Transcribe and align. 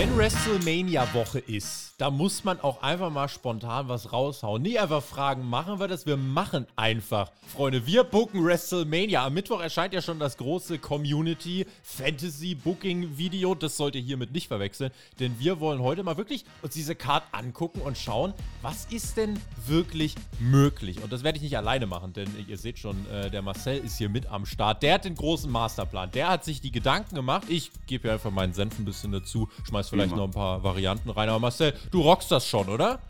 Wenn 0.00 0.16
WrestleMania-Woche 0.16 1.40
ist, 1.40 1.92
da 1.98 2.10
muss 2.10 2.42
man 2.42 2.58
auch 2.60 2.80
einfach 2.80 3.10
mal 3.10 3.28
spontan 3.28 3.88
was 3.90 4.14
raushauen. 4.14 4.62
Nie 4.62 4.78
einfach 4.78 5.02
fragen, 5.02 5.46
machen 5.46 5.78
wir 5.78 5.88
das? 5.88 6.06
Wir 6.06 6.16
machen 6.16 6.66
einfach. 6.74 7.30
Freunde, 7.46 7.86
wir 7.86 8.04
booken 8.04 8.42
WrestleMania. 8.42 9.26
Am 9.26 9.34
Mittwoch 9.34 9.60
erscheint 9.60 9.92
ja 9.92 10.00
schon 10.00 10.18
das 10.18 10.38
große 10.38 10.78
Community 10.78 11.66
Fantasy 11.82 12.54
Booking 12.54 13.18
Video. 13.18 13.54
Das 13.54 13.76
sollte 13.76 13.98
hiermit 13.98 14.32
nicht 14.32 14.48
verwechseln, 14.48 14.92
denn 15.18 15.38
wir 15.38 15.60
wollen 15.60 15.82
heute 15.82 16.02
mal 16.02 16.16
wirklich 16.16 16.46
uns 16.62 16.72
diese 16.72 16.94
Card 16.94 17.24
angucken 17.32 17.82
und 17.82 17.98
schauen, 17.98 18.32
was 18.62 18.86
ist 18.86 19.18
denn 19.18 19.38
wirklich 19.66 20.14
möglich. 20.38 21.02
Und 21.02 21.12
das 21.12 21.22
werde 21.22 21.36
ich 21.36 21.42
nicht 21.42 21.58
alleine 21.58 21.86
machen, 21.86 22.14
denn 22.14 22.30
ihr 22.48 22.56
seht 22.56 22.78
schon, 22.78 23.06
äh, 23.10 23.30
der 23.30 23.42
Marcel 23.42 23.76
ist 23.76 23.98
hier 23.98 24.08
mit 24.08 24.24
am 24.24 24.46
Start. 24.46 24.82
Der 24.82 24.94
hat 24.94 25.04
den 25.04 25.16
großen 25.16 25.50
Masterplan. 25.50 26.10
Der 26.12 26.30
hat 26.30 26.46
sich 26.46 26.62
die 26.62 26.72
Gedanken 26.72 27.14
gemacht. 27.14 27.42
Ich 27.48 27.70
gebe 27.86 28.04
hier 28.04 28.12
einfach 28.14 28.30
meinen 28.30 28.54
Senf 28.54 28.78
ein 28.78 28.86
bisschen 28.86 29.12
dazu, 29.12 29.50
schmeiß 29.68 29.89
vielleicht 29.90 30.16
noch 30.16 30.24
ein 30.24 30.30
paar 30.30 30.62
Varianten 30.62 31.10
rein. 31.10 31.28
Aber 31.28 31.38
Marcel, 31.38 31.74
du 31.90 32.00
rockst 32.00 32.30
das 32.30 32.46
schon, 32.46 32.68
oder? 32.68 33.00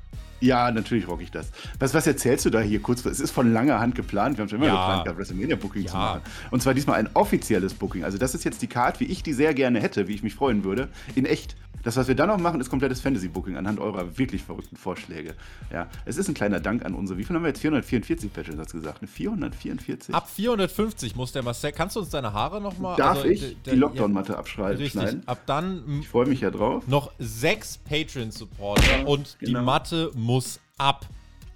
Ja, 0.41 0.71
natürlich 0.71 1.07
rock 1.07 1.21
ich 1.21 1.31
das. 1.31 1.51
Was, 1.79 1.93
was 1.93 2.07
erzählst 2.07 2.47
du 2.47 2.51
da 2.51 2.61
hier 2.61 2.81
kurz? 2.81 3.05
Es 3.05 3.21
ist 3.21 3.31
von 3.31 3.53
langer 3.53 3.79
Hand 3.79 3.95
geplant. 3.95 4.39
Wir 4.39 4.43
haben 4.43 4.49
schon 4.49 4.59
immer 4.59 4.69
ja. 4.69 4.75
geplant 4.75 5.05
gehabt, 5.05 5.19
WrestleMania-Booking 5.19 5.83
ja. 5.83 5.91
zu 5.91 5.97
machen. 5.97 6.23
Und 6.51 6.63
zwar 6.63 6.75
diesmal 6.75 6.99
ein 6.99 7.11
offizielles 7.15 7.75
Booking. 7.75 8.05
Also, 8.05 8.17
das 8.17 8.35
ist 8.35 8.45
jetzt 8.45 8.63
die 8.63 8.67
Card, 8.67 9.01
wie 9.01 9.05
ich 9.05 9.23
die 9.23 9.35
sehr 9.35 9.53
gerne 9.55 9.81
hätte, 9.81 10.09
wie 10.09 10.15
ich 10.15 10.23
mich 10.23 10.35
freuen 10.35 10.65
würde, 10.65 10.89
in 11.15 11.27
echt. 11.27 11.57
Das, 11.83 11.97
was 11.97 12.09
wir 12.09 12.15
dann 12.15 12.29
noch 12.29 12.39
machen, 12.39 12.61
ist 12.61 12.71
komplettes 12.71 13.01
Fantasy-Booking 13.01 13.57
anhand 13.57 13.79
eurer 13.79 14.19
wirklich 14.19 14.43
verrückten 14.43 14.77
Vorschläge. 14.77 15.35
Ja, 15.73 15.89
es 16.05 16.17
ist 16.17 16.29
ein 16.29 16.35
kleiner 16.35 16.61
Dank 16.61 16.85
an 16.85 16.95
unsere. 16.95 17.19
Wie 17.19 17.25
viel 17.25 17.37
haben 17.37 17.43
wir 17.43 17.49
jetzt? 17.49 17.61
444 17.61 18.33
Patches, 18.33 18.59
hast 18.59 18.73
du 18.73 18.79
gesagt? 18.79 19.01
444? 19.09 20.15
Ab 20.15 20.29
450 20.29 21.17
muss 21.17 21.33
der 21.33 21.43
Marcel. 21.43 21.73
Kannst 21.73 21.97
du 21.97 22.01
uns 22.01 22.11
deine 22.11 22.33
Haare 22.33 22.61
nochmal. 22.61 22.97
Darf 22.97 23.19
also, 23.19 23.29
ich 23.29 23.57
die 23.65 23.71
Lockdown-Matte 23.71 24.37
abschneiden? 24.37 24.79
Richtig. 24.79 25.17
Ab 25.27 25.43
dann. 25.47 26.01
Ich 26.01 26.09
freue 26.09 26.27
mich 26.27 26.41
ja 26.41 26.51
drauf. 26.51 26.87
Noch 26.87 27.13
sechs 27.19 27.79
Patreon-Supporter 27.79 29.07
und 29.07 29.37
genau. 29.39 29.61
die 29.61 29.65
Matte 29.65 30.11
muss 30.15 30.61
ab. 30.79 31.07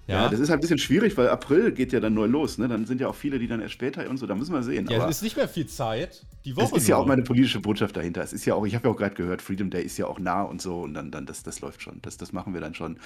Ja. 0.07 0.23
ja. 0.23 0.29
das 0.29 0.39
ist 0.39 0.49
halt 0.49 0.59
ein 0.59 0.61
bisschen 0.61 0.77
schwierig, 0.77 1.17
weil 1.17 1.29
April 1.29 1.71
geht 1.71 1.91
ja 1.91 1.99
dann 1.99 2.13
neu 2.13 2.25
los. 2.25 2.57
Ne? 2.57 2.67
Dann 2.67 2.85
sind 2.85 3.01
ja 3.01 3.07
auch 3.07 3.15
viele, 3.15 3.39
die 3.39 3.47
dann 3.47 3.61
erst 3.61 3.73
später 3.73 4.07
und 4.09 4.17
so. 4.17 4.27
Da 4.27 4.35
müssen 4.35 4.53
wir 4.53 4.63
sehen. 4.63 4.87
Ja, 4.89 5.07
es 5.09 5.17
ist 5.17 5.23
nicht 5.23 5.37
mehr 5.37 5.47
viel 5.47 5.67
Zeit. 5.67 6.25
Die 6.45 6.55
Woche. 6.55 6.75
Es 6.75 6.83
ist 6.83 6.87
ja 6.87 6.97
auch 6.97 7.05
meine 7.05 7.23
politische 7.23 7.59
Botschaft 7.59 7.97
dahinter. 7.97 8.21
Es 8.21 8.33
ist 8.33 8.45
ja 8.45 8.53
auch, 8.53 8.65
ich 8.65 8.75
habe 8.75 8.87
ja 8.87 8.93
auch 8.93 8.97
gerade 8.97 9.15
gehört, 9.15 9.41
Freedom 9.41 9.69
Day 9.69 9.83
ist 9.83 9.97
ja 9.97 10.07
auch 10.07 10.19
nah 10.19 10.43
und 10.43 10.61
so. 10.61 10.81
Und 10.81 10.93
dann, 10.93 11.11
dann 11.11 11.25
das, 11.25 11.43
das 11.43 11.61
läuft 11.61 11.81
schon. 11.81 11.99
Das, 12.01 12.17
das 12.17 12.33
machen 12.33 12.53
wir 12.53 12.61
dann 12.61 12.75
schon. 12.75 12.99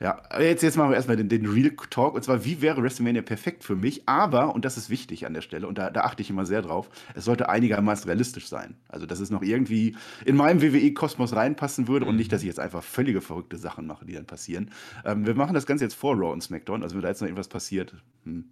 Ja, 0.00 0.22
jetzt, 0.38 0.62
jetzt 0.62 0.76
machen 0.76 0.90
wir 0.90 0.96
erstmal 0.96 1.16
den, 1.16 1.28
den 1.28 1.46
Real 1.46 1.72
Talk. 1.90 2.14
Und 2.14 2.22
zwar, 2.22 2.44
wie 2.44 2.62
wäre 2.62 2.80
WrestleMania 2.80 3.22
perfekt 3.22 3.64
für 3.64 3.74
mich? 3.74 4.08
Aber, 4.08 4.54
und 4.54 4.64
das 4.64 4.76
ist 4.76 4.90
wichtig 4.90 5.26
an 5.26 5.34
der 5.34 5.40
Stelle, 5.40 5.66
und 5.66 5.76
da, 5.76 5.90
da 5.90 6.02
achte 6.02 6.22
ich 6.22 6.30
immer 6.30 6.46
sehr 6.46 6.62
drauf, 6.62 6.88
es 7.16 7.24
sollte 7.24 7.48
einigermaßen 7.48 8.06
realistisch 8.06 8.48
sein. 8.48 8.76
Also, 8.88 9.06
dass 9.06 9.18
es 9.18 9.30
noch 9.30 9.42
irgendwie 9.42 9.96
in 10.24 10.36
meinem 10.36 10.62
WWE-Kosmos 10.62 11.34
reinpassen 11.34 11.88
würde 11.88 12.04
mhm. 12.04 12.10
und 12.10 12.16
nicht, 12.16 12.32
dass 12.32 12.42
ich 12.42 12.46
jetzt 12.46 12.60
einfach 12.60 12.84
völlige 12.84 13.20
verrückte 13.20 13.56
Sachen 13.56 13.88
mache, 13.88 14.06
die 14.06 14.12
dann 14.12 14.26
passieren. 14.26 14.70
Ähm, 15.04 15.26
wir 15.26 15.34
machen 15.34 15.54
das 15.54 15.66
Ganze 15.66 15.84
jetzt 15.84 15.94
vor 15.94 16.14
Raw 16.14 16.32
und 16.38 16.42
SmackDown. 16.42 16.82
Also, 16.82 16.94
wenn 16.94 17.02
da 17.02 17.08
jetzt 17.08 17.20
noch 17.20 17.28
irgendwas 17.28 17.48
passiert, 17.48 17.94
hm, 18.24 18.50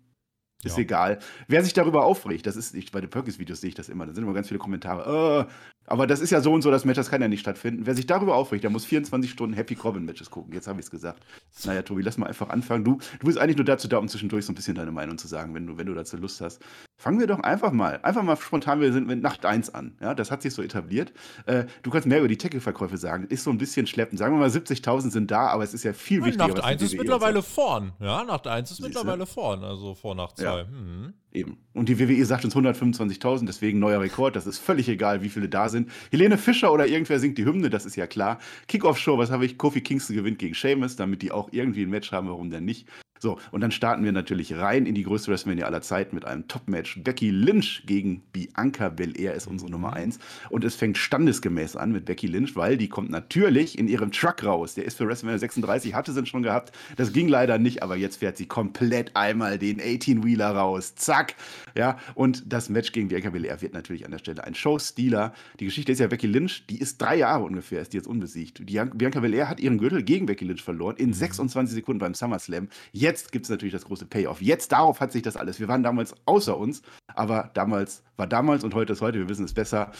ist 0.66 0.76
ja. 0.76 0.82
egal. 0.82 1.18
Wer 1.48 1.64
sich 1.64 1.72
darüber 1.72 2.04
aufregt, 2.04 2.46
das 2.46 2.56
ist, 2.56 2.74
ich, 2.74 2.92
bei 2.92 3.00
den 3.00 3.10
Perkins-Videos 3.10 3.60
sehe 3.60 3.68
ich 3.68 3.74
das 3.74 3.88
immer, 3.88 4.06
da 4.06 4.14
sind 4.14 4.24
immer 4.24 4.34
ganz 4.34 4.48
viele 4.48 4.58
Kommentare, 4.58 5.46
äh, 5.48 5.52
aber 5.86 6.06
das 6.06 6.20
ist 6.20 6.30
ja 6.30 6.40
so 6.40 6.52
und 6.52 6.62
so, 6.62 6.70
das 6.70 6.84
Match, 6.84 6.96
das 6.96 7.10
kann 7.10 7.22
ja 7.22 7.28
nicht 7.28 7.40
stattfinden. 7.40 7.86
Wer 7.86 7.94
sich 7.94 8.06
darüber 8.06 8.34
aufregt, 8.34 8.64
der 8.64 8.70
muss 8.70 8.84
24 8.84 9.30
Stunden 9.30 9.54
Happy 9.54 9.76
Corbin-Matches 9.76 10.30
gucken. 10.30 10.52
Jetzt 10.52 10.66
habe 10.66 10.80
ich 10.80 10.86
es 10.86 10.90
gesagt. 10.90 11.24
Naja, 11.64 11.82
Tobi, 11.82 12.02
lass 12.02 12.18
mal 12.18 12.26
einfach 12.26 12.48
anfangen. 12.48 12.84
Du, 12.84 12.98
du 13.20 13.26
bist 13.26 13.38
eigentlich 13.38 13.56
nur 13.56 13.64
dazu 13.64 13.86
da, 13.86 13.98
um 13.98 14.08
zwischendurch 14.08 14.44
so 14.44 14.52
ein 14.52 14.56
bisschen 14.56 14.74
deine 14.74 14.90
Meinung 14.90 15.16
zu 15.16 15.28
sagen, 15.28 15.54
wenn 15.54 15.66
du, 15.66 15.78
wenn 15.78 15.86
du 15.86 15.94
dazu 15.94 16.16
Lust 16.16 16.40
hast. 16.40 16.60
Fangen 16.98 17.20
wir 17.20 17.26
doch 17.26 17.40
einfach 17.40 17.72
mal, 17.72 18.00
einfach 18.02 18.22
mal 18.22 18.36
spontan, 18.36 18.80
wir 18.80 18.92
sind 18.92 19.06
mit 19.06 19.22
Nacht 19.22 19.44
1 19.44 19.74
an. 19.74 19.96
Ja, 20.00 20.14
das 20.14 20.30
hat 20.30 20.42
sich 20.42 20.54
so 20.54 20.62
etabliert. 20.62 21.12
Äh, 21.44 21.66
du 21.82 21.90
kannst 21.90 22.06
mehr 22.06 22.18
über 22.18 22.28
die 22.28 22.38
Tackle-Verkäufe 22.38 22.96
sagen. 22.96 23.26
Ist 23.28 23.44
so 23.44 23.50
ein 23.50 23.58
bisschen 23.58 23.86
schleppend. 23.86 24.18
Sagen 24.18 24.34
wir 24.34 24.40
mal, 24.40 24.48
70.000 24.48 25.10
sind 25.10 25.30
da, 25.30 25.48
aber 25.48 25.62
es 25.62 25.74
ist 25.74 25.84
ja 25.84 25.92
viel 25.92 26.24
wichtiger. 26.24 26.48
Nacht 26.48 26.64
1 26.64 26.82
ist 26.82 26.96
mittlerweile 26.96 27.42
vorn. 27.42 27.92
Ja, 28.00 28.24
Nacht 28.24 28.46
1 28.46 28.70
ist 28.70 28.78
Siehste? 28.78 28.88
mittlerweile 28.88 29.26
vorn. 29.26 29.62
Also 29.62 29.94
vor 29.94 30.14
Nacht 30.14 30.38
2. 30.38 30.44
Ja. 30.44 30.55
Mhm. 30.64 31.14
Eben. 31.32 31.58
Und 31.74 31.90
die 31.90 31.98
WWE 31.98 32.24
sagt 32.24 32.44
uns 32.46 32.56
125.000, 32.56 33.44
deswegen 33.46 33.78
neuer 33.78 34.00
Rekord. 34.00 34.36
Das 34.36 34.46
ist 34.46 34.58
völlig 34.58 34.88
egal, 34.88 35.22
wie 35.22 35.28
viele 35.28 35.48
da 35.48 35.68
sind. 35.68 35.90
Helene 36.10 36.38
Fischer 36.38 36.72
oder 36.72 36.86
irgendwer 36.86 37.18
singt 37.18 37.36
die 37.36 37.44
Hymne, 37.44 37.68
das 37.68 37.84
ist 37.84 37.96
ja 37.96 38.06
klar. 38.06 38.38
Kickoff-Show, 38.68 39.18
was 39.18 39.30
habe 39.30 39.44
ich? 39.44 39.58
Kofi 39.58 39.82
Kingston 39.82 40.16
gewinnt 40.16 40.38
gegen 40.38 40.54
Sheamus, 40.54 40.96
damit 40.96 41.20
die 41.20 41.32
auch 41.32 41.50
irgendwie 41.52 41.82
ein 41.82 41.90
Match 41.90 42.10
haben, 42.10 42.28
warum 42.28 42.50
denn 42.50 42.64
nicht? 42.64 42.88
So, 43.18 43.38
und 43.50 43.60
dann 43.60 43.70
starten 43.70 44.04
wir 44.04 44.12
natürlich 44.12 44.54
rein 44.54 44.86
in 44.86 44.94
die 44.94 45.02
größte 45.02 45.30
WrestleMania 45.30 45.66
aller 45.66 45.80
Zeiten 45.80 46.14
mit 46.14 46.24
einem 46.24 46.48
Top-Match. 46.48 47.02
Becky 47.02 47.30
Lynch 47.30 47.84
gegen 47.86 48.22
Bianca 48.32 48.88
Belair 48.88 49.34
ist 49.34 49.46
unsere 49.46 49.70
Nummer 49.70 49.94
1. 49.94 50.18
Und 50.50 50.64
es 50.64 50.74
fängt 50.74 50.98
standesgemäß 50.98 51.76
an 51.76 51.92
mit 51.92 52.04
Becky 52.04 52.26
Lynch, 52.26 52.56
weil 52.56 52.76
die 52.76 52.88
kommt 52.88 53.10
natürlich 53.10 53.78
in 53.78 53.88
ihrem 53.88 54.12
Truck 54.12 54.44
raus. 54.44 54.74
Der 54.74 54.84
ist 54.84 54.98
für 54.98 55.06
WrestleMania 55.06 55.38
36, 55.38 55.94
hatte 55.94 56.12
sie 56.12 56.26
schon 56.26 56.42
gehabt. 56.42 56.72
Das 56.96 57.12
ging 57.12 57.28
leider 57.28 57.58
nicht, 57.58 57.82
aber 57.82 57.96
jetzt 57.96 58.16
fährt 58.16 58.36
sie 58.36 58.46
komplett 58.46 59.16
einmal 59.16 59.58
den 59.58 59.80
18-Wheeler 59.80 60.45
raus. 60.50 60.94
Zack. 60.94 61.34
Ja, 61.76 61.98
und 62.14 62.44
das 62.52 62.68
Match 62.68 62.92
gegen 62.92 63.08
Bianca 63.08 63.30
Belair 63.30 63.60
wird 63.60 63.74
natürlich 63.74 64.04
an 64.04 64.12
der 64.12 64.18
Stelle 64.18 64.44
ein 64.44 64.54
Show-Stealer. 64.54 65.34
Die 65.60 65.64
Geschichte 65.66 65.92
ist 65.92 65.98
ja 65.98 66.06
Becky 66.06 66.26
Lynch, 66.26 66.66
die 66.68 66.80
ist 66.80 67.02
drei 67.02 67.16
Jahre 67.16 67.44
ungefähr, 67.44 67.82
ist 67.82 67.92
die 67.92 67.98
jetzt 67.98 68.06
unbesiegt. 68.06 68.60
Die 68.68 68.80
Bianca 68.94 69.20
Belair 69.20 69.48
hat 69.48 69.60
ihren 69.60 69.78
Gürtel 69.78 70.02
gegen 70.02 70.26
Becky 70.26 70.44
Lynch 70.44 70.62
verloren 70.62 70.96
in 70.96 71.12
26 71.12 71.74
Sekunden 71.74 71.98
beim 71.98 72.14
SummerSlam. 72.14 72.68
Jetzt 72.92 73.16
Jetzt 73.16 73.32
gibt 73.32 73.46
es 73.46 73.50
natürlich 73.50 73.72
das 73.72 73.86
große 73.86 74.04
Payoff. 74.04 74.42
Jetzt 74.42 74.72
darauf 74.72 75.00
hat 75.00 75.10
sich 75.10 75.22
das 75.22 75.36
alles. 75.36 75.58
Wir 75.58 75.68
waren 75.68 75.82
damals 75.82 76.14
außer 76.26 76.56
uns, 76.56 76.82
aber 77.14 77.50
damals 77.54 78.02
war 78.16 78.26
damals 78.26 78.62
und 78.62 78.74
heute 78.74 78.92
ist 78.92 79.00
heute. 79.00 79.18
Wir 79.18 79.28
wissen 79.28 79.44
es 79.44 79.54
besser. 79.54 79.90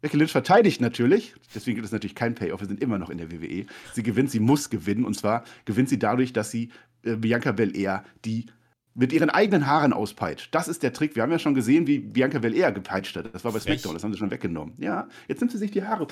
Becky 0.00 0.16
Lynch 0.16 0.32
verteidigt 0.32 0.80
natürlich, 0.80 1.34
deswegen 1.54 1.76
gibt 1.76 1.86
es 1.86 1.92
natürlich 1.92 2.14
kein 2.14 2.34
Payoff. 2.34 2.60
Wir 2.60 2.66
sind 2.66 2.82
immer 2.82 2.98
noch 2.98 3.10
in 3.10 3.18
der 3.18 3.30
WWE. 3.30 3.66
Sie 3.92 4.02
gewinnt, 4.02 4.30
sie 4.30 4.40
muss 4.40 4.70
gewinnen 4.70 5.04
und 5.04 5.14
zwar 5.14 5.44
gewinnt 5.66 5.88
sie 5.88 5.98
dadurch, 5.98 6.32
dass 6.32 6.50
sie 6.50 6.70
äh, 7.04 7.16
Bianca 7.16 7.52
Belair 7.52 8.04
die 8.24 8.46
mit 8.94 9.12
ihren 9.12 9.30
eigenen 9.30 9.66
Haaren 9.66 9.92
auspeitscht. 9.92 10.54
Das 10.54 10.68
ist 10.68 10.82
der 10.82 10.92
Trick. 10.92 11.16
Wir 11.16 11.22
haben 11.22 11.32
ja 11.32 11.38
schon 11.38 11.54
gesehen, 11.54 11.86
wie 11.86 11.98
Bianca 11.98 12.38
Belair 12.38 12.72
gepeitscht 12.72 13.16
hat. 13.16 13.34
Das 13.34 13.44
war 13.44 13.52
bei 13.52 13.60
SmackDown, 13.60 13.94
das 13.94 14.04
haben 14.04 14.12
sie 14.12 14.18
schon 14.18 14.30
weggenommen. 14.30 14.74
Ja, 14.78 15.08
jetzt 15.28 15.40
nimmt 15.40 15.52
sie 15.52 15.58
sich 15.58 15.70
die 15.70 15.84
Haare 15.84 16.06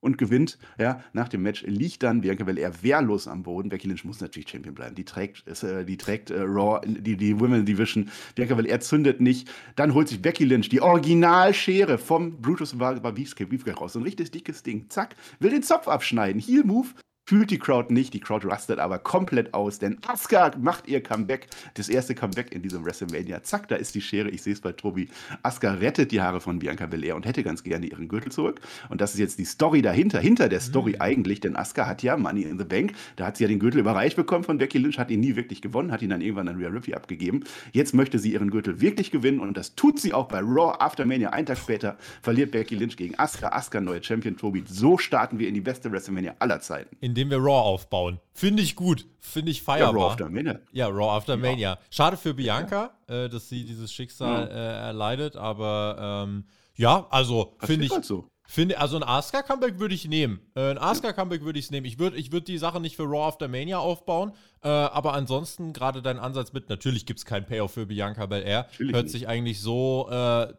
und 0.00 0.18
gewinnt. 0.18 0.58
Ja, 0.78 1.02
nach 1.12 1.28
dem 1.28 1.42
Match 1.42 1.62
liegt 1.62 2.02
dann 2.02 2.22
Bianca 2.22 2.44
Belair 2.44 2.82
wehrlos 2.82 3.28
am 3.28 3.42
Boden. 3.42 3.68
Becky 3.68 3.88
Lynch 3.88 4.04
muss 4.04 4.20
natürlich 4.20 4.48
Champion 4.48 4.74
bleiben. 4.74 4.94
Die 4.94 5.04
trägt, 5.04 5.46
äh, 5.62 5.84
die 5.84 5.96
trägt 5.96 6.30
äh, 6.30 6.40
Raw, 6.40 6.80
die, 6.86 7.16
die 7.16 7.38
Women 7.38 7.64
Division. 7.64 8.10
Bianca 8.34 8.54
Belair 8.54 8.80
zündet 8.80 9.20
nicht. 9.20 9.50
Dann 9.76 9.94
holt 9.94 10.08
sich 10.08 10.22
Becky 10.22 10.44
Lynch 10.44 10.68
die 10.68 10.80
Originalschere 10.80 11.98
vom 11.98 12.40
Brutus 12.40 12.76
Beefcake 12.76 13.78
raus. 13.78 13.92
So 13.92 14.00
ein 14.00 14.04
richtig 14.04 14.30
dickes 14.30 14.62
Ding. 14.62 14.88
Zack, 14.88 15.16
will 15.38 15.50
den 15.50 15.62
Zopf 15.62 15.88
abschneiden. 15.88 16.40
Heel 16.40 16.64
Move 16.64 16.88
fühlt 17.30 17.52
die 17.52 17.60
Crowd 17.60 17.94
nicht. 17.94 18.12
Die 18.12 18.18
Crowd 18.18 18.48
rastet 18.48 18.80
aber 18.80 18.98
komplett 18.98 19.54
aus, 19.54 19.78
denn 19.78 19.98
Asuka 20.04 20.50
macht 20.58 20.88
ihr 20.88 21.00
Comeback. 21.00 21.46
Das 21.74 21.88
erste 21.88 22.16
Comeback 22.16 22.50
in 22.50 22.60
diesem 22.60 22.84
WrestleMania. 22.84 23.44
Zack, 23.44 23.68
da 23.68 23.76
ist 23.76 23.94
die 23.94 24.00
Schere. 24.00 24.30
Ich 24.30 24.42
sehe 24.42 24.52
es 24.52 24.60
bei 24.60 24.72
Tobi. 24.72 25.08
Asuka 25.44 25.74
rettet 25.74 26.10
die 26.10 26.20
Haare 26.20 26.40
von 26.40 26.58
Bianca 26.58 26.86
Belair 26.86 27.14
und 27.14 27.26
hätte 27.26 27.44
ganz 27.44 27.62
gerne 27.62 27.86
ihren 27.86 28.08
Gürtel 28.08 28.32
zurück. 28.32 28.60
Und 28.88 29.00
das 29.00 29.12
ist 29.12 29.20
jetzt 29.20 29.38
die 29.38 29.44
Story 29.44 29.80
dahinter, 29.80 30.18
hinter 30.18 30.48
der 30.48 30.58
Story 30.58 30.94
mhm. 30.94 31.02
eigentlich, 31.02 31.38
denn 31.38 31.54
Asuka 31.54 31.86
hat 31.86 32.02
ja 32.02 32.16
Money 32.16 32.42
in 32.42 32.58
the 32.58 32.64
Bank. 32.64 32.94
Da 33.14 33.26
hat 33.26 33.36
sie 33.36 33.44
ja 33.44 33.48
den 33.48 33.60
Gürtel 33.60 33.78
überreicht 33.78 34.16
bekommen 34.16 34.42
von 34.42 34.58
Becky 34.58 34.78
Lynch, 34.78 34.98
hat 34.98 35.12
ihn 35.12 35.20
nie 35.20 35.36
wirklich 35.36 35.62
gewonnen, 35.62 35.92
hat 35.92 36.02
ihn 36.02 36.10
dann 36.10 36.22
irgendwann 36.22 36.48
an 36.48 36.56
Rhea 36.56 36.70
Ripley 36.70 36.94
abgegeben. 36.94 37.44
Jetzt 37.70 37.94
möchte 37.94 38.18
sie 38.18 38.32
ihren 38.32 38.50
Gürtel 38.50 38.80
wirklich 38.80 39.12
gewinnen 39.12 39.38
und 39.38 39.56
das 39.56 39.76
tut 39.76 40.00
sie 40.00 40.12
auch 40.12 40.26
bei 40.26 40.40
Raw 40.40 40.74
After 40.80 41.06
Mania. 41.06 41.30
Einen 41.30 41.46
Tag 41.46 41.58
später 41.58 41.96
verliert 42.22 42.50
Becky 42.50 42.74
Lynch 42.74 42.96
gegen 42.96 43.16
Asuka. 43.20 43.50
Asuka, 43.50 43.80
neue 43.80 44.02
Champion 44.02 44.36
Tobi. 44.36 44.64
So 44.66 44.98
starten 44.98 45.38
wir 45.38 45.46
in 45.46 45.54
die 45.54 45.60
beste 45.60 45.92
WrestleMania 45.92 46.34
aller 46.40 46.60
Zeiten. 46.60 46.96
In 47.00 47.19
indem 47.20 47.30
wir 47.30 47.38
Raw 47.38 47.60
aufbauen. 47.60 48.18
Finde 48.32 48.62
ich 48.62 48.76
gut. 48.76 49.06
Finde 49.18 49.50
ich 49.50 49.62
feierbar. 49.62 49.94
Ja, 49.94 50.00
Raw 50.00 50.12
After 50.12 50.30
Mania. 50.30 50.60
Ja, 50.72 50.86
Raw 50.88 51.10
After 51.10 51.34
ja. 51.34 51.38
Mania. 51.38 51.78
Schade 51.90 52.16
für 52.16 52.34
Bianca, 52.34 52.94
ja. 53.08 53.24
äh, 53.24 53.28
dass 53.28 53.48
sie 53.48 53.64
dieses 53.64 53.92
Schicksal 53.92 54.48
äh, 54.48 54.52
erleidet, 54.52 55.36
aber 55.36 56.24
ähm, 56.26 56.44
ja, 56.76 57.06
also 57.10 57.56
finde 57.60 57.84
ich. 57.84 57.92
Halt 57.92 58.04
so. 58.04 58.26
Finde, 58.46 58.80
also 58.80 58.96
ein 58.96 59.04
Asuka-Comeback 59.04 59.78
würde 59.78 59.94
ich 59.94 60.08
nehmen. 60.08 60.40
Äh, 60.56 60.70
ein 60.70 60.78
Asuka-Comeback 60.78 61.44
würde 61.44 61.60
ich 61.60 61.70
nehmen. 61.70 61.86
Ich 61.86 62.00
würde 62.00 62.16
ich 62.16 62.32
würd 62.32 62.48
die 62.48 62.58
Sache 62.58 62.80
nicht 62.80 62.96
für 62.96 63.04
Raw 63.04 63.28
After 63.28 63.46
Mania 63.46 63.78
aufbauen, 63.78 64.32
äh, 64.62 64.68
aber 64.68 65.12
ansonsten 65.12 65.72
gerade 65.72 66.02
dein 66.02 66.18
Ansatz 66.18 66.52
mit, 66.52 66.68
natürlich 66.68 67.06
gibt 67.06 67.20
es 67.20 67.24
keinen 67.24 67.46
Payoff 67.46 67.74
für 67.74 67.86
Bianca 67.86 68.26
Belair. 68.26 68.66
Natürlich 68.70 68.94
Hört 68.94 69.04
nicht. 69.04 69.12
sich 69.12 69.28
eigentlich 69.28 69.60
so, 69.60 70.08
äh, 70.10 70.52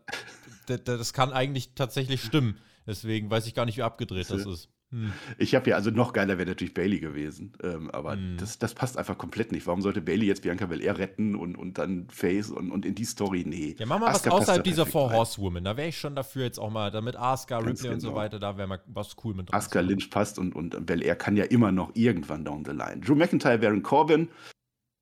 das 0.85 1.11
kann 1.11 1.33
eigentlich 1.33 1.73
tatsächlich 1.73 2.21
stimmen. 2.21 2.59
Deswegen 2.87 3.29
weiß 3.29 3.45
ich 3.47 3.55
gar 3.55 3.65
nicht, 3.65 3.77
wie 3.77 3.83
abgedreht 3.83 4.29
das 4.29 4.45
ist. 4.45 4.69
Hm. 4.91 5.13
Ich 5.37 5.55
habe 5.55 5.69
ja, 5.69 5.77
also 5.77 5.89
noch 5.89 6.11
geiler 6.11 6.37
wäre 6.37 6.49
natürlich 6.49 6.73
Bailey 6.73 6.99
gewesen, 6.99 7.53
ähm, 7.63 7.89
aber 7.91 8.13
hm. 8.13 8.35
das, 8.37 8.59
das 8.59 8.73
passt 8.73 8.97
einfach 8.97 9.17
komplett 9.17 9.53
nicht. 9.53 9.65
Warum 9.65 9.81
sollte 9.81 10.01
Bailey 10.01 10.25
jetzt 10.25 10.41
Bianca 10.41 10.65
Belair 10.65 10.97
retten 10.97 11.35
und, 11.35 11.57
und 11.57 11.77
dann 11.77 12.07
Face 12.09 12.49
und, 12.49 12.71
und 12.71 12.85
in 12.85 12.93
die 12.93 13.05
Story? 13.05 13.45
Nee. 13.47 13.75
Ja, 13.79 13.85
mach 13.85 13.99
mal 13.99 14.09
Asuka 14.09 14.31
was 14.31 14.41
außerhalb 14.41 14.63
dieser 14.63 14.85
Four 14.85 15.13
Horsewoman. 15.13 15.63
Da 15.63 15.77
wäre 15.77 15.87
ich 15.87 15.97
schon 15.97 16.13
dafür 16.13 16.43
jetzt 16.43 16.59
auch 16.59 16.69
mal, 16.69 16.91
damit 16.91 17.15
Asuka, 17.15 17.59
Ripley 17.59 17.75
genau. 17.75 17.93
und 17.93 17.99
so 18.01 18.09
genau. 18.09 18.19
weiter, 18.19 18.39
da 18.39 18.57
wäre 18.57 18.67
mal 18.67 18.81
was 18.87 19.15
cool 19.23 19.33
mit 19.33 19.49
drin. 19.49 19.55
Asuka 19.55 19.79
Lynch 19.79 20.09
passt 20.09 20.37
und, 20.37 20.55
und 20.55 20.85
Belair 20.85 21.15
kann 21.15 21.37
ja 21.37 21.45
immer 21.45 21.71
noch 21.71 21.91
irgendwann 21.95 22.43
down 22.43 22.65
the 22.65 22.71
line. 22.71 22.99
Drew 22.99 23.15
McIntyre, 23.15 23.59
Baron 23.59 23.83
Corbin, 23.83 24.27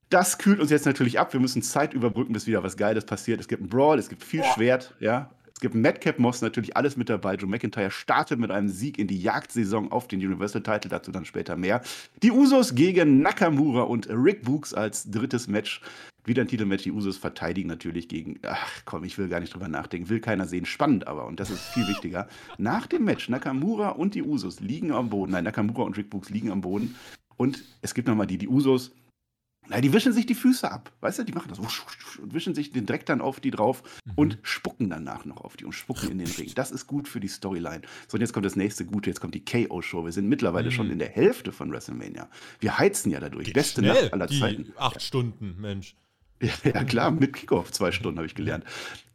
das 0.10 0.38
kühlt 0.38 0.60
uns 0.60 0.72
jetzt 0.72 0.86
natürlich 0.86 1.20
ab. 1.20 1.34
Wir 1.34 1.40
müssen 1.40 1.62
Zeit 1.62 1.94
überbrücken, 1.94 2.34
bis 2.34 2.48
wieder 2.48 2.64
was 2.64 2.78
Geiles 2.78 3.06
passiert. 3.06 3.40
Es 3.40 3.48
gibt 3.48 3.62
einen 3.62 3.70
Brawl, 3.70 4.00
es 4.00 4.10
gibt 4.10 4.24
viel 4.24 4.44
Schwert, 4.44 4.96
ja. 5.00 5.32
Es 5.54 5.60
gibt 5.62 5.76
Madcap 5.76 6.20
Moss, 6.20 6.42
natürlich 6.42 6.78
alles 6.78 6.96
mit 6.96 7.10
dabei. 7.10 7.36
Joe 7.36 7.50
McIntyre 7.50 7.92
startet 7.92 8.40
mit 8.40 8.52
einem 8.52 8.70
Sieg 8.70 8.98
in 8.98 9.08
die 9.08 9.22
Jagdsaison 9.22 9.92
auf 9.92 10.08
den 10.08 10.20
Universal 10.20 10.64
Title, 10.64 10.90
dazu 10.90 11.12
dann 11.12 11.26
später 11.26 11.58
mehr. 11.58 11.82
Die 12.24 12.32
Usos 12.32 12.76
gegen 12.76 13.22
Nakamura 13.22 13.82
und 13.82 14.08
Rick 14.10 14.44
Books 14.44 14.74
als 14.74 15.10
drittes 15.10 15.48
Match. 15.48 15.82
Wieder 16.26 16.44
ein 16.44 16.48
Titelmatch. 16.48 16.84
Die 16.84 16.92
Usos 16.92 17.18
verteidigen 17.18 17.68
natürlich 17.68 18.08
gegen. 18.08 18.40
Ach 18.44 18.82
komm, 18.86 19.04
ich 19.04 19.18
will 19.18 19.30
gar 19.30 19.40
nicht 19.40 19.54
drüber 19.54 19.68
nachdenken. 19.68 20.10
Will 20.10 20.20
keiner 20.20 20.46
sehen. 20.46 20.66
Spannend 20.66 21.08
aber. 21.08 21.26
Und 21.26 21.40
das 21.40 21.50
ist 21.50 21.62
viel 21.62 21.88
wichtiger. 21.88 22.28
Nach 22.58 22.88
dem 22.88 23.04
Match, 23.04 23.30
Nakamura 23.30 23.90
und 23.90 24.16
die 24.16 24.24
Usos 24.24 24.60
liegen 24.60 24.92
am 24.92 25.10
Boden. 25.10 25.32
Nein, 25.32 25.46
Nakamura 25.46 25.84
und 25.84 25.98
Rick 25.98 26.10
Books 26.10 26.30
liegen 26.30 26.52
am 26.52 26.62
Boden. 26.62 26.96
Und 27.38 27.64
es 27.82 27.94
gibt 27.94 28.08
nochmal 28.08 28.28
die, 28.28 28.38
die 28.38 28.48
Usos 28.48 28.92
na, 29.70 29.82
die 29.82 29.94
wischen 29.94 30.14
sich 30.14 30.26
die 30.26 30.36
Füße 30.36 30.70
ab. 30.70 30.92
Weißt 31.02 31.20
du, 31.20 31.24
die 31.24 31.34
machen 31.34 31.50
das 31.50 31.60
und 31.60 32.34
wischen 32.34 32.56
sich 32.56 32.72
den 32.72 32.86
Dreck 32.86 33.06
dann 33.06 33.22
auf 33.22 33.40
die 33.40 33.52
drauf 33.52 33.84
mhm. 34.06 34.14
und 34.16 34.38
spucken 34.42 34.90
danach 34.90 35.26
noch 35.26 35.38
auf 35.38 35.58
die 35.58 35.66
und 35.66 35.74
spucken 35.74 36.10
in 36.10 36.18
den 36.18 36.28
Ring. 36.28 36.52
Das 36.56 36.72
ist 36.72 36.88
gut 36.88 37.08
für 37.08 37.20
die 37.20 37.28
Storyline. 37.28 37.82
So, 38.08 38.16
und 38.16 38.22
jetzt 38.22 38.34
kommt 38.34 38.46
das 38.46 38.56
nächste 38.56 38.86
Gute, 38.86 39.10
jetzt 39.10 39.20
kommt 39.20 39.36
die 39.36 39.46
KO-Show. 39.46 40.06
Wir 40.06 40.12
sind 40.12 40.28
mittlerweile 40.28 40.68
mhm. 40.68 40.74
schon 40.74 40.92
in 40.92 41.00
der 41.00 41.10
Hälfte 41.10 41.52
von 41.52 41.72
WrestleMania. 41.72 42.30
Wir 42.60 42.78
heizen 42.78 43.12
ja 43.12 43.20
dadurch. 43.20 43.46
Geht 43.46 43.54
Beste 43.54 43.82
schnell, 43.82 43.94
Nacht 43.94 44.14
aller 44.14 44.28
Zeiten. 44.28 44.74
Acht 44.78 45.02
Stunden, 45.02 45.56
Mensch. 45.60 45.96
Ja, 46.64 46.84
klar, 46.84 47.12
mit 47.12 47.34
Kickoff 47.34 47.72
zwei 47.72 47.92
Stunden 47.92 48.18
habe 48.18 48.28
ich 48.28 48.36
gelernt. 48.36 48.64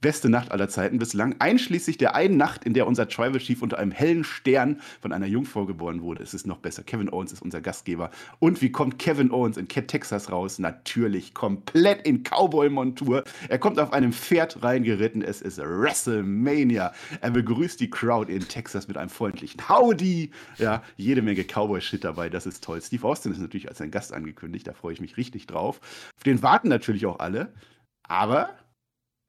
Beste 0.01 0.29
Nacht 0.29 0.53
aller 0.53 0.69
Zeiten 0.69 0.99
bislang, 0.99 1.37
einschließlich 1.39 1.97
der 1.97 2.15
einen 2.15 2.37
Nacht, 2.37 2.65
in 2.65 2.75
der 2.75 2.87
unser 2.87 3.09
Tribal 3.09 3.41
Chief 3.41 3.63
unter 3.63 3.79
einem 3.79 3.91
hellen 3.91 4.23
Stern 4.23 4.83
von 5.01 5.13
einer 5.13 5.25
Jungfrau 5.25 5.65
geboren 5.65 6.03
wurde. 6.03 6.23
Es 6.23 6.35
ist 6.35 6.47
noch 6.47 6.59
besser. 6.59 6.83
Kevin 6.83 7.11
Owens 7.11 7.33
ist 7.33 7.41
unser 7.41 7.63
Gastgeber. 7.63 8.11
Und 8.39 8.61
wie 8.61 8.71
kommt 8.71 8.99
Kevin 8.99 9.31
Owens 9.31 9.57
in 9.57 9.67
Texas 9.67 10.31
raus? 10.31 10.59
Natürlich 10.59 11.33
komplett 11.33 12.07
in 12.07 12.23
Cowboy-Montur. 12.23 13.25
Er 13.49 13.59
kommt 13.59 13.81
auf 13.81 13.95
einem 13.95 14.13
Pferd 14.13 14.63
reingeritten. 14.63 15.23
Es 15.23 15.41
ist 15.41 15.57
WrestleMania. 15.57 16.93
Er 17.23 17.31
begrüßt 17.31 17.81
die 17.81 17.89
Crowd 17.89 18.31
in 18.31 18.47
Texas 18.47 18.87
mit 18.89 18.99
einem 18.99 19.09
freundlichen 19.09 19.71
Howdy. 19.71 20.31
Ja, 20.59 20.83
jede 20.99 21.23
Menge 21.23 21.45
Cowboy-Shit 21.45 22.05
dabei. 22.05 22.29
Das 22.29 22.45
ist 22.45 22.63
toll. 22.63 22.83
Steve 22.83 23.09
Austin 23.09 23.33
ist 23.33 23.39
natürlich 23.39 23.69
als 23.71 23.79
sein 23.79 23.91
Gast 23.91 24.13
angekündigt. 24.13 24.67
Da 24.67 24.75
freue 24.75 24.93
ich 24.93 25.01
mich 25.01 25.17
richtig 25.17 25.47
drauf. 25.47 25.81
Auf 26.15 26.25
den 26.25 26.43
warten 26.43 26.69
natürlich 26.69 27.07
auch 27.07 27.14
alle. 27.21 27.55
Aber 28.09 28.51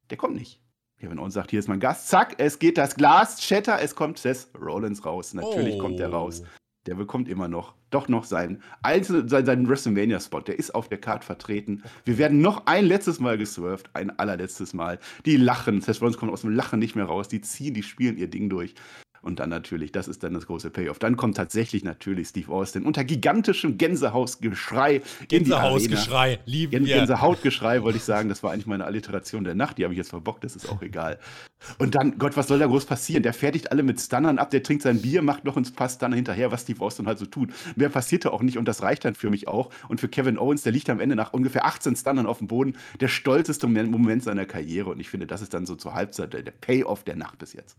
der 0.09 0.17
kommt 0.17 0.35
nicht. 0.35 0.61
Kevin 0.99 1.19
Owens 1.19 1.33
sagt, 1.33 1.51
hier 1.51 1.59
ist 1.59 1.67
mein 1.67 1.79
Gast. 1.79 2.07
Zack, 2.07 2.35
es 2.37 2.59
geht 2.59 2.77
das 2.77 2.95
Glas, 2.95 3.43
Shatter, 3.43 3.81
es 3.81 3.95
kommt 3.95 4.17
Seth 4.17 4.47
Rollins 4.59 5.05
raus. 5.05 5.33
Natürlich 5.33 5.75
oh. 5.75 5.79
kommt 5.79 5.99
der 5.99 6.09
raus. 6.09 6.43
Der 6.85 6.95
bekommt 6.95 7.27
immer 7.27 7.47
noch, 7.47 7.73
doch 7.89 8.07
noch 8.07 8.25
seinen, 8.25 8.61
seinen, 8.83 9.27
seinen 9.27 9.67
WrestleMania-Spot. 9.67 10.41
Der 10.41 10.59
ist 10.59 10.75
auf 10.75 10.87
der 10.87 10.99
Card 10.99 11.23
vertreten. 11.23 11.83
Wir 12.05 12.17
werden 12.17 12.41
noch 12.41 12.67
ein 12.67 12.85
letztes 12.85 13.19
Mal 13.19 13.37
geswerft, 13.37 13.89
ein 13.93 14.11
allerletztes 14.19 14.73
Mal. 14.73 14.99
Die 15.25 15.37
lachen. 15.37 15.81
Seth 15.81 15.99
Rollins 15.99 16.17
kommt 16.17 16.31
aus 16.31 16.41
dem 16.41 16.51
Lachen 16.51 16.79
nicht 16.79 16.95
mehr 16.95 17.05
raus. 17.05 17.27
Die 17.27 17.41
ziehen, 17.41 17.73
die 17.73 17.83
spielen 17.83 18.17
ihr 18.17 18.29
Ding 18.29 18.49
durch. 18.49 18.75
Und 19.25 19.39
dann 19.39 19.49
natürlich, 19.49 19.91
das 19.91 20.07
ist 20.07 20.21
dann 20.21 20.35
das 20.35 20.45
große 20.45 20.69
Payoff. 20.69 20.99
Dann 20.99 21.17
kommt 21.17 21.35
tatsächlich 21.35 21.83
natürlich 21.83 22.27
Steve 22.27 22.51
Austin 22.51 22.85
unter 22.85 23.03
gigantischem 23.03 23.75
Gänsehausgeschrei. 23.75 25.01
Gänsehausgeschrei, 25.27 26.37
lieben 26.45 26.69
Gän 26.69 26.85
wir. 26.85 26.97
Gänsehautgeschrei, 26.97 27.81
wollte 27.81 27.97
ich 27.97 28.03
sagen. 28.03 28.29
Das 28.29 28.43
war 28.43 28.51
eigentlich 28.51 28.67
meine 28.67 28.85
Alliteration 28.85 29.43
der 29.43 29.55
Nacht. 29.55 29.79
Die 29.79 29.83
habe 29.83 29.95
ich 29.95 29.97
jetzt 29.97 30.11
verbockt, 30.11 30.43
das 30.43 30.55
ist 30.55 30.69
auch 30.69 30.83
egal. 30.83 31.17
Und 31.79 31.95
dann, 31.95 32.19
Gott, 32.19 32.37
was 32.37 32.47
soll 32.47 32.59
da 32.59 32.67
groß 32.67 32.85
passieren? 32.85 33.23
Der 33.23 33.33
fertigt 33.33 33.71
alle 33.71 33.81
mit 33.81 33.99
Stunnern 33.99 34.37
ab, 34.37 34.51
der 34.51 34.61
trinkt 34.61 34.83
sein 34.83 35.01
Bier, 35.01 35.23
macht 35.23 35.43
noch 35.43 35.57
ein 35.57 35.63
paar 35.73 35.89
Stunner 35.89 36.15
hinterher, 36.15 36.51
was 36.51 36.61
Steve 36.61 36.79
Austin 36.81 37.07
halt 37.07 37.17
so 37.17 37.25
tut. 37.25 37.51
Mehr 37.75 37.89
passierte 37.89 38.31
auch 38.31 38.43
nicht 38.43 38.59
und 38.59 38.67
das 38.67 38.83
reicht 38.83 39.05
dann 39.05 39.15
für 39.15 39.31
mich 39.31 39.47
auch. 39.47 39.71
Und 39.89 39.99
für 39.99 40.07
Kevin 40.07 40.37
Owens, 40.37 40.61
der 40.61 40.71
liegt 40.71 40.87
am 40.91 40.99
Ende 40.99 41.15
nach 41.15 41.33
ungefähr 41.33 41.65
18 41.65 41.95
Stunnern 41.95 42.27
auf 42.27 42.37
dem 42.37 42.47
Boden, 42.47 42.77
der 42.99 43.07
stolzeste 43.07 43.65
Moment 43.65 44.23
seiner 44.23 44.45
Karriere. 44.45 44.91
Und 44.91 44.99
ich 44.99 45.09
finde, 45.09 45.25
das 45.25 45.41
ist 45.41 45.55
dann 45.55 45.65
so 45.65 45.75
zur 45.75 45.95
Halbzeit 45.95 46.33
der 46.33 46.43
Payoff 46.51 47.03
der 47.03 47.15
Nacht 47.15 47.39
bis 47.39 47.53
jetzt. 47.53 47.75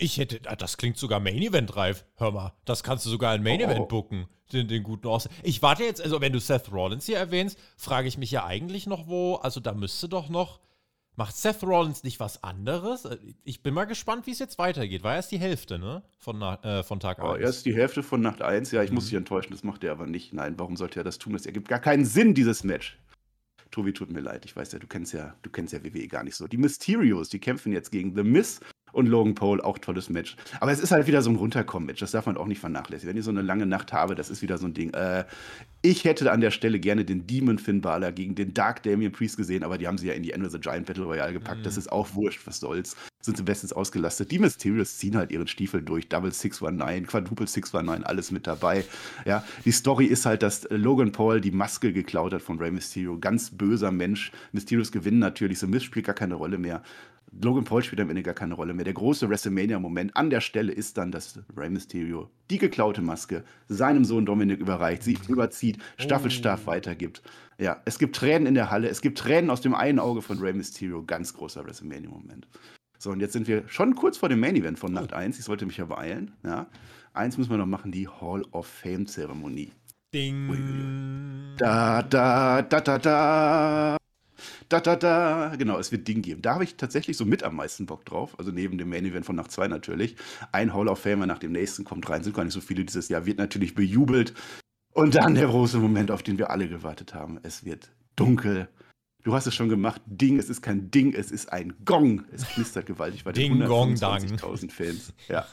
Ich 0.00 0.16
hätte, 0.16 0.40
ah, 0.46 0.56
das 0.56 0.78
klingt 0.78 0.96
sogar 0.96 1.20
Main 1.20 1.42
Event 1.42 1.76
reif. 1.76 2.06
Hör 2.16 2.32
mal, 2.32 2.54
das 2.64 2.82
kannst 2.82 3.04
du 3.04 3.10
sogar 3.10 3.34
in 3.34 3.42
Main 3.42 3.60
Event 3.60 3.80
oh. 3.80 3.86
booken, 3.86 4.26
den, 4.50 4.66
den 4.66 4.82
guten 4.82 5.06
aus. 5.06 5.28
Ich 5.42 5.60
warte 5.60 5.84
jetzt, 5.84 6.00
also 6.00 6.22
wenn 6.22 6.32
du 6.32 6.40
Seth 6.40 6.72
Rollins 6.72 7.04
hier 7.04 7.18
erwähnst, 7.18 7.58
frage 7.76 8.08
ich 8.08 8.16
mich 8.16 8.30
ja 8.30 8.46
eigentlich 8.46 8.86
noch 8.86 9.08
wo, 9.08 9.34
also 9.34 9.60
da 9.60 9.74
müsste 9.74 10.08
doch 10.08 10.30
noch, 10.30 10.60
macht 11.16 11.36
Seth 11.36 11.62
Rollins 11.62 12.02
nicht 12.02 12.18
was 12.18 12.42
anderes? 12.42 13.06
Ich 13.44 13.62
bin 13.62 13.74
mal 13.74 13.84
gespannt, 13.84 14.26
wie 14.26 14.30
es 14.30 14.38
jetzt 14.38 14.56
weitergeht. 14.56 15.02
War 15.02 15.16
erst 15.16 15.32
die 15.32 15.38
Hälfte, 15.38 15.78
ne? 15.78 16.02
Von, 16.18 16.40
äh, 16.40 16.82
von 16.82 16.98
Tag 16.98 17.18
1. 17.18 17.28
Oh, 17.28 17.36
erst 17.36 17.66
die 17.66 17.74
Hälfte 17.74 18.02
von 18.02 18.22
Nacht 18.22 18.40
1, 18.40 18.70
ja, 18.70 18.82
ich 18.82 18.88
mhm. 18.88 18.94
muss 18.94 19.04
dich 19.04 19.14
enttäuschen, 19.14 19.52
das 19.52 19.64
macht 19.64 19.84
er 19.84 19.92
aber 19.92 20.06
nicht. 20.06 20.32
Nein, 20.32 20.54
warum 20.56 20.78
sollte 20.78 21.00
er 21.00 21.04
das 21.04 21.18
tun? 21.18 21.34
Das 21.34 21.44
ergibt 21.44 21.68
gar 21.68 21.78
keinen 21.80 22.06
Sinn, 22.06 22.32
dieses 22.32 22.64
Match. 22.64 22.98
Tobi, 23.70 23.92
tut 23.92 24.10
mir 24.10 24.20
leid, 24.20 24.44
ich 24.46 24.56
weiß 24.56 24.72
ja, 24.72 24.78
du 24.78 24.86
kennst 24.86 25.12
ja, 25.12 25.34
du 25.42 25.50
kennst 25.50 25.72
ja 25.72 25.84
WWE 25.84 26.08
gar 26.08 26.24
nicht 26.24 26.34
so. 26.34 26.48
Die 26.48 26.56
Mysterios, 26.56 27.28
die 27.28 27.38
kämpfen 27.38 27.70
jetzt 27.70 27.92
gegen 27.92 28.16
The 28.16 28.24
Miz 28.24 28.60
und 28.92 29.06
Logan 29.06 29.34
Paul, 29.34 29.60
auch 29.60 29.78
tolles 29.78 30.10
Match. 30.10 30.36
Aber 30.60 30.72
es 30.72 30.80
ist 30.80 30.90
halt 30.90 31.06
wieder 31.06 31.22
so 31.22 31.30
ein 31.30 31.36
Runterkommen-Match. 31.36 32.00
Das 32.00 32.12
darf 32.12 32.26
man 32.26 32.36
auch 32.36 32.46
nicht 32.46 32.60
vernachlässigen. 32.60 33.10
Wenn 33.10 33.18
ich 33.18 33.24
so 33.24 33.30
eine 33.30 33.42
lange 33.42 33.66
Nacht 33.66 33.92
habe, 33.92 34.14
das 34.14 34.30
ist 34.30 34.42
wieder 34.42 34.58
so 34.58 34.66
ein 34.66 34.74
Ding. 34.74 34.92
Äh, 34.94 35.24
ich 35.82 36.04
hätte 36.04 36.30
an 36.30 36.40
der 36.40 36.50
Stelle 36.50 36.78
gerne 36.78 37.04
den 37.04 37.26
Demon 37.26 37.58
Finn 37.58 37.80
Balor 37.80 38.12
gegen 38.12 38.34
den 38.34 38.52
Dark 38.52 38.82
Damien 38.82 39.12
Priest 39.12 39.36
gesehen, 39.38 39.64
aber 39.64 39.78
die 39.78 39.86
haben 39.86 39.96
sie 39.96 40.08
ja 40.08 40.12
in 40.12 40.22
die 40.22 40.32
End 40.32 40.44
of 40.44 40.52
the 40.52 40.60
Giant 40.60 40.86
Battle 40.86 41.04
Royale 41.04 41.32
gepackt. 41.32 41.60
Mhm. 41.60 41.64
Das 41.64 41.76
ist 41.76 41.90
auch 41.90 42.14
wurscht, 42.14 42.46
was 42.46 42.60
soll's. 42.60 42.96
Sind 43.22 43.36
sie 43.36 43.42
bestens 43.42 43.72
ausgelastet. 43.72 44.30
Die 44.30 44.38
Mysterios 44.38 44.98
ziehen 44.98 45.16
halt 45.16 45.30
ihren 45.30 45.46
Stiefel 45.46 45.82
durch. 45.82 46.08
Double 46.08 46.32
619, 46.32 47.06
Quadruple 47.06 47.46
619, 47.46 48.04
alles 48.04 48.30
mit 48.30 48.46
dabei. 48.46 48.84
Ja, 49.26 49.44
die 49.64 49.72
Story 49.72 50.06
ist 50.06 50.26
halt, 50.26 50.42
dass 50.42 50.66
Logan 50.70 51.12
Paul 51.12 51.40
die 51.40 51.50
Maske 51.50 51.92
geklaut 51.92 52.32
hat 52.32 52.42
von 52.42 52.58
Rey 52.58 52.70
Mysterio. 52.70 53.18
Ganz 53.18 53.50
böser 53.50 53.90
Mensch. 53.90 54.32
Mysterios 54.52 54.92
gewinnen 54.92 55.18
natürlich. 55.18 55.58
So 55.58 55.66
Mist 55.66 55.86
spielt 55.86 56.06
gar 56.06 56.14
keine 56.14 56.34
Rolle 56.34 56.58
mehr. 56.58 56.82
Logan 57.32 57.64
Paul 57.64 57.82
spielt 57.82 58.00
am 58.00 58.10
Ende 58.10 58.22
gar 58.22 58.34
keine 58.34 58.54
Rolle 58.54 58.74
mehr. 58.74 58.84
Der 58.84 58.94
große 58.94 59.28
WrestleMania-Moment 59.28 60.16
an 60.16 60.30
der 60.30 60.40
Stelle 60.40 60.72
ist 60.72 60.98
dann, 60.98 61.12
dass 61.12 61.38
Rey 61.56 61.70
Mysterio 61.70 62.28
die 62.50 62.58
geklaute 62.58 63.02
Maske 63.02 63.44
seinem 63.68 64.04
Sohn 64.04 64.26
Dominik 64.26 64.58
überreicht, 64.58 65.02
sie 65.02 65.18
überzieht, 65.28 65.78
Staffelstab 65.96 66.60
oh. 66.64 66.66
weitergibt. 66.66 67.22
Ja, 67.58 67.80
es 67.84 67.98
gibt 67.98 68.16
Tränen 68.16 68.46
in 68.46 68.54
der 68.54 68.70
Halle, 68.70 68.88
es 68.88 69.00
gibt 69.00 69.18
Tränen 69.18 69.50
aus 69.50 69.60
dem 69.60 69.74
einen 69.74 69.98
Auge 69.98 70.22
von 70.22 70.38
Rey 70.38 70.52
Mysterio. 70.52 71.04
Ganz 71.04 71.34
großer 71.34 71.64
WrestleMania-Moment. 71.64 72.48
So, 72.98 73.10
und 73.10 73.20
jetzt 73.20 73.32
sind 73.32 73.48
wir 73.48 73.66
schon 73.66 73.94
kurz 73.94 74.18
vor 74.18 74.28
dem 74.28 74.40
Main-Event 74.40 74.78
von 74.78 74.92
Nacht 74.92 75.12
1. 75.12 75.38
Ich 75.38 75.44
sollte 75.44 75.64
mich 75.64 75.78
ja 75.78 75.86
beeilen. 75.86 76.32
Ja. 76.44 76.66
Eins 77.14 77.38
müssen 77.38 77.50
wir 77.50 77.56
noch 77.56 77.66
machen, 77.66 77.92
die 77.92 78.08
Hall 78.08 78.42
of 78.52 78.66
Fame-Zeremonie. 78.66 79.72
Ding. 80.12 81.54
Da, 81.56 82.02
da, 82.02 82.62
da, 82.62 82.80
da, 82.80 82.98
da 82.98 83.99
da, 84.70 84.80
da, 84.80 84.96
da. 84.96 85.56
Genau, 85.56 85.78
es 85.78 85.92
wird 85.92 86.08
Ding 86.08 86.22
geben. 86.22 86.40
Da 86.42 86.54
habe 86.54 86.64
ich 86.64 86.76
tatsächlich 86.76 87.16
so 87.16 87.24
mit 87.24 87.42
am 87.42 87.56
meisten 87.56 87.86
Bock 87.86 88.04
drauf. 88.04 88.38
Also 88.38 88.50
neben 88.52 88.78
dem 88.78 88.88
Main 88.88 89.04
Event 89.04 89.26
von 89.26 89.36
Nacht 89.36 89.50
2 89.50 89.68
natürlich. 89.68 90.16
Ein 90.52 90.72
Hall 90.72 90.88
of 90.88 91.00
Famer 91.00 91.26
nach 91.26 91.38
dem 91.38 91.52
nächsten 91.52 91.84
kommt 91.84 92.08
rein. 92.08 92.22
Sind 92.22 92.34
gar 92.34 92.44
nicht 92.44 92.54
so 92.54 92.60
viele 92.60 92.84
dieses 92.84 93.08
Jahr. 93.08 93.26
Wird 93.26 93.38
natürlich 93.38 93.74
bejubelt. 93.74 94.32
Und 94.92 95.14
dann 95.16 95.34
der 95.34 95.48
große 95.48 95.78
Moment, 95.78 96.10
auf 96.10 96.22
den 96.22 96.38
wir 96.38 96.50
alle 96.50 96.68
gewartet 96.68 97.14
haben. 97.14 97.38
Es 97.42 97.64
wird 97.64 97.90
dunkel. 98.16 98.68
Du 99.22 99.34
hast 99.34 99.46
es 99.46 99.54
schon 99.54 99.68
gemacht. 99.68 100.00
Ding, 100.06 100.38
es 100.38 100.48
ist 100.48 100.62
kein 100.62 100.90
Ding, 100.90 101.12
es 101.12 101.30
ist 101.30 101.52
ein 101.52 101.74
Gong. 101.84 102.24
Es 102.32 102.48
knistert 102.48 102.86
gewaltig 102.86 103.24
bei 103.24 103.32
den 103.32 103.62
120.000 103.62 104.70
Fans. 104.70 105.12
Ja 105.28 105.46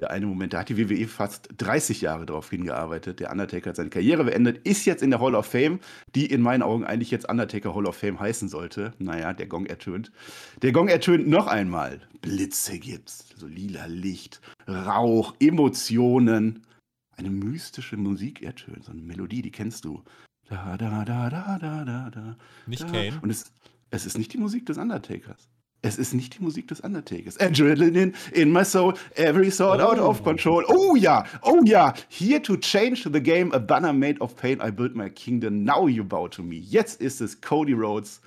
der 0.00 0.10
eine 0.10 0.26
Moment, 0.26 0.52
da 0.52 0.60
hat 0.60 0.68
die 0.68 0.76
WWE 0.78 1.06
fast 1.06 1.48
30 1.56 2.00
Jahre 2.00 2.26
darauf 2.26 2.50
hingearbeitet. 2.50 3.20
Der 3.20 3.30
Undertaker 3.30 3.70
hat 3.70 3.76
seine 3.76 3.90
Karriere 3.90 4.24
beendet, 4.24 4.66
ist 4.66 4.84
jetzt 4.84 5.02
in 5.02 5.10
der 5.10 5.20
Hall 5.20 5.34
of 5.34 5.46
Fame, 5.46 5.80
die 6.14 6.26
in 6.26 6.42
meinen 6.42 6.62
Augen 6.62 6.84
eigentlich 6.84 7.10
jetzt 7.10 7.28
Undertaker 7.28 7.74
Hall 7.74 7.86
of 7.86 7.96
Fame 7.96 8.18
heißen 8.18 8.48
sollte. 8.48 8.92
Naja, 8.98 9.32
der 9.32 9.46
Gong 9.46 9.66
ertönt. 9.66 10.12
Der 10.62 10.72
Gong 10.72 10.88
ertönt 10.88 11.28
noch 11.28 11.46
einmal. 11.46 12.00
Blitze 12.20 12.78
gibt's, 12.78 13.26
so 13.36 13.46
lila 13.46 13.86
Licht, 13.86 14.40
Rauch, 14.68 15.34
Emotionen. 15.40 16.62
Eine 17.16 17.30
mystische 17.30 17.96
Musik 17.96 18.42
ertönt, 18.42 18.84
so 18.84 18.92
eine 18.92 19.00
Melodie, 19.00 19.42
die 19.42 19.50
kennst 19.50 19.84
du. 19.84 20.02
Da, 20.48 20.76
da, 20.76 21.04
da, 21.04 21.30
da, 21.30 21.58
da, 21.58 21.84
da, 21.84 22.10
da. 22.10 22.36
Nicht 22.66 22.86
Kane. 22.86 23.18
Und 23.22 23.30
es, 23.30 23.52
es 23.90 24.06
ist 24.06 24.18
nicht 24.18 24.32
die 24.32 24.38
Musik 24.38 24.66
des 24.66 24.78
Undertakers. 24.78 25.48
Es 25.86 25.98
ist 25.98 26.14
nicht 26.14 26.36
die 26.36 26.42
Musik 26.42 26.66
des 26.66 26.80
Undertakers. 26.80 27.38
Adrenaline 27.38 28.12
in 28.32 28.52
my 28.52 28.64
soul, 28.64 28.94
every 29.14 29.52
oh. 29.60 29.80
out 29.80 29.98
of 29.98 30.20
oh. 30.20 30.24
control. 30.24 30.64
Oh 30.66 30.96
ja, 30.96 31.24
oh 31.42 31.62
ja. 31.64 31.94
Here 32.08 32.42
to 32.42 32.56
change 32.56 33.04
the 33.04 33.20
game, 33.20 33.52
a 33.52 33.60
banner 33.60 33.92
made 33.92 34.20
of 34.20 34.36
pain. 34.36 34.60
I 34.60 34.70
built 34.72 34.96
my 34.96 35.08
kingdom. 35.08 35.64
Now 35.64 35.86
you 35.86 36.02
bow 36.02 36.26
to 36.28 36.42
me. 36.42 36.56
Jetzt 36.56 37.00
ist 37.00 37.20
es 37.20 37.40
Cody 37.40 37.72
Rhodes 37.72 38.20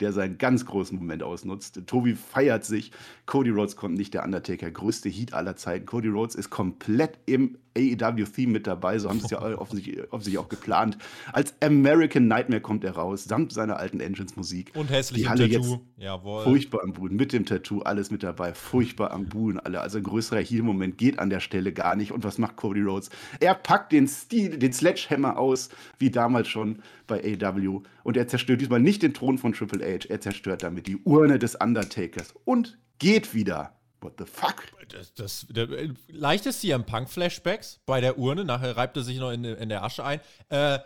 der 0.00 0.12
seinen 0.12 0.38
ganz 0.38 0.66
großen 0.66 0.98
Moment 0.98 1.22
ausnutzt. 1.22 1.80
Tobi 1.86 2.14
feiert 2.14 2.64
sich. 2.64 2.92
Cody 3.26 3.50
Rhodes 3.50 3.76
kommt 3.76 3.96
nicht 3.96 4.14
der 4.14 4.24
Undertaker, 4.24 4.70
größte 4.70 5.08
Heat 5.08 5.32
aller 5.32 5.56
Zeiten. 5.56 5.86
Cody 5.86 6.08
Rhodes 6.08 6.34
ist 6.34 6.50
komplett 6.50 7.18
im 7.26 7.58
AEW-Theme 7.76 8.52
mit 8.52 8.66
dabei, 8.66 8.98
so 8.98 9.08
haben 9.08 9.20
sie 9.20 9.26
es 9.26 9.30
ja 9.30 9.40
offensichtlich, 9.58 10.00
offensichtlich, 10.10 10.38
auch 10.38 10.48
geplant. 10.48 10.96
Als 11.32 11.54
American 11.60 12.26
Nightmare 12.26 12.60
kommt 12.60 12.84
er 12.84 12.92
raus, 12.92 13.24
samt 13.24 13.52
seiner 13.52 13.78
alten 13.78 14.00
Engines-Musik. 14.00 14.72
Und 14.74 14.90
hässlich 14.90 15.28
Halle 15.28 15.48
Tattoo. 15.48 15.72
Jetzt 15.72 15.80
Jawohl. 15.98 16.44
Furchtbar 16.44 16.82
am 16.82 16.92
Boden, 16.92 17.16
mit 17.16 17.32
dem 17.32 17.44
Tattoo, 17.44 17.80
alles 17.80 18.10
mit 18.10 18.22
dabei, 18.22 18.54
furchtbar 18.54 19.10
am 19.10 19.26
Boden, 19.26 19.58
alle. 19.60 19.80
Also 19.80 19.98
ein 19.98 20.04
größerer 20.04 20.40
Heal-Moment 20.40 20.98
geht 20.98 21.18
an 21.18 21.30
der 21.30 21.40
Stelle 21.40 21.72
gar 21.72 21.96
nicht. 21.96 22.12
Und 22.12 22.24
was 22.24 22.38
macht 22.38 22.56
Cody 22.56 22.82
Rhodes? 22.82 23.10
Er 23.40 23.54
packt 23.54 23.92
den 23.92 24.08
Stil, 24.08 24.58
den 24.58 24.72
Sledgehammer 24.72 25.38
aus, 25.38 25.68
wie 25.98 26.10
damals 26.10 26.48
schon 26.48 26.80
bei 27.06 27.22
AEW. 27.22 27.82
Und 28.02 28.16
er 28.16 28.28
zerstört 28.28 28.60
diesmal 28.60 28.80
nicht 28.80 29.02
den 29.02 29.14
Thron 29.14 29.38
von 29.38 29.52
Triple 29.52 29.84
H, 29.84 30.08
er 30.08 30.20
zerstört 30.20 30.62
damit 30.62 30.86
die 30.86 30.96
Urne 30.98 31.38
des 31.38 31.54
Undertakers. 31.54 32.34
Und 32.44 32.78
geht 32.98 33.34
wieder. 33.34 33.76
What 34.00 34.14
the 34.18 34.24
fuck? 34.24 34.64
Das, 34.88 35.14
das, 35.14 35.46
der, 35.50 35.68
leichte 36.08 36.52
CM 36.52 36.84
Punk 36.84 37.10
Flashbacks 37.10 37.80
bei 37.86 38.00
der 38.00 38.18
Urne, 38.18 38.44
nachher 38.44 38.76
reibt 38.76 38.96
er 38.96 39.02
sich 39.02 39.18
noch 39.18 39.32
in, 39.32 39.44
in 39.44 39.68
der 39.68 39.82
Asche 39.82 40.04
ein. 40.04 40.20
Äh, 40.48 40.78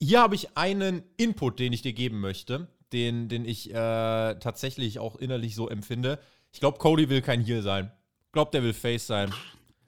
hier 0.00 0.20
habe 0.20 0.36
ich 0.36 0.56
einen 0.56 1.02
Input, 1.16 1.58
den 1.58 1.72
ich 1.72 1.82
dir 1.82 1.92
geben 1.92 2.20
möchte, 2.20 2.68
den, 2.92 3.28
den 3.28 3.44
ich 3.44 3.70
äh, 3.70 3.74
tatsächlich 3.74 5.00
auch 5.00 5.16
innerlich 5.16 5.56
so 5.56 5.68
empfinde. 5.68 6.20
Ich 6.52 6.60
glaube, 6.60 6.78
Cody 6.78 7.08
will 7.08 7.20
kein 7.20 7.44
Heal 7.44 7.62
sein. 7.62 7.90
Ich 8.26 8.32
glaube, 8.32 8.52
der 8.52 8.62
will 8.62 8.74
Face 8.74 9.06
sein. 9.06 9.32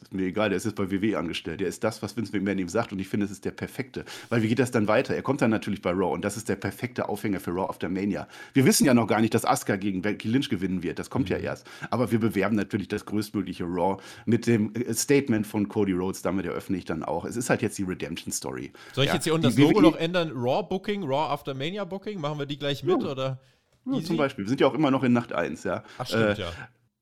Das 0.01 0.09
ist 0.09 0.15
mir 0.15 0.23
egal, 0.23 0.49
der 0.49 0.57
ist 0.57 0.65
jetzt 0.65 0.77
bei 0.77 0.91
WWE 0.91 1.19
angestellt. 1.19 1.61
Der 1.61 1.69
ist 1.69 1.85
das, 1.85 2.03
was 2.03 2.17
Vince 2.17 2.33
McMahon 2.33 2.59
ihm 2.59 2.69
sagt 2.69 2.91
und 2.93 2.99
ich 2.99 3.09
finde, 3.09 3.27
es 3.27 3.33
ist 3.33 3.45
der 3.45 3.51
perfekte. 3.51 4.07
Weil 4.31 4.43
wie 4.43 4.49
geht 4.49 4.59
das 4.59 4.71
dann 4.71 4.89
weiter? 4.89 5.15
Er 5.15 5.21
kommt 5.21 5.43
dann 5.43 5.51
natürlich 5.51 5.83
bei 5.83 5.91
Raw 5.91 6.15
und 6.15 6.25
das 6.25 6.39
ist 6.39 6.49
der 6.49 6.57
perfekte 6.57 7.09
Aufhänger 7.11 7.39
für 7.39 7.51
Raw 7.51 7.69
After 7.69 7.91
Mania. 7.91 8.27
Wir 8.55 8.65
wissen 8.65 8.87
ja 8.87 8.95
noch 8.95 9.07
gar 9.07 9.21
nicht, 9.21 9.35
dass 9.35 9.45
Asuka 9.45 9.77
gegen 9.77 10.01
Becky 10.01 10.29
Lynch 10.29 10.49
gewinnen 10.49 10.83
wird. 10.83 10.99
Das 10.99 11.11
kommt 11.11 11.29
mhm. 11.29 11.37
ja 11.37 11.39
erst. 11.43 11.67
Aber 11.91 12.11
wir 12.11 12.19
bewerben 12.19 12.57
natürlich 12.57 12.89
das 12.89 13.05
größtmögliche 13.05 13.65
Raw 13.65 14.03
mit 14.25 14.47
dem 14.47 14.75
äh, 14.75 14.95
Statement 14.95 15.47
von 15.47 15.69
Cody 15.69 15.93
Rhodes. 15.93 16.23
Damit 16.23 16.47
eröffne 16.47 16.79
ich 16.79 16.87
dann 16.87 17.03
auch. 17.03 17.27
Es 17.27 17.37
ist 17.37 17.51
halt 17.51 17.61
jetzt 17.61 17.77
die 17.77 17.85
Redemption 17.85 18.33
Story. 18.33 18.73
Soll 18.95 19.05
ich 19.05 19.09
ja, 19.09 19.17
jetzt 19.17 19.25
hier 19.25 19.35
unter 19.35 19.49
das 19.49 19.59
Logo 19.59 19.81
WWE 19.81 19.83
noch 19.83 19.97
ändern? 19.97 20.31
Raw 20.35 20.67
Booking, 20.67 21.03
Raw 21.03 21.31
After 21.31 21.53
Mania 21.53 21.85
Booking? 21.85 22.19
Machen 22.19 22.39
wir 22.39 22.47
die 22.47 22.59
gleich 22.59 22.83
mit 22.83 23.03
ja. 23.03 23.09
oder? 23.09 23.41
Ja, 23.85 24.03
zum 24.03 24.17
Beispiel. 24.17 24.45
Wir 24.45 24.49
sind 24.49 24.61
ja 24.61 24.67
auch 24.67 24.75
immer 24.75 24.91
noch 24.91 25.03
in 25.03 25.13
Nacht 25.13 25.33
1, 25.33 25.65
ja. 25.65 25.85
Ach, 25.99 26.07
stimmt, 26.07 26.39
äh, 26.39 26.43
ja 26.43 26.53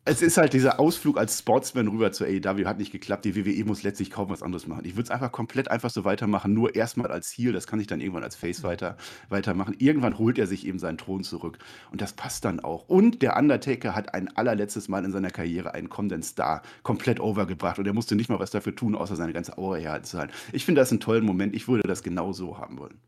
es 0.09 0.23
ist 0.23 0.39
halt 0.39 0.55
dieser 0.55 0.81
Ausflug 0.81 1.19
als 1.19 1.39
Sportsman 1.39 1.87
rüber 1.89 2.13
zur 2.13 2.27
AEW 2.27 2.65
hat 2.65 2.79
nicht 2.79 2.93
geklappt. 2.93 3.27
Die 3.27 3.37
WWE 3.37 3.65
muss 3.67 3.83
letztlich 3.83 4.11
kaum 4.11 4.31
was 4.31 4.43
anderes 4.43 4.67
machen. 4.67 4.87
Ich 4.87 4.95
würde 4.95 5.05
es 5.05 5.11
einfach 5.11 5.31
komplett 5.31 5.71
einfach 5.71 5.91
so 5.91 6.05
weitermachen, 6.05 6.55
nur 6.55 6.75
erstmal 6.75 7.11
als 7.11 7.31
Heel. 7.31 7.53
Das 7.53 7.67
kann 7.67 7.79
ich 7.79 7.87
dann 7.87 8.01
irgendwann 8.01 8.25
als 8.25 8.35
Face 8.35 8.63
weiter, 8.63 8.97
weitermachen. 9.29 9.77
Irgendwann 9.79 10.17
holt 10.19 10.39
er 10.39 10.47
sich 10.47 10.67
eben 10.67 10.79
seinen 10.79 10.97
Thron 10.97 11.25
zurück. 11.25 11.59
Und 11.91 12.01
das 12.01 12.15
passt 12.15 12.47
dann 12.47 12.61
auch. 12.61 12.89
Und 12.89 13.21
der 13.21 13.37
Undertaker 13.37 13.95
hat 13.95 14.15
ein 14.15 14.35
allerletztes 14.35 14.89
Mal 14.89 15.05
in 15.05 15.13
seiner 15.13 15.31
Karriere 15.31 15.75
einen 15.75 15.91
kommenden 15.91 16.23
Star 16.23 16.63
komplett 16.83 17.21
overgebracht. 17.21 17.79
Und 17.79 17.87
er 17.87 17.93
musste 17.93 18.17
nicht 18.17 18.31
mal 18.31 18.39
was 18.39 18.51
dafür 18.51 18.75
tun, 18.75 18.95
außer 18.95 19.15
seine 19.15 19.35
ganze 19.35 19.59
Aura 19.59 19.77
herhalten 19.77 20.07
zu 20.07 20.19
halten. 20.19 20.33
Ich 20.53 20.65
finde 20.65 20.81
das 20.81 20.91
einen 20.91 21.01
tollen 21.01 21.25
Moment. 21.25 21.55
Ich 21.55 21.69
würde 21.69 21.87
das 21.87 22.03
genau 22.03 22.33
so 22.33 22.57
haben 22.57 22.79
wollen. 22.79 22.99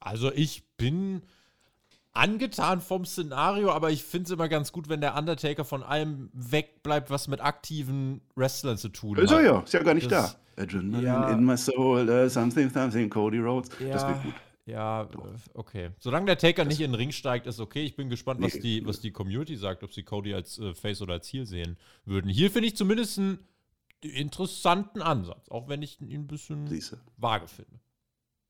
Also 0.00 0.32
ich 0.32 0.62
bin 0.76 1.22
angetan 2.12 2.80
vom 2.80 3.04
Szenario, 3.04 3.70
aber 3.70 3.90
ich 3.90 4.02
finde 4.02 4.24
es 4.24 4.30
immer 4.30 4.48
ganz 4.48 4.72
gut, 4.72 4.88
wenn 4.88 5.00
der 5.00 5.16
Undertaker 5.16 5.64
von 5.64 5.82
allem 5.82 6.30
wegbleibt, 6.32 7.10
was 7.10 7.28
mit 7.28 7.40
aktiven 7.40 8.20
Wrestlern 8.34 8.78
zu 8.78 8.88
tun 8.88 9.16
hat. 9.16 9.24
Ist 9.24 9.30
er 9.30 9.42
ja, 9.42 9.60
ist 9.60 9.72
ja 9.72 9.82
gar 9.82 9.94
nicht 9.94 10.10
das, 10.10 10.36
da. 10.56 10.62
Adrenaline 10.62 11.02
ja, 11.02 11.30
in 11.30 11.44
my 11.44 11.56
soul, 11.56 12.08
uh, 12.08 12.28
something, 12.28 12.68
something, 12.70 13.08
Cody 13.08 13.38
Rhodes. 13.38 13.70
Ja, 13.78 13.88
das 13.92 14.08
wird 14.08 14.22
gut. 14.24 14.34
Ja, 14.66 15.08
okay. 15.54 15.90
Solange 15.98 16.26
der 16.26 16.38
Taker 16.38 16.64
das 16.64 16.68
nicht 16.68 16.80
in 16.80 16.92
den 16.92 16.94
Ring 16.94 17.10
steigt, 17.10 17.46
ist 17.46 17.60
okay. 17.60 17.82
Ich 17.82 17.96
bin 17.96 18.08
gespannt, 18.08 18.40
was, 18.40 18.54
nee, 18.54 18.60
die, 18.60 18.86
was 18.86 19.00
die 19.00 19.10
Community 19.10 19.56
sagt, 19.56 19.82
ob 19.82 19.92
sie 19.92 20.02
Cody 20.02 20.34
als 20.34 20.58
äh, 20.58 20.74
Face 20.74 21.02
oder 21.02 21.14
als 21.14 21.28
Heel 21.28 21.46
sehen 21.46 21.76
würden. 22.04 22.30
Hier 22.30 22.50
finde 22.50 22.68
ich 22.68 22.76
zumindest 22.76 23.18
einen 23.18 23.38
interessanten 24.00 25.02
Ansatz, 25.02 25.48
auch 25.48 25.68
wenn 25.68 25.82
ich 25.82 26.00
ihn 26.00 26.22
ein 26.22 26.26
bisschen 26.26 26.66
Siehste. 26.66 27.00
vage 27.16 27.48
finde. 27.48 27.80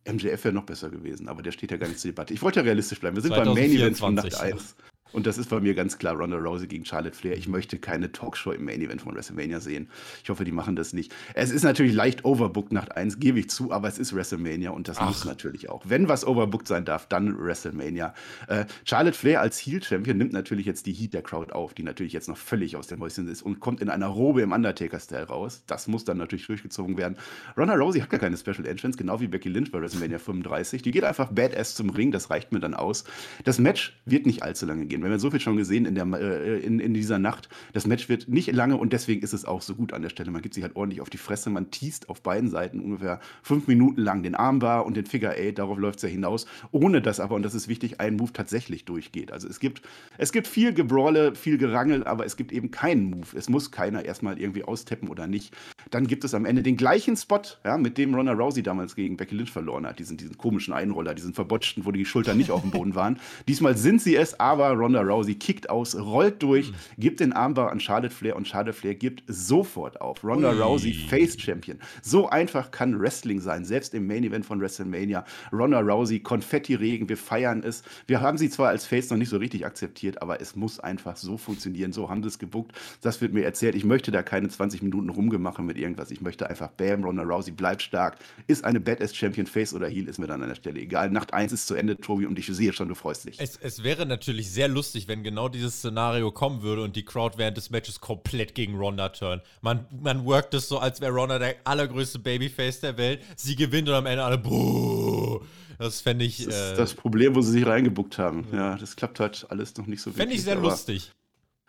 MJF 0.07 0.45
wäre 0.45 0.55
noch 0.55 0.65
besser 0.65 0.91
gewesen, 0.91 1.29
aber 1.29 1.43
der 1.43 1.53
steht 1.53 1.71
ja 1.71 1.77
gar 1.77 1.89
nicht 1.89 2.01
zur 2.01 2.11
Debatte. 2.11 2.33
Ich 2.33 2.43
wollte 2.43 2.61
ja 2.61 2.65
realistisch 2.65 3.01
bleiben. 3.01 3.17
Wir 3.17 3.23
sind 3.23 3.35
beim 3.35 3.49
Main 3.49 3.71
Event 3.71 3.99
von 3.99 4.15
Nacht 4.15 4.35
1. 4.35 4.77
Und 5.13 5.27
das 5.27 5.39
ist 5.39 5.51
bei 5.51 5.61
mir 5.61 5.75
ganz 5.75 5.99
klar 5.99 6.15
Ronda 6.15 6.37
Rousey 6.37 6.67
gegen 6.67 6.85
Charlotte 6.85 7.17
Flair. 7.17 7.37
Ich 7.37 7.49
möchte 7.49 7.79
keine 7.79 8.13
Talkshow 8.13 8.53
im 8.53 8.65
Main 8.65 8.81
Event 8.81 9.03
von 9.03 9.15
WrestleMania 9.15 9.61
sehen. 9.61 9.89
Ich 10.23 10.31
hoffe, 10.31 10.45
die 10.45 10.53
machen 10.53 10.77
das 10.77 10.93
nicht. 10.93 11.15
Es 11.35 11.51
ist 11.51 11.63
natürlich 11.63 11.95
leicht 11.95 12.25
overbooked 12.25 12.73
nach 12.73 12.89
1, 12.89 13.19
gebe 13.19 13.39
ich 13.39 13.51
zu, 13.51 13.73
aber 13.73 13.89
es 13.89 13.99
ist 13.99 14.15
WrestleMania 14.15 14.71
und 14.71 14.89
das 14.89 14.99
Ach. 14.99 15.09
muss 15.09 15.25
natürlich 15.25 15.69
auch. 15.69 15.83
Wenn 15.87 16.09
was 16.09 16.27
overbooked 16.27 16.69
sein 16.69 16.85
darf, 16.85 17.07
dann 17.07 17.39
WrestleMania. 17.39 18.15
Äh, 18.47 18.67
Charlotte 18.85 19.17
Flair 19.17 19.41
als 19.41 19.59
Heel-Champion 19.59 20.17
nimmt 20.17 20.33
natürlich 20.33 20.67
jetzt 20.67 20.87
die 20.87 20.93
Heat 20.93 21.15
der 21.15 21.23
Crowd 21.23 21.53
auf, 21.53 21.75
die 21.75 21.83
natürlich 21.83 22.13
jetzt 22.13 22.29
noch 22.29 22.37
völlig 22.37 22.77
aus 22.77 22.87
dem 22.87 23.01
Häuschen 23.01 23.29
ist 23.29 23.43
und 23.43 23.61
kommt 23.61 23.81
in 23.81 23.89
einer 23.89 24.07
Robe 24.07 24.43
im 24.43 24.53
Undertaker-Style 24.53 25.27
raus. 25.27 25.63
Das 25.67 25.89
muss 25.89 26.05
dann 26.05 26.19
natürlich 26.19 26.47
durchgezogen 26.47 26.97
werden. 26.97 27.17
Ronda 27.57 27.75
Rousey 27.75 28.01
hat 28.01 28.11
gar 28.11 28.21
keine 28.21 28.37
Special 28.37 28.67
Entrance, 28.67 28.97
genau 28.97 29.21
wie 29.21 29.29
Becky 29.29 29.49
Lynch 29.49 29.73
bei 29.73 29.81
WrestleMania 29.81 30.19
35. 30.19 30.83
Die 30.83 30.91
geht 30.91 31.05
einfach 31.05 31.31
badass 31.33 31.75
zum 31.75 31.91
Ring, 31.91 32.13
das 32.13 32.31
reicht 32.31 32.53
mir 32.53 32.61
dann 32.61 32.75
aus. 32.75 33.05
Das 33.45 33.59
Match 33.59 33.99
wird 34.05 34.27
nicht 34.27 34.43
allzu 34.43 34.67
lange 34.67 34.87
gehen. 34.87 35.00
Wenn 35.03 35.11
wir 35.11 35.19
so 35.19 35.31
viel 35.31 35.41
schon 35.41 35.57
gesehen, 35.57 35.87
in, 35.87 35.95
der, 35.95 36.07
äh, 36.07 36.59
in, 36.61 36.81
in 36.81 36.95
dieser 36.95 37.19
Nacht. 37.19 37.49
Das 37.73 37.87
Match 37.87 38.09
wird 38.09 38.29
nicht 38.29 38.53
lange 38.53 38.77
und 38.77 38.93
deswegen 38.93 39.23
ist 39.23 39.33
es 39.33 39.45
auch 39.45 39.63
so 39.63 39.75
gut 39.75 39.93
an 39.93 40.03
der 40.03 40.09
Stelle. 40.09 40.31
Man 40.31 40.43
gibt 40.43 40.55
sich 40.55 40.63
halt 40.63 40.77
ordentlich 40.77 41.01
auf 41.01 41.11
die 41.11 41.19
Fresse, 41.19 41.51
man 41.51 41.71
teast 41.71 42.09
auf 42.09 42.23
beiden 42.23 42.51
Seiten 42.51 42.81
ungefähr 42.81 43.21
fünf 43.43 43.67
Minuten 43.67 44.01
lang 44.01 44.23
den 44.23 44.35
Armbar 44.35 44.87
und 44.87 44.97
den 44.97 45.07
Figure 45.07 45.37
Eight, 45.37 45.59
darauf 45.59 45.79
läuft 45.79 45.99
es 45.99 46.03
ja 46.03 46.09
hinaus, 46.09 46.47
ohne 46.73 47.01
dass 47.01 47.21
aber, 47.21 47.35
und 47.35 47.43
das 47.43 47.55
ist 47.55 47.69
wichtig, 47.69 48.01
ein 48.01 48.17
Move 48.17 48.33
tatsächlich 48.33 48.85
durchgeht. 48.85 49.33
Also 49.33 49.49
es 49.49 49.61
gibt, 49.61 49.83
es 50.19 50.33
gibt 50.33 50.47
viel 50.47 50.73
Gebrawle, 50.73 51.35
viel 51.35 51.59
Gerangel, 51.59 52.05
aber 52.05 52.27
es 52.27 52.37
gibt 52.37 52.53
eben 52.53 52.71
keinen 52.71 53.05
Move. 53.11 53.37
Es 53.37 53.49
muss 53.49 53.71
keiner 53.71 54.05
erstmal 54.05 54.39
irgendwie 54.39 54.65
austeppen 54.65 55.09
oder 55.09 55.27
nicht. 55.27 55.55
Dann 55.91 56.07
gibt 56.07 56.25
es 56.25 56.35
am 56.35 56.45
Ende 56.45 56.63
den 56.63 56.77
gleichen 56.77 57.17
Spot, 57.17 57.41
ja, 57.65 57.79
mit 57.79 57.99
dem 57.99 58.15
Ronda 58.15 58.33
Rousey 58.33 58.63
damals 58.63 58.97
gegen 58.97 59.17
Becky 59.17 59.35
Lynch 59.35 59.51
verloren 59.51 59.87
hat. 59.87 59.99
Diesen, 59.99 60.17
diesen 60.17 60.37
komischen 60.39 60.75
Einroller, 60.75 61.15
diesen 61.15 61.35
verbotschten, 61.35 61.85
wo 61.85 61.93
die 61.93 62.05
Schultern 62.05 62.37
nicht 62.37 62.51
auf 62.51 62.63
dem 62.63 62.71
Boden 62.71 62.95
waren. 62.95 63.19
Diesmal 63.49 63.77
sind 63.77 64.03
sie 64.03 64.17
es, 64.17 64.39
aber 64.39 64.71
Ronda 64.73 64.90
Rousey 64.99 65.37
kickt 65.37 65.71
aus, 65.71 65.97
rollt 65.97 66.43
durch, 66.43 66.73
gibt 66.99 67.21
den 67.21 67.33
Armbar 67.33 67.71
an 67.71 67.81
Charlotte 67.81 68.15
Flair 68.15 68.37
und 68.37 68.49
Charlotte 68.49 68.73
Flair 68.77 68.95
gibt 68.95 69.23
sofort 69.27 70.01
auf. 70.01 70.25
Ronda 70.25 70.51
Ui. 70.51 70.61
Rousey, 70.61 70.93
Face 70.93 71.41
Champion. 71.41 71.79
So 72.03 72.29
einfach 72.29 72.71
kann 72.71 73.01
Wrestling 73.01 73.41
sein, 73.41 73.65
selbst 73.65 73.95
im 73.95 74.07
Main 74.07 74.25
Event 74.25 74.45
von 74.45 74.61
WrestleMania. 74.61 75.25
Ronda 75.53 75.81
Rousey, 75.81 76.21
Konfetti-Regen, 76.21 77.09
wir 77.09 77.17
feiern 77.17 77.63
es. 77.63 77.83
Wir 78.07 78.21
haben 78.21 78.39
sie 78.39 78.51
zwar 78.51 78.69
als 78.69 78.87
Face 78.87 79.11
noch 79.11 79.17
nicht 79.17 79.29
so 79.29 79.37
richtig 79.37 79.65
akzeptiert, 79.65 80.21
aber 80.21 80.41
es 80.41 80.57
muss 80.57 80.81
einfach 80.81 81.17
so 81.17 81.37
funktionieren. 81.37 81.93
So 81.93 82.11
haben 82.11 82.23
sie 82.23 82.29
es 82.29 82.39
gebuckt. 82.39 82.73
Das 83.03 83.21
wird 83.21 83.33
mir 83.33 83.45
erzählt. 83.45 83.75
Ich 83.75 83.85
möchte 83.85 84.11
da 84.11 84.23
keine 84.23 84.49
20 84.49 84.83
Minuten 84.83 85.09
rumgemacht 85.09 85.59
mit 85.61 85.79
irgendwas. 85.79 86.11
Ich 86.11 86.21
möchte 86.21 86.49
einfach, 86.49 86.69
bam, 86.69 87.05
Ronda 87.05 87.23
Rousey 87.23 87.53
bleibt 87.53 87.83
stark. 87.83 88.17
Ist 88.47 88.65
eine 88.65 88.81
Badass 88.81 89.15
Champion 89.15 89.47
Face 89.47 89.75
oder 89.75 89.89
Heel, 89.89 90.09
ist 90.09 90.19
mir 90.19 90.27
dann 90.27 90.43
an 90.43 90.49
der 90.49 90.57
Stelle 90.57 90.81
egal. 90.81 91.11
Nacht 91.11 91.35
1 91.35 91.53
ist 91.53 91.67
zu 91.67 91.75
Ende, 91.75 91.97
Tobi, 91.97 92.27
und 92.27 92.39
ich 92.39 92.47
sehe 92.47 92.73
schon, 92.73 92.89
du 92.89 92.95
freust 92.95 93.27
dich. 93.27 93.41
Es, 93.41 93.57
es 93.57 93.85
wäre 93.85 94.07
natürlich 94.07 94.51
sehr 94.51 94.69
lustig, 94.69 94.80
wenn 95.09 95.23
genau 95.23 95.49
dieses 95.49 95.79
Szenario 95.79 96.31
kommen 96.31 96.63
würde 96.63 96.83
und 96.83 96.97
die 96.97 97.05
Crowd 97.05 97.39
während 97.39 97.57
des 97.57 97.71
Matches 97.71 98.01
komplett 98.01 98.55
gegen 98.55 98.77
Ronda 98.77 99.11
turn. 99.11 99.41
Man, 99.61 99.87
man 99.91 100.25
workt 100.25 100.55
es 100.55 100.69
so, 100.69 100.79
als 100.79 101.01
wäre 101.01 101.13
Ronda 101.13 101.39
der 101.39 101.57
allergrößte 101.65 102.19
Babyface 102.19 102.81
der 102.81 102.97
Welt. 102.97 103.21
Sie 103.37 103.57
gewinnt 103.57 103.89
und 103.89 103.95
am 103.95 104.07
Ende 104.07 104.25
alle 104.25 104.39
Buh. 104.39 105.41
Das 105.79 106.01
fände 106.01 106.25
ich. 106.25 106.45
Das 106.45 106.55
ist 106.55 106.73
äh, 106.73 106.77
das 106.77 106.95
Problem, 106.95 107.35
wo 107.35 107.41
sie 107.41 107.53
sich 107.53 107.67
reingebuckt 107.67 108.19
haben. 108.19 108.47
Ja, 108.53 108.77
das 108.77 108.97
klappt 108.97 109.19
halt 109.19 109.47
alles 109.49 109.77
noch 109.77 109.87
nicht 109.87 110.03
so 110.03 110.11
wirklich. 110.11 110.23
Fände 110.23 110.35
ich 110.35 110.43
sehr 110.43 110.57
lustig. 110.57 111.13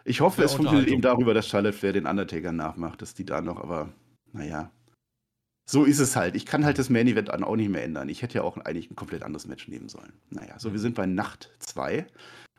Ich 0.03 0.21
hoffe, 0.21 0.43
es 0.43 0.53
funktioniert 0.53 0.89
eben 0.89 1.01
darüber, 1.01 1.33
dass 1.33 1.47
Charlotte 1.47 1.77
Flair 1.77 1.93
den 1.93 2.07
Undertaker 2.07 2.51
nachmacht, 2.51 3.01
dass 3.01 3.13
die 3.13 3.23
da 3.23 3.41
noch, 3.41 3.61
aber 3.61 3.89
naja. 4.33 4.71
So 5.65 5.85
ist 5.85 5.99
es 5.99 6.15
halt. 6.15 6.35
Ich 6.35 6.45
kann 6.45 6.65
halt 6.65 6.79
das 6.79 6.89
Main 6.89 7.07
Event 7.07 7.29
dann 7.29 7.43
auch 7.43 7.55
nicht 7.55 7.69
mehr 7.69 7.83
ändern. 7.83 8.09
Ich 8.09 8.21
hätte 8.21 8.39
ja 8.39 8.43
auch 8.43 8.57
eigentlich 8.57 8.91
ein 8.91 8.95
komplett 8.95 9.23
anderes 9.23 9.47
Match 9.47 9.67
nehmen 9.67 9.87
sollen. 9.87 10.11
Naja, 10.29 10.57
so, 10.57 10.73
wir 10.73 10.79
sind 10.79 10.95
bei 10.95 11.05
Nacht 11.05 11.51
2 11.59 12.05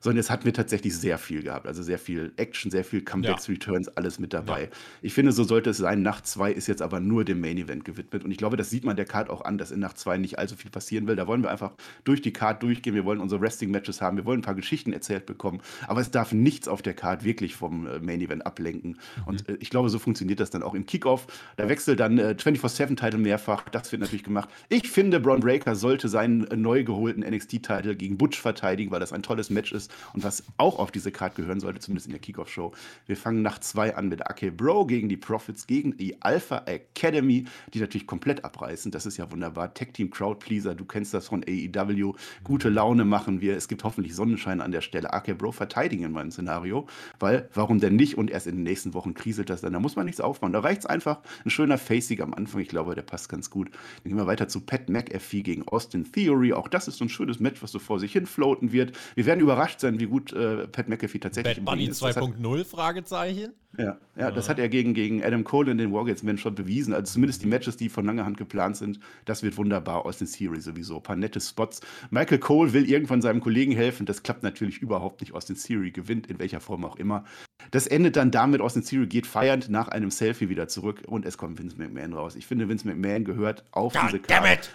sondern 0.03 0.19
es 0.19 0.31
hat 0.31 0.45
mir 0.45 0.53
tatsächlich 0.53 0.97
sehr 0.97 1.17
viel 1.17 1.43
gehabt. 1.45 1.67
Also 1.67 1.83
sehr 1.83 1.99
viel 1.99 2.33
Action, 2.37 2.71
sehr 2.73 2.85
viel 2.85 3.03
Comebacks, 3.03 3.47
ja. 3.47 3.55
Returns, 3.55 3.89
alles 3.97 4.19
mit 4.19 4.33
dabei. 4.33 4.65
Ja. 4.65 4.69
Ich 5.01 5.15
finde, 5.15 5.31
so 5.31 5.45
sollte 5.45 5.71
es 5.71 5.77
sein. 5.77 6.03
Nacht 6.03 6.27
2 6.27 6.53
ist 6.53 6.67
jetzt 6.67 6.83
aber 6.83 6.99
nur 6.99 7.25
dem 7.25 7.41
Main 7.41 7.57
Event 7.57 7.85
gewidmet. 7.85 8.25
Und 8.25 8.33
ich 8.33 8.37
glaube, 8.37 8.57
das 8.57 8.69
sieht 8.69 8.85
man 8.85 8.97
der 8.97 9.05
Card 9.05 9.31
auch 9.31 9.45
an, 9.45 9.59
dass 9.59 9.71
in 9.71 9.79
Nacht 9.79 9.99
2 9.99 10.19
nicht 10.19 10.41
allzu 10.41 10.57
viel 10.57 10.73
passieren 10.73 11.07
will. 11.07 11.15
Da 11.15 11.29
wollen 11.29 11.45
wir 11.45 11.51
einfach 11.51 11.73
durch 12.03 12.21
die 12.21 12.33
Card 12.33 12.65
durchgehen. 12.65 12.97
Wir 12.97 13.05
wollen 13.05 13.21
unsere 13.21 13.41
Wrestling-Matches 13.41 14.03
haben. 14.03 14.17
Wir 14.17 14.25
wollen 14.25 14.41
ein 14.41 14.43
paar 14.43 14.57
Geschichten 14.57 14.93
erzählt 14.93 15.25
bekommen. 15.25 15.61
Aber 15.87 16.01
es 16.01 16.11
darf 16.11 16.33
nichts 16.33 16.67
auf 16.67 16.83
der 16.83 16.95
Card 16.95 17.23
wirklich 17.23 17.55
vom 17.55 17.87
äh, 17.87 18.01
Main 18.01 18.21
Event 18.21 18.45
ablenken. 18.45 18.99
Mhm. 19.19 19.23
Und 19.27 19.49
äh, 19.49 19.57
ich 19.61 19.71
glaube, 19.71 19.89
so 19.89 20.01
funktioniert 20.01 20.41
das 20.41 20.51
dann 20.51 20.65
auch 20.65 20.75
im 20.75 20.85
Kickoff. 20.85 21.29
Da 21.57 21.69
wechselt 21.69 22.01
dann 22.01 22.19
äh, 22.19 22.35
24-7-Title 22.37 23.21
mehrfach. 23.21 23.69
Das 23.69 23.93
wird 23.93 24.03
natürlich 24.03 24.25
gemacht. 24.25 24.49
Ich 24.69 24.91
finde, 24.91 25.21
Braun 25.21 25.39
Breaker 25.39 25.77
sollte 25.77 26.09
seinen 26.09 26.45
äh, 26.49 26.57
neu 26.57 26.83
geholten 26.83 27.21
NXT-Title 27.21 27.95
gegen 27.95 28.19
Butch 28.19 28.41
verteidigen, 28.41 28.91
weil 28.91 28.99
das 28.99 29.13
ein 29.13 29.23
tolles 29.23 29.49
Match 29.49 29.71
ist. 29.71 29.92
Und 30.13 30.25
was 30.25 30.45
auch 30.57 30.79
auf 30.79 30.91
diese 30.91 31.13
Card 31.13 31.35
gehören 31.35 31.61
sollte, 31.61 31.81
zumindest 31.81 32.07
in 32.07 32.13
der 32.13 32.21
Kickoff-Show. 32.21 32.73
Wir 33.07 33.17
fangen 33.17 33.43
nach 33.43 33.59
zwei 33.59 33.95
an 33.97 34.09
mit 34.09 34.29
Ake 34.29 34.53
Bro 34.53 34.87
gegen 34.87 35.09
die 35.09 35.17
Profits, 35.17 35.67
gegen 35.67 35.97
die 35.97 36.21
Alpha 36.23 36.63
Academy, 36.67 37.45
die 37.75 37.81
natürlich 37.81 38.07
komplett 38.07 38.45
abreißen. 38.45 38.91
Das 38.91 39.07
ist 39.07 39.17
ja 39.17 39.31
wunderbar. 39.31 39.75
Tech 39.75 39.93
Team 39.93 40.11
Crowdpleaser, 40.11 40.75
du 40.75 40.85
kennst 40.85 41.15
das 41.15 41.29
von 41.29 41.45
AEW. 41.45 42.15
Gute 42.45 42.69
Laune 42.69 43.05
machen 43.05 43.41
wir. 43.41 43.57
Es 43.57 43.69
gibt 43.69 43.85
hoffentlich 43.85 44.15
Sonnenschein 44.15 44.61
an 44.61 44.73
der 44.73 44.81
Stelle. 44.81 45.13
Ake 45.13 45.35
Bro 45.35 45.53
verteidigen 45.53 46.05
in 46.05 46.13
meinem 46.13 46.31
Szenario, 46.31 46.87
weil 47.19 47.49
warum 47.55 47.81
denn 47.81 47.97
nicht? 47.97 48.17
Und 48.17 48.31
erst 48.31 48.47
in 48.47 48.57
den 48.57 48.65
nächsten 48.65 48.95
Wochen 48.95 49.15
kriselt 49.15 49.51
das 49.51 49.61
dann. 49.61 49.73
Da 49.73 49.81
muss 49.81 49.97
man 49.97 50.07
nichts 50.07 50.21
aufbauen. 50.21 50.53
Da 50.53 50.61
reicht 50.61 50.81
es 50.81 50.87
einfach. 50.87 51.21
Ein 51.45 51.51
schöner 51.51 51.79
Facing 51.79 52.21
am 52.21 52.35
Anfang. 52.35 52.61
Ich 52.61 52.69
glaube, 52.69 52.95
der 52.95 53.03
passt 53.03 53.29
ganz 53.29 53.51
gut. 53.51 53.71
Dann 53.71 54.11
gehen 54.11 54.17
wir 54.17 54.27
weiter 54.27 54.49
zu 54.49 54.61
Pat 54.61 54.89
McAfee 54.89 55.43
gegen 55.43 55.67
Austin 55.69 56.11
Theory. 56.11 56.53
Auch 56.53 56.69
das 56.69 56.89
ist 56.89 56.99
so 56.99 57.05
ein 57.05 57.09
schönes 57.09 57.41
Match, 57.41 57.63
was 57.63 57.73
so 57.73 57.79
vor 57.79 58.01
sich 58.01 58.13
hin 58.13 58.27
floaten 58.27 58.73
wird. 58.73 58.97
Wir 59.15 59.27
werden 59.27 59.41
überrascht 59.41 59.81
sein, 59.83 60.01
wie 60.01 60.07
gut 60.07 60.33
äh, 60.33 60.67
Pat 60.67 60.89
McAfee 60.89 61.19
tatsächlich 61.19 61.57
Bad 61.57 61.65
Bunny 61.65 61.91
2.0, 61.91 62.65
Fragezeichen? 62.65 63.53
Ja, 63.79 63.97
ja, 64.17 64.31
das 64.31 64.49
hat 64.49 64.59
er 64.59 64.69
gegen, 64.69 64.93
gegen 64.93 65.25
Adam 65.25 65.45
Cole 65.45 65.71
in 65.71 65.79
den 65.79 65.93
Wargates-Men 65.93 66.37
schon 66.37 66.55
bewiesen. 66.55 66.93
Also 66.93 67.15
zumindest 67.15 67.43
die 67.43 67.47
Matches, 67.47 67.77
die 67.77 67.89
von 67.89 68.05
langer 68.05 68.25
Hand 68.25 68.37
geplant 68.37 68.77
sind, 68.77 69.01
das 69.25 69.43
wird 69.43 69.57
wunderbar 69.57 70.05
aus 70.05 70.19
den 70.19 70.27
Series 70.27 70.65
sowieso. 70.65 70.97
Ein 70.97 71.03
paar 71.03 71.17
nette 71.17 71.41
Spots. 71.41 71.81
Michael 72.11 72.39
Cole 72.39 72.73
will 72.75 72.89
irgendwann 72.89 73.23
seinem 73.23 73.41
Kollegen 73.41 73.73
helfen. 73.73 74.05
Das 74.05 74.23
klappt 74.23 74.43
natürlich 74.43 74.79
überhaupt 74.79 75.23
nicht. 75.23 75.33
Austin 75.33 75.57
Theory 75.57 75.91
gewinnt, 75.91 76.27
in 76.27 76.39
welcher 76.39 76.61
Form 76.61 76.85
auch 76.85 76.97
immer. 76.97 77.25
Das 77.71 77.87
endet 77.87 78.17
dann 78.17 78.31
damit, 78.31 78.61
Austin 78.61 78.85
Theory 78.85 79.07
geht 79.07 79.27
feiernd 79.27 79.71
nach 79.71 79.89
einem 79.89 80.11
Selfie 80.11 80.49
wieder 80.51 80.69
zurück 80.69 81.03
und 81.07 81.25
es 81.25 81.39
kommt 81.39 81.59
Vince 81.59 81.77
McMahon 81.79 82.13
raus. 82.13 82.37
Ich 82.37 82.47
finde, 82.47 82.69
Vince 82.69 82.87
McMahon 82.87 83.25
gehört 83.25 83.65
auf 83.71 83.95
God 83.95 84.03
diese 84.09 84.19
Karte. 84.19 84.69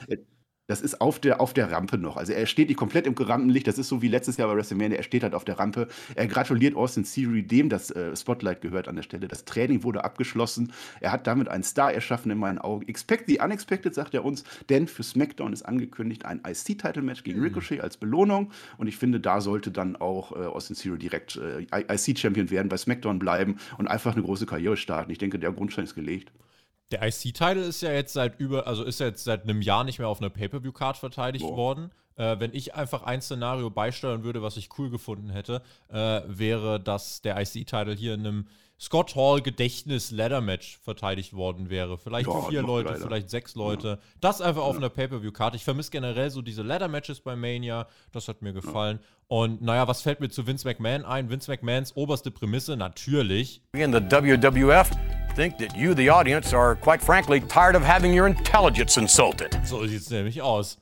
Das 0.68 0.82
ist 0.82 1.00
auf 1.00 1.20
der, 1.20 1.40
auf 1.40 1.54
der 1.54 1.72
Rampe 1.72 1.98
noch. 1.98 2.18
Also 2.18 2.34
er 2.34 2.46
steht 2.46 2.68
nicht 2.68 2.78
komplett 2.78 3.08
im 3.08 3.14
Rampenlicht. 3.14 3.68
Das 3.68 3.78
ist 3.78 3.88
so 3.88 4.02
wie 4.02 4.10
letztes 4.10 4.36
Jahr 4.36 4.50
bei 4.50 4.58
WrestleMania. 4.58 4.98
Er 4.98 5.04
steht 5.04 5.24
halt 5.24 5.34
auf 5.34 5.46
der 5.46 5.60
Rampe. 5.60 5.88
Er 6.14 6.28
gratuliert 6.28 6.76
Austin 6.76 7.06
Theory, 7.06 7.44
dem 7.44 7.70
das 7.70 7.90
äh, 7.92 8.14
Spotlight 8.18 8.60
gehört 8.60 8.90
an 8.90 8.98
der 8.98 9.04
Stelle. 9.04 9.30
Das 9.30 9.46
Training 9.46 9.84
wurde 9.84 10.04
abgeschlossen. 10.04 10.74
Er 11.00 11.14
hat 11.14 11.26
damit 11.26 11.48
einen 11.48 11.64
Star 11.64 11.94
erschaffen 11.94 12.32
in 12.32 12.38
meinen 12.38 12.58
Augen. 12.58 12.86
Expect 12.90 13.28
the 13.28 13.40
unexpected, 13.40 13.96
sagt 13.96 14.14
er 14.14 14.26
uns. 14.26 14.44
Denn 14.70 14.90
für 14.90 15.04
SmackDown 15.04 15.54
ist 15.54 15.64
angekündigt 15.64 16.26
ein 16.26 16.42
IC-Title-Match 16.46 17.24
gegen 17.24 17.40
mhm. 17.40 17.46
Ricochet 17.46 17.80
als 17.80 17.96
Belohnung. 17.96 18.52
Und 18.78 18.88
ich 18.88 18.98
finde, 18.98 19.22
da 19.22 19.40
sollte 19.40 19.72
dann 19.72 19.96
auch 19.96 20.34
äh, 20.34 20.46
Austin 20.48 20.76
Theory 20.76 21.00
direkt 21.00 21.38
äh, 21.38 21.66
IC-Champion 21.72 22.50
werden, 22.50 22.68
bei 22.68 22.78
SmackDown 22.78 23.20
bleiben 23.20 23.56
und 23.78 23.88
einfach 23.88 24.14
eine 24.14 24.24
große 24.24 24.46
Karriere 24.46 24.76
starten. 24.76 25.12
Ich 25.12 25.18
denke, 25.18 25.40
der 25.40 25.54
Grundstein 25.54 25.86
ist 25.86 25.96
gelegt. 25.96 26.30
Der 26.92 27.04
IC-Title 27.06 27.64
ist 27.64 27.82
ja 27.82 27.92
jetzt 27.92 28.14
seit 28.14 28.40
über, 28.40 28.66
also 28.66 28.84
ist 28.84 29.00
ja 29.00 29.08
jetzt 29.08 29.24
seit 29.24 29.44
einem 29.44 29.62
Jahr 29.62 29.84
nicht 29.84 30.00
mehr 30.00 30.08
auf 30.08 30.22
einer 30.22 30.30
Pay-Per-View-Card 30.30 30.98
verteidigt 30.98 31.46
Boah. 31.46 31.58
worden. 31.58 31.92
Äh, 32.16 32.40
wenn 32.40 32.54
ich 32.54 32.76
einfach 32.76 33.04
ein 33.04 33.22
Szenario 33.22 33.70
beisteuern 33.70 34.24
würde, 34.24 34.42
was 34.42 34.58
ich 34.58 34.70
cool 34.78 34.90
gefunden 34.90 35.30
hätte, 35.30 35.62
äh, 35.90 36.22
wäre, 36.28 36.80
dass 36.80 37.22
der 37.22 37.40
IC-Title 37.40 37.94
hier 37.94 38.14
in 38.14 38.22
einem 38.22 38.48
Scott 38.80 39.16
Hall 39.16 39.42
Gedächtnis 39.42 40.12
Ladder 40.12 40.40
Match 40.40 40.78
verteidigt 40.78 41.34
worden 41.34 41.70
wäre. 41.70 41.98
Vielleicht 41.98 42.30
ja, 42.30 42.42
vier 42.44 42.62
Leute, 42.62 42.90
leider. 42.90 43.06
vielleicht 43.06 43.30
sechs 43.30 43.56
Leute. 43.56 43.88
Ja. 43.88 43.98
Das 44.22 44.40
einfach 44.40 44.62
auf 44.62 44.76
ja. 44.76 44.80
einer 44.80 44.90
Pay-Per-View-Karte. 44.90 45.58
Ich 45.58 45.64
vermisse 45.64 45.92
generell 45.92 46.30
so 46.30 46.42
diese 46.42 46.62
Ladder 46.62 46.88
Matches 46.88 47.20
bei 47.20 47.36
Mania. 47.36 47.88
Das 48.12 48.28
hat 48.28 48.42
mir 48.42 48.54
gefallen. 48.54 49.00
Und 49.28 49.62
naja, 49.62 49.88
was 49.88 50.04
fällt 50.04 50.20
mir 50.20 50.30
zu 50.30 50.48
Vince 50.48 50.68
McMahon 50.68 51.06
ein? 51.06 51.30
Vince 51.30 51.52
McMahons 51.52 51.96
oberste 51.96 52.32
Prämisse 52.32 52.78
natürlich. 52.78 53.62
In 53.74 53.92
the 53.92 54.00
WWF 54.00 54.92
think 55.38 55.58
that 55.60 55.78
you, 55.78 55.94
the 55.94 56.10
audience, 56.10 56.52
are 56.52 56.76
quite 56.76 57.00
frankly 57.00 57.40
tired 57.40 57.76
of 57.76 57.84
having 57.84 58.12
your 58.12 58.26
intelligence 58.26 58.98
insulted. 58.98 59.56
So 59.64 59.86
sieht 59.86 60.02
es 60.02 60.10
nämlich 60.10 60.42
aus. 60.42 60.80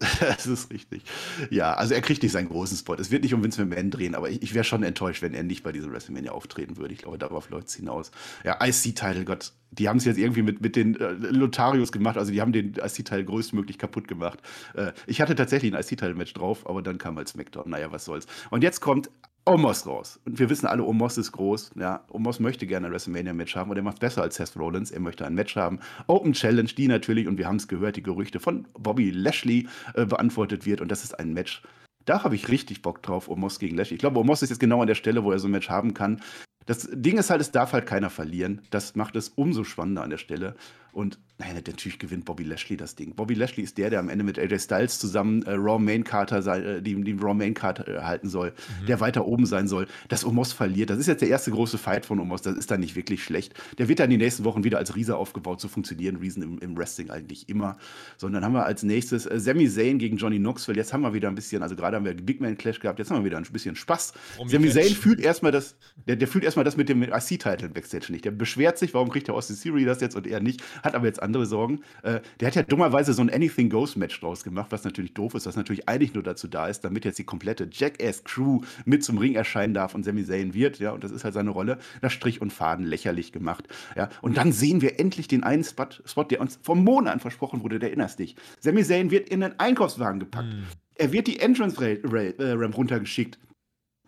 das 0.20 0.46
ist 0.46 0.70
richtig. 0.70 1.02
Ja, 1.50 1.74
also 1.74 1.92
er 1.92 2.00
kriegt 2.00 2.22
nicht 2.22 2.30
seinen 2.30 2.48
großen 2.48 2.76
Spot. 2.76 2.94
Es 2.94 3.10
wird 3.10 3.24
nicht 3.24 3.34
um 3.34 3.42
Vince 3.42 3.60
McMahon 3.60 3.90
drehen, 3.90 4.14
aber 4.14 4.30
ich, 4.30 4.40
ich 4.40 4.54
wäre 4.54 4.62
schon 4.62 4.84
enttäuscht, 4.84 5.22
wenn 5.22 5.34
er 5.34 5.42
nicht 5.42 5.64
bei 5.64 5.72
diesem 5.72 5.90
WrestleMania 5.90 6.30
auftreten 6.30 6.76
würde. 6.76 6.94
Ich 6.94 7.00
glaube, 7.00 7.18
darauf 7.18 7.50
läuft 7.50 7.66
es 7.66 7.74
hinaus. 7.74 8.12
Ja, 8.44 8.64
IC-Title, 8.64 9.24
Gott, 9.24 9.52
die 9.72 9.88
haben 9.88 9.96
es 9.96 10.04
jetzt 10.04 10.18
irgendwie 10.18 10.42
mit, 10.42 10.60
mit 10.60 10.76
den 10.76 10.94
äh, 11.00 11.10
Lotarios 11.10 11.90
gemacht. 11.90 12.16
Also 12.16 12.30
die 12.30 12.40
haben 12.40 12.52
den 12.52 12.74
IC-Teil 12.74 13.24
größtmöglich 13.24 13.78
kaputt 13.78 14.06
gemacht. 14.06 14.38
Äh, 14.74 14.92
ich 15.08 15.20
hatte 15.20 15.34
tatsächlich 15.34 15.74
ein 15.74 15.80
IC-Teil-Match 15.80 16.34
drauf, 16.34 16.64
aber 16.68 16.82
dann 16.82 16.98
kam 16.98 17.16
halt 17.16 17.26
SmackDown. 17.26 17.68
Naja, 17.68 17.90
was 17.90 18.04
soll's. 18.04 18.28
Und 18.50 18.62
jetzt 18.62 18.78
kommt 18.80 19.10
Omos 19.48 19.86
raus. 19.86 20.20
Und 20.24 20.38
wir 20.38 20.50
wissen 20.50 20.66
alle, 20.66 20.84
Omos 20.84 21.16
ist 21.16 21.32
groß. 21.32 21.72
Ja, 21.76 22.04
Omos 22.10 22.38
möchte 22.38 22.66
gerne 22.66 22.86
ein 22.86 22.92
WrestleMania-Match 22.92 23.56
haben 23.56 23.70
und 23.70 23.76
er 23.76 23.82
macht 23.82 24.00
besser 24.00 24.22
als 24.22 24.36
Seth 24.36 24.56
Rollins. 24.56 24.90
Er 24.90 25.00
möchte 25.00 25.26
ein 25.26 25.34
Match 25.34 25.56
haben. 25.56 25.80
Open 26.06 26.32
Challenge, 26.34 26.68
die 26.68 26.86
natürlich, 26.86 27.26
und 27.26 27.38
wir 27.38 27.46
haben 27.46 27.56
es 27.56 27.66
gehört, 27.66 27.96
die 27.96 28.02
Gerüchte 28.02 28.40
von 28.40 28.66
Bobby 28.74 29.10
Lashley 29.10 29.66
äh, 29.94 30.04
beantwortet 30.04 30.66
wird. 30.66 30.80
Und 30.80 30.90
das 30.90 31.02
ist 31.02 31.18
ein 31.18 31.32
Match. 31.32 31.62
Da 32.04 32.24
habe 32.24 32.34
ich 32.34 32.48
richtig 32.48 32.82
Bock 32.82 33.02
drauf, 33.02 33.28
Omos 33.28 33.58
gegen 33.58 33.76
Lashley. 33.76 33.94
Ich 33.94 34.00
glaube, 34.00 34.20
Omos 34.20 34.42
ist 34.42 34.50
jetzt 34.50 34.60
genau 34.60 34.80
an 34.80 34.86
der 34.86 34.94
Stelle, 34.94 35.24
wo 35.24 35.32
er 35.32 35.38
so 35.38 35.48
ein 35.48 35.52
Match 35.52 35.70
haben 35.70 35.94
kann. 35.94 36.20
Das 36.66 36.86
Ding 36.92 37.16
ist 37.16 37.30
halt, 37.30 37.40
es 37.40 37.50
darf 37.50 37.72
halt 37.72 37.86
keiner 37.86 38.10
verlieren. 38.10 38.60
Das 38.68 38.94
macht 38.94 39.16
es 39.16 39.30
umso 39.30 39.64
spannender 39.64 40.02
an 40.02 40.10
der 40.10 40.18
Stelle. 40.18 40.54
Und 40.92 41.18
nein, 41.38 41.54
natürlich 41.54 41.98
gewinnt 41.98 42.24
Bobby 42.24 42.42
Lashley 42.42 42.76
das 42.76 42.94
Ding. 42.94 43.14
Bobby 43.14 43.34
Lashley 43.34 43.62
ist 43.62 43.78
der, 43.78 43.90
der 43.90 44.00
am 44.00 44.08
Ende 44.08 44.24
mit 44.24 44.38
AJ 44.38 44.58
Styles 44.58 44.98
zusammen 44.98 45.42
äh, 45.42 45.52
Raw 45.52 45.78
Main 45.78 46.02
Carter 46.02 46.44
äh, 46.46 46.82
die, 46.82 46.94
die 47.02 47.12
Raw 47.12 47.34
Main 47.34 47.54
Card 47.54 47.86
äh, 47.86 48.00
halten 48.00 48.28
soll, 48.28 48.50
mhm. 48.50 48.86
der 48.86 49.00
weiter 49.00 49.26
oben 49.26 49.46
sein 49.46 49.68
soll. 49.68 49.86
Dass 50.08 50.24
Omos 50.24 50.52
verliert, 50.52 50.90
das 50.90 50.98
ist 50.98 51.06
jetzt 51.06 51.20
der 51.20 51.28
erste 51.28 51.50
große 51.50 51.78
Fight 51.78 52.06
von 52.06 52.18
Omos, 52.18 52.42
das 52.42 52.56
ist 52.56 52.70
dann 52.70 52.80
nicht 52.80 52.96
wirklich 52.96 53.22
schlecht. 53.22 53.54
Der 53.78 53.88
wird 53.88 54.00
dann 54.00 54.10
die 54.10 54.16
nächsten 54.16 54.44
Wochen 54.44 54.64
wieder 54.64 54.78
als 54.78 54.96
Riese 54.96 55.16
aufgebaut, 55.16 55.60
so 55.60 55.68
funktionieren 55.68 56.16
Riesen 56.16 56.42
im, 56.42 56.58
im 56.58 56.76
Wrestling 56.76 57.10
eigentlich 57.10 57.48
immer. 57.48 57.76
Sondern 58.16 58.44
haben 58.44 58.52
wir 58.52 58.66
als 58.66 58.82
nächstes 58.82 59.26
äh, 59.26 59.38
Sami 59.38 59.68
Zayn 59.68 59.98
gegen 59.98 60.16
Johnny 60.16 60.38
Knoxville. 60.38 60.76
Jetzt 60.76 60.92
haben 60.92 61.02
wir 61.02 61.14
wieder 61.14 61.28
ein 61.28 61.34
bisschen, 61.34 61.62
also 61.62 61.76
gerade 61.76 61.96
haben 61.96 62.04
wir 62.04 62.14
Big 62.14 62.40
Man 62.40 62.56
Clash 62.56 62.80
gehabt, 62.80 62.98
jetzt 62.98 63.10
haben 63.10 63.18
wir 63.18 63.24
wieder 63.24 63.36
ein 63.36 63.44
bisschen 63.44 63.76
Spaß. 63.76 64.12
Um 64.38 64.48
Sami 64.48 64.70
Zayn 64.70 64.94
fühlt 64.94 65.20
erstmal 65.20 65.52
das, 65.52 65.76
der, 66.06 66.16
der 66.16 66.26
fühlt 66.26 66.44
erstmal 66.44 66.64
das 66.64 66.76
mit 66.76 66.88
dem 66.88 67.02
IC-Title 67.02 67.68
Backstage 67.68 68.10
nicht. 68.10 68.24
Der 68.24 68.32
beschwert 68.32 68.78
sich, 68.78 68.94
warum 68.94 69.08
kriegt 69.10 69.28
der 69.28 69.34
Austin 69.34 69.56
Theory 69.56 69.84
das 69.84 70.00
jetzt 70.00 70.16
und 70.16 70.26
er 70.26 70.40
nicht, 70.40 70.62
hat 70.82 70.94
aber 70.94 71.06
jetzt 71.06 71.22
andere 71.22 71.46
Sorgen. 71.46 71.80
Äh, 72.02 72.20
der 72.40 72.48
hat 72.48 72.54
ja 72.54 72.62
dummerweise 72.62 73.12
so 73.12 73.22
ein 73.22 73.30
Anything 73.30 73.70
Goes 73.70 73.96
Match 73.96 74.20
draus 74.20 74.44
gemacht, 74.44 74.68
was 74.70 74.84
natürlich 74.84 75.14
doof 75.14 75.34
ist, 75.34 75.46
was 75.46 75.56
natürlich 75.56 75.88
eigentlich 75.88 76.14
nur 76.14 76.22
dazu 76.22 76.48
da 76.48 76.66
ist, 76.66 76.84
damit 76.84 77.04
jetzt 77.04 77.18
die 77.18 77.24
komplette 77.24 77.68
Jackass-Crew 77.70 78.60
mit 78.84 79.04
zum 79.04 79.18
Ring 79.18 79.34
erscheinen 79.34 79.74
darf 79.74 79.94
und 79.94 80.04
Sami 80.04 80.24
Zayn 80.24 80.54
wird. 80.54 80.78
Ja, 80.78 80.92
und 80.92 81.04
das 81.04 81.10
ist 81.10 81.24
halt 81.24 81.34
seine 81.34 81.50
Rolle. 81.50 81.78
Das 82.00 82.12
Strich 82.12 82.40
und 82.40 82.52
Faden 82.52 82.86
lächerlich 82.86 83.32
gemacht. 83.32 83.64
Ja, 83.96 84.08
und 84.22 84.36
dann 84.36 84.52
sehen 84.52 84.80
wir 84.80 84.98
endlich 85.00 85.28
den 85.28 85.42
einen 85.42 85.64
Spot, 85.64 85.88
Spot 86.04 86.24
der 86.24 86.40
uns 86.40 86.58
vor 86.62 86.76
Monaten 86.76 87.20
versprochen 87.20 87.62
wurde, 87.62 87.78
der 87.78 87.90
erinnerst 87.90 88.18
dich. 88.18 88.36
Sami 88.60 88.84
Zayn 88.84 89.10
wird 89.10 89.28
in 89.28 89.42
einen 89.42 89.58
Einkaufswagen 89.58 90.20
gepackt. 90.20 90.52
Mhm. 90.52 90.66
Er 90.94 91.12
wird 91.12 91.26
die 91.28 91.38
Entrance-Ramp 91.38 92.40
äh, 92.40 92.52
runtergeschickt. 92.52 93.38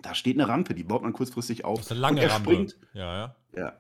Da 0.03 0.15
steht 0.15 0.37
eine 0.37 0.49
Rampe, 0.49 0.75
die 0.75 0.83
baut 0.83 1.03
man 1.03 1.13
kurzfristig 1.13 1.65
auf. 1.65 1.79
Das 1.79 1.87
ist 1.87 1.93
eine 1.93 2.01
lange 2.01 2.21
und 2.21 2.27
er 2.27 2.33
Rampe. 2.33 2.51
springt. 2.51 2.77
Ja, 2.95 3.17
ja. 3.17 3.37
Ja, 3.57 3.73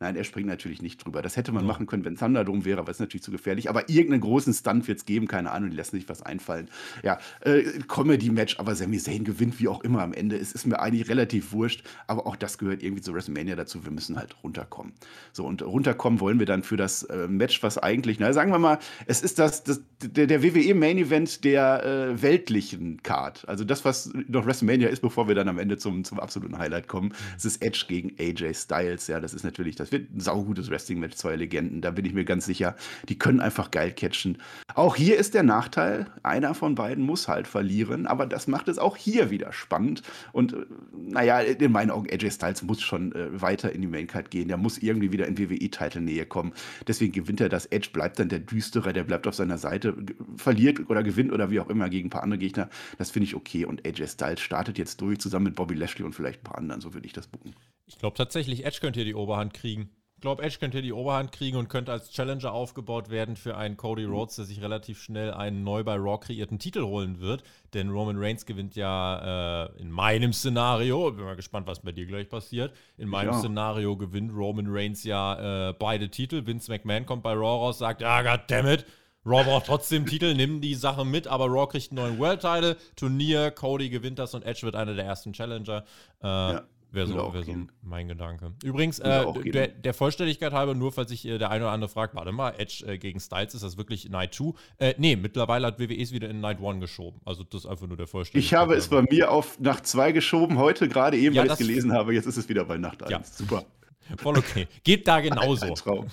Nein, 0.00 0.16
er 0.16 0.24
springt 0.24 0.48
natürlich 0.48 0.82
nicht 0.82 1.04
drüber. 1.04 1.22
Das 1.22 1.36
hätte 1.36 1.52
man 1.52 1.62
ja. 1.62 1.68
machen 1.68 1.86
können, 1.86 2.04
wenn 2.04 2.16
Thunderdome 2.16 2.64
wäre, 2.64 2.80
aber 2.80 2.90
ist 2.90 2.98
natürlich 2.98 3.22
zu 3.22 3.30
gefährlich. 3.30 3.70
Aber 3.70 3.88
irgendeinen 3.88 4.22
großen 4.22 4.52
Stunt 4.52 4.88
wird 4.88 4.98
es 4.98 5.04
geben, 5.04 5.28
keine 5.28 5.52
Ahnung, 5.52 5.70
die 5.70 5.76
lassen 5.76 5.96
sich 5.96 6.08
was 6.08 6.20
einfallen. 6.20 6.68
Ja, 7.04 7.18
äh, 7.40 7.62
Comedy-Match, 7.86 8.58
aber 8.58 8.74
Sami 8.74 8.98
Zayn 8.98 9.24
gewinnt 9.24 9.60
wie 9.60 9.68
auch 9.68 9.82
immer 9.84 10.02
am 10.02 10.12
Ende. 10.12 10.36
Es 10.36 10.52
ist 10.52 10.66
mir 10.66 10.80
eigentlich 10.80 11.08
relativ 11.08 11.52
wurscht, 11.52 11.84
aber 12.08 12.26
auch 12.26 12.34
das 12.34 12.58
gehört 12.58 12.82
irgendwie 12.82 13.02
zu 13.02 13.14
WrestleMania 13.14 13.54
dazu. 13.54 13.84
Wir 13.84 13.92
müssen 13.92 14.16
halt 14.16 14.34
runterkommen. 14.42 14.92
So, 15.32 15.46
und 15.46 15.62
runterkommen 15.62 16.18
wollen 16.18 16.40
wir 16.40 16.46
dann 16.46 16.64
für 16.64 16.76
das 16.76 17.04
äh, 17.04 17.28
Match, 17.28 17.62
was 17.62 17.78
eigentlich, 17.78 18.18
na, 18.18 18.32
sagen 18.32 18.50
wir 18.50 18.58
mal, 18.58 18.80
es 19.06 19.22
ist 19.22 19.38
das, 19.38 19.62
das 19.62 19.80
der, 20.02 20.26
der 20.26 20.42
WWE-Main-Event 20.42 21.44
der 21.44 21.84
äh, 21.84 22.22
weltlichen 22.22 23.02
Card. 23.02 23.48
Also 23.48 23.64
das, 23.64 23.84
was 23.84 24.12
noch 24.28 24.44
WrestleMania 24.44 24.88
ist, 24.88 25.00
bevor 25.00 25.28
wir 25.28 25.34
dann 25.34 25.48
am 25.48 25.58
Ende 25.58 25.78
zum, 25.78 26.04
zum 26.04 26.18
absoluten 26.20 26.58
Highlight 26.58 26.88
kommen. 26.88 27.14
Es 27.36 27.44
ist 27.44 27.62
Edge 27.62 27.84
gegen 27.88 28.12
AJ 28.18 28.54
Styles. 28.54 29.06
Ja, 29.06 29.20
das 29.20 29.34
ist 29.34 29.44
natürlich 29.44 29.76
das 29.76 29.92
wird 29.94 30.12
ein 30.12 30.20
saugutes 30.20 30.70
Wrestling-Match, 30.70 31.16
zwei 31.16 31.36
Legenden, 31.36 31.80
da 31.80 31.92
bin 31.92 32.04
ich 32.04 32.12
mir 32.12 32.24
ganz 32.24 32.44
sicher. 32.44 32.74
Die 33.08 33.16
können 33.16 33.40
einfach 33.40 33.70
geil 33.70 33.92
catchen. 33.92 34.38
Auch 34.74 34.96
hier 34.96 35.16
ist 35.16 35.34
der 35.34 35.44
Nachteil, 35.44 36.06
einer 36.24 36.54
von 36.54 36.74
beiden 36.74 37.04
muss 37.04 37.28
halt 37.28 37.46
verlieren, 37.46 38.06
aber 38.06 38.26
das 38.26 38.48
macht 38.48 38.68
es 38.68 38.78
auch 38.78 38.96
hier 38.96 39.30
wieder 39.30 39.52
spannend. 39.52 40.02
Und 40.32 40.52
äh, 40.52 40.66
naja, 40.92 41.40
in 41.40 41.72
meinen 41.72 41.90
Augen, 41.90 42.10
AJ 42.10 42.32
Styles 42.32 42.62
muss 42.62 42.82
schon 42.82 43.12
äh, 43.12 43.40
weiter 43.40 43.72
in 43.72 43.82
die 43.82 43.86
Maincard 43.86 44.30
gehen. 44.30 44.48
Der 44.48 44.56
muss 44.56 44.78
irgendwie 44.78 45.12
wieder 45.12 45.26
in 45.26 45.38
WWE-Title-Nähe 45.38 46.26
kommen. 46.26 46.52
Deswegen 46.88 47.12
gewinnt 47.12 47.40
er 47.40 47.48
das. 47.48 47.66
Edge 47.66 47.90
bleibt 47.92 48.18
dann 48.18 48.28
der 48.28 48.40
Düstere, 48.40 48.92
der 48.92 49.04
bleibt 49.04 49.26
auf 49.28 49.34
seiner 49.36 49.58
Seite, 49.58 49.94
verliert 50.36 50.90
oder 50.90 51.04
gewinnt 51.04 51.32
oder 51.32 51.50
wie 51.50 51.60
auch 51.60 51.70
immer 51.70 51.88
gegen 51.88 52.08
ein 52.08 52.10
paar 52.10 52.24
andere 52.24 52.38
Gegner. 52.38 52.68
Das 52.98 53.10
finde 53.10 53.28
ich 53.28 53.36
okay. 53.36 53.64
Und 53.64 53.86
AJ 53.86 54.08
Styles 54.08 54.40
startet 54.40 54.76
jetzt 54.76 55.00
durch, 55.00 55.20
zusammen 55.20 55.44
mit 55.44 55.54
Bobby 55.54 55.74
Lashley 55.74 56.04
und 56.04 56.14
vielleicht 56.14 56.40
ein 56.40 56.44
paar 56.44 56.58
anderen. 56.58 56.80
So 56.80 56.94
würde 56.94 57.06
ich 57.06 57.12
das 57.12 57.28
buchen. 57.28 57.54
Ich 57.86 57.98
glaube 57.98 58.16
tatsächlich, 58.16 58.64
Edge 58.64 58.78
könnte 58.80 58.98
hier 58.98 59.04
die 59.04 59.14
Oberhand 59.14 59.54
kriegen. 59.54 59.90
Ich 60.16 60.20
glaube, 60.20 60.42
Edge 60.42 60.56
könnte 60.58 60.78
hier 60.78 60.82
die 60.82 60.92
Oberhand 60.94 61.32
kriegen 61.32 61.58
und 61.58 61.68
könnte 61.68 61.92
als 61.92 62.10
Challenger 62.10 62.52
aufgebaut 62.52 63.10
werden 63.10 63.36
für 63.36 63.58
einen 63.58 63.76
Cody 63.76 64.06
mhm. 64.06 64.14
Rhodes, 64.14 64.36
der 64.36 64.46
sich 64.46 64.62
relativ 64.62 65.02
schnell 65.02 65.34
einen 65.34 65.64
neu 65.64 65.84
bei 65.84 65.96
Raw 65.96 66.18
kreierten 66.18 66.58
Titel 66.58 66.82
holen 66.82 67.20
wird. 67.20 67.42
Denn 67.74 67.90
Roman 67.90 68.16
Reigns 68.16 68.46
gewinnt 68.46 68.74
ja 68.74 69.66
äh, 69.66 69.82
in 69.82 69.90
meinem 69.90 70.32
Szenario, 70.32 71.10
bin 71.10 71.26
mal 71.26 71.36
gespannt, 71.36 71.66
was 71.66 71.80
bei 71.80 71.92
dir 71.92 72.06
gleich 72.06 72.30
passiert. 72.30 72.74
In 72.96 73.08
meinem 73.08 73.32
ja. 73.32 73.38
Szenario 73.38 73.98
gewinnt 73.98 74.32
Roman 74.34 74.66
Reigns 74.68 75.04
ja 75.04 75.68
äh, 75.68 75.74
beide 75.74 76.08
Titel. 76.08 76.46
Vince 76.46 76.72
McMahon 76.72 77.04
kommt 77.04 77.22
bei 77.22 77.34
Raw 77.34 77.58
raus, 77.58 77.78
sagt, 77.78 78.00
ja, 78.00 78.16
ah, 78.16 78.22
goddammit, 78.22 78.86
Raw 79.26 79.42
braucht 79.44 79.66
trotzdem 79.66 80.06
Titel, 80.06 80.34
nimm 80.34 80.60
die 80.60 80.74
Sache 80.74 81.04
mit, 81.04 81.26
aber 81.26 81.46
Raw 81.46 81.66
kriegt 81.66 81.90
einen 81.90 82.00
neuen 82.00 82.18
World 82.18 82.40
Title, 82.40 82.76
Turnier, 82.96 83.50
Cody 83.50 83.88
gewinnt 83.88 84.18
das 84.18 84.34
und 84.34 84.44
Edge 84.44 84.62
wird 84.62 84.76
einer 84.76 84.94
der 84.94 85.04
ersten 85.04 85.32
Challenger. 85.32 85.84
Äh, 86.22 86.26
ja. 86.26 86.62
Wäre 86.94 87.06
so, 87.08 87.34
wär 87.34 87.42
so 87.42 87.54
mein 87.82 88.06
Gedanke. 88.06 88.52
Übrigens, 88.62 89.00
äh, 89.00 89.24
der, 89.50 89.68
der, 89.68 89.94
Vollständigkeit 89.94 90.52
halber, 90.52 90.74
nur 90.74 90.92
falls 90.92 91.10
sich 91.10 91.26
äh, 91.26 91.38
der 91.38 91.50
eine 91.50 91.64
oder 91.64 91.72
andere 91.72 91.90
fragt, 91.90 92.14
warte 92.14 92.30
mal, 92.30 92.54
Edge 92.56 92.84
äh, 92.86 92.98
gegen 92.98 93.18
Styles, 93.18 93.54
ist 93.54 93.64
das 93.64 93.76
wirklich 93.76 94.08
Night 94.08 94.34
2? 94.34 94.52
Äh, 94.78 94.94
nee, 94.98 95.16
mittlerweile 95.16 95.66
hat 95.66 95.80
WWE 95.80 96.00
es 96.00 96.12
wieder 96.12 96.30
in 96.30 96.40
Night 96.40 96.58
1 96.62 96.80
geschoben. 96.80 97.20
Also 97.24 97.42
das 97.42 97.64
ist 97.64 97.66
einfach 97.66 97.88
nur 97.88 97.96
der 97.96 98.06
Vollständigkeit. 98.06 98.46
Ich 98.46 98.54
habe 98.54 98.74
es 98.74 98.88
bei 98.88 99.02
mir 99.02 99.30
auf 99.30 99.58
Nacht 99.58 99.86
2 99.86 100.12
geschoben, 100.12 100.58
heute 100.58 100.88
gerade 100.88 101.16
eben, 101.16 101.34
ja, 101.34 101.42
weil 101.42 101.46
ich 101.48 101.52
es 101.54 101.58
gelesen 101.58 101.92
habe. 101.92 102.14
Jetzt 102.14 102.26
ist 102.26 102.36
es 102.36 102.48
wieder 102.48 102.64
bei 102.64 102.78
Nacht 102.78 103.02
1. 103.02 103.10
Ja. 103.10 103.22
Super. 103.24 103.64
Voll 104.18 104.38
okay. 104.38 104.68
Geht 104.84 105.08
da 105.08 105.20
genauso. 105.20 105.66
Ein 105.66 105.74
Traum. 105.74 106.06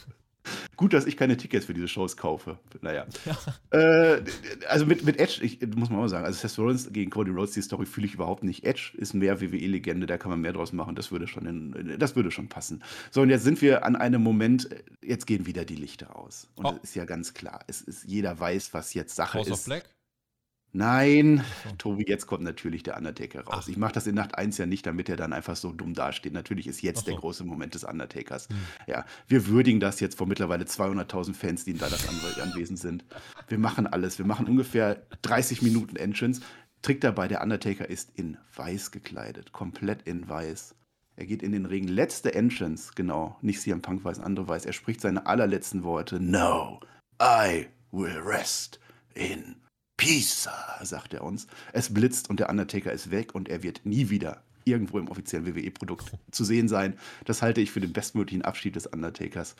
Gut, 0.75 0.93
dass 0.93 1.06
ich 1.06 1.15
keine 1.17 1.38
Tickets 1.38 1.65
für 1.65 1.73
diese 1.73 1.88
Shows 1.88 2.17
kaufe. 2.17 2.60
Naja. 2.82 3.06
Ja. 3.71 4.15
Äh, 4.15 4.23
also 4.67 4.86
mit, 4.86 5.06
mit 5.06 5.19
Edge, 5.19 5.43
ich, 5.43 5.62
muss 5.75 5.89
man 5.89 5.99
auch 5.99 6.08
sagen, 6.08 6.25
also 6.25 6.39
Seth 6.39 6.58
Rollins 6.58 6.91
gegen 6.91 7.12
Cody 7.12 7.32
Rhodes, 7.32 7.51
die 7.51 7.62
Story 7.62 7.86
fühle 7.86 8.08
ich 8.08 8.15
überhaupt 8.15 8.43
nicht. 8.43 8.65
Edge 8.65 8.93
ist 8.97 9.13
mehr 9.13 9.39
WWE-Legende, 9.39 10.08
da 10.08 10.17
kann 10.17 10.32
man 10.32 10.41
mehr 10.41 10.54
draus 10.54 10.73
machen. 10.73 10.95
Das 10.95 11.12
würde 11.12 11.27
schon, 11.27 11.45
in, 11.45 11.99
das 11.99 12.15
würde 12.15 12.32
schon 12.32 12.49
passen. 12.49 12.84
So, 13.12 13.21
und 13.21 13.30
jetzt 13.30 13.43
sind 13.43 13.62
wir 13.62 13.86
an 13.86 13.95
einem 13.95 14.23
Moment, 14.23 14.69
jetzt 15.01 15.27
gehen 15.27 15.45
wieder 15.45 15.65
die 15.65 15.75
Lichter 15.75 16.15
aus. 16.15 16.47
Und 16.56 16.65
oh. 16.65 16.80
ist 16.82 16.95
ja 16.95 17.06
ganz 17.06 17.34
klar. 17.34 17.62
Es 17.67 17.82
ist, 17.82 18.04
jeder 18.06 18.39
weiß, 18.39 18.73
was 18.73 18.93
jetzt 18.93 19.15
Sache 19.15 19.38
House 19.38 19.47
ist. 19.47 19.54
Of 19.54 19.65
Black? 19.65 19.86
Nein, 20.73 21.43
Tobi, 21.77 22.05
jetzt 22.07 22.27
kommt 22.27 22.43
natürlich 22.43 22.84
der 22.84 22.97
Undertaker 22.97 23.41
raus. 23.41 23.63
Ach. 23.63 23.67
Ich 23.67 23.75
mache 23.75 23.91
das 23.91 24.07
in 24.07 24.15
Nacht 24.15 24.36
1 24.36 24.57
ja 24.57 24.65
nicht, 24.65 24.86
damit 24.86 25.10
er 25.10 25.17
dann 25.17 25.34
einfach 25.34 25.57
so 25.57 25.73
dumm 25.73 25.93
dasteht. 25.93 26.31
Natürlich 26.31 26.67
ist 26.67 26.81
jetzt 26.81 27.01
so. 27.01 27.05
der 27.12 27.15
große 27.15 27.43
Moment 27.43 27.75
des 27.75 27.84
Undertakers. 27.84 28.47
Hm. 28.47 28.55
Ja, 28.88 29.05
wir 29.27 29.47
würdigen 29.47 29.81
das 29.81 29.99
jetzt 29.99 30.17
vor 30.17 30.27
mittlerweile 30.27 30.63
200.000 30.63 31.34
Fans, 31.34 31.65
die 31.65 31.71
in 31.71 31.77
Dallas 31.77 32.07
anwesend 32.39 32.79
sind. 32.79 33.03
Wir 33.49 33.57
machen 33.57 33.86
alles. 33.86 34.17
Wir 34.17 34.25
machen 34.25 34.47
ungefähr 34.47 35.01
30 35.23 35.62
Minuten 35.62 35.97
Entrance. 35.97 36.41
Trick 36.81 37.01
dabei, 37.01 37.27
der 37.27 37.41
Undertaker 37.41 37.89
ist 37.89 38.10
in 38.15 38.38
weiß 38.55 38.91
gekleidet, 38.91 39.51
komplett 39.51 40.03
in 40.03 40.27
weiß. 40.27 40.75
Er 41.17 41.25
geht 41.25 41.43
in 41.43 41.51
den 41.51 41.65
Ring. 41.65 41.88
Letzte 41.88 42.34
Entrance, 42.34 42.93
genau. 42.95 43.38
Nicht 43.41 43.62
CM 43.62 43.81
Punk 43.81 44.03
weiß, 44.03 44.19
andere 44.19 44.47
weiß. 44.47 44.65
Er 44.65 44.73
spricht 44.73 45.01
seine 45.01 45.27
allerletzten 45.27 45.84
Worte. 45.84 46.19
No, 46.19 46.79
I 47.21 47.67
will 47.91 48.17
rest 48.17 48.79
in 49.13 49.61
Pisa, 50.02 50.84
sagt 50.84 51.14
er 51.14 51.24
uns. 51.24 51.46
Es 51.74 51.94
blitzt 51.94 52.32
und 52.32 52.40
der 52.40 52.50
Undertaker 52.50 52.92
ist 52.92 53.12
weg 53.12 53.36
und 53.36 53.48
er 53.48 53.62
wird 53.62 53.82
nie 53.86 54.10
wieder 54.10 54.42
irgendwo 54.66 54.98
im 54.98 55.08
offiziellen 55.08 55.46
WWE-Produkt 55.46 56.14
zu 56.32 56.44
sehen 56.44 56.68
sein. 56.68 56.98
Das 57.26 57.44
halte 57.44 57.62
ich 57.62 57.70
für 57.70 57.82
den 57.82 57.94
bestmöglichen 57.94 58.42
Abschied 58.42 58.76
des 58.76 58.88
Undertakers. 58.88 59.56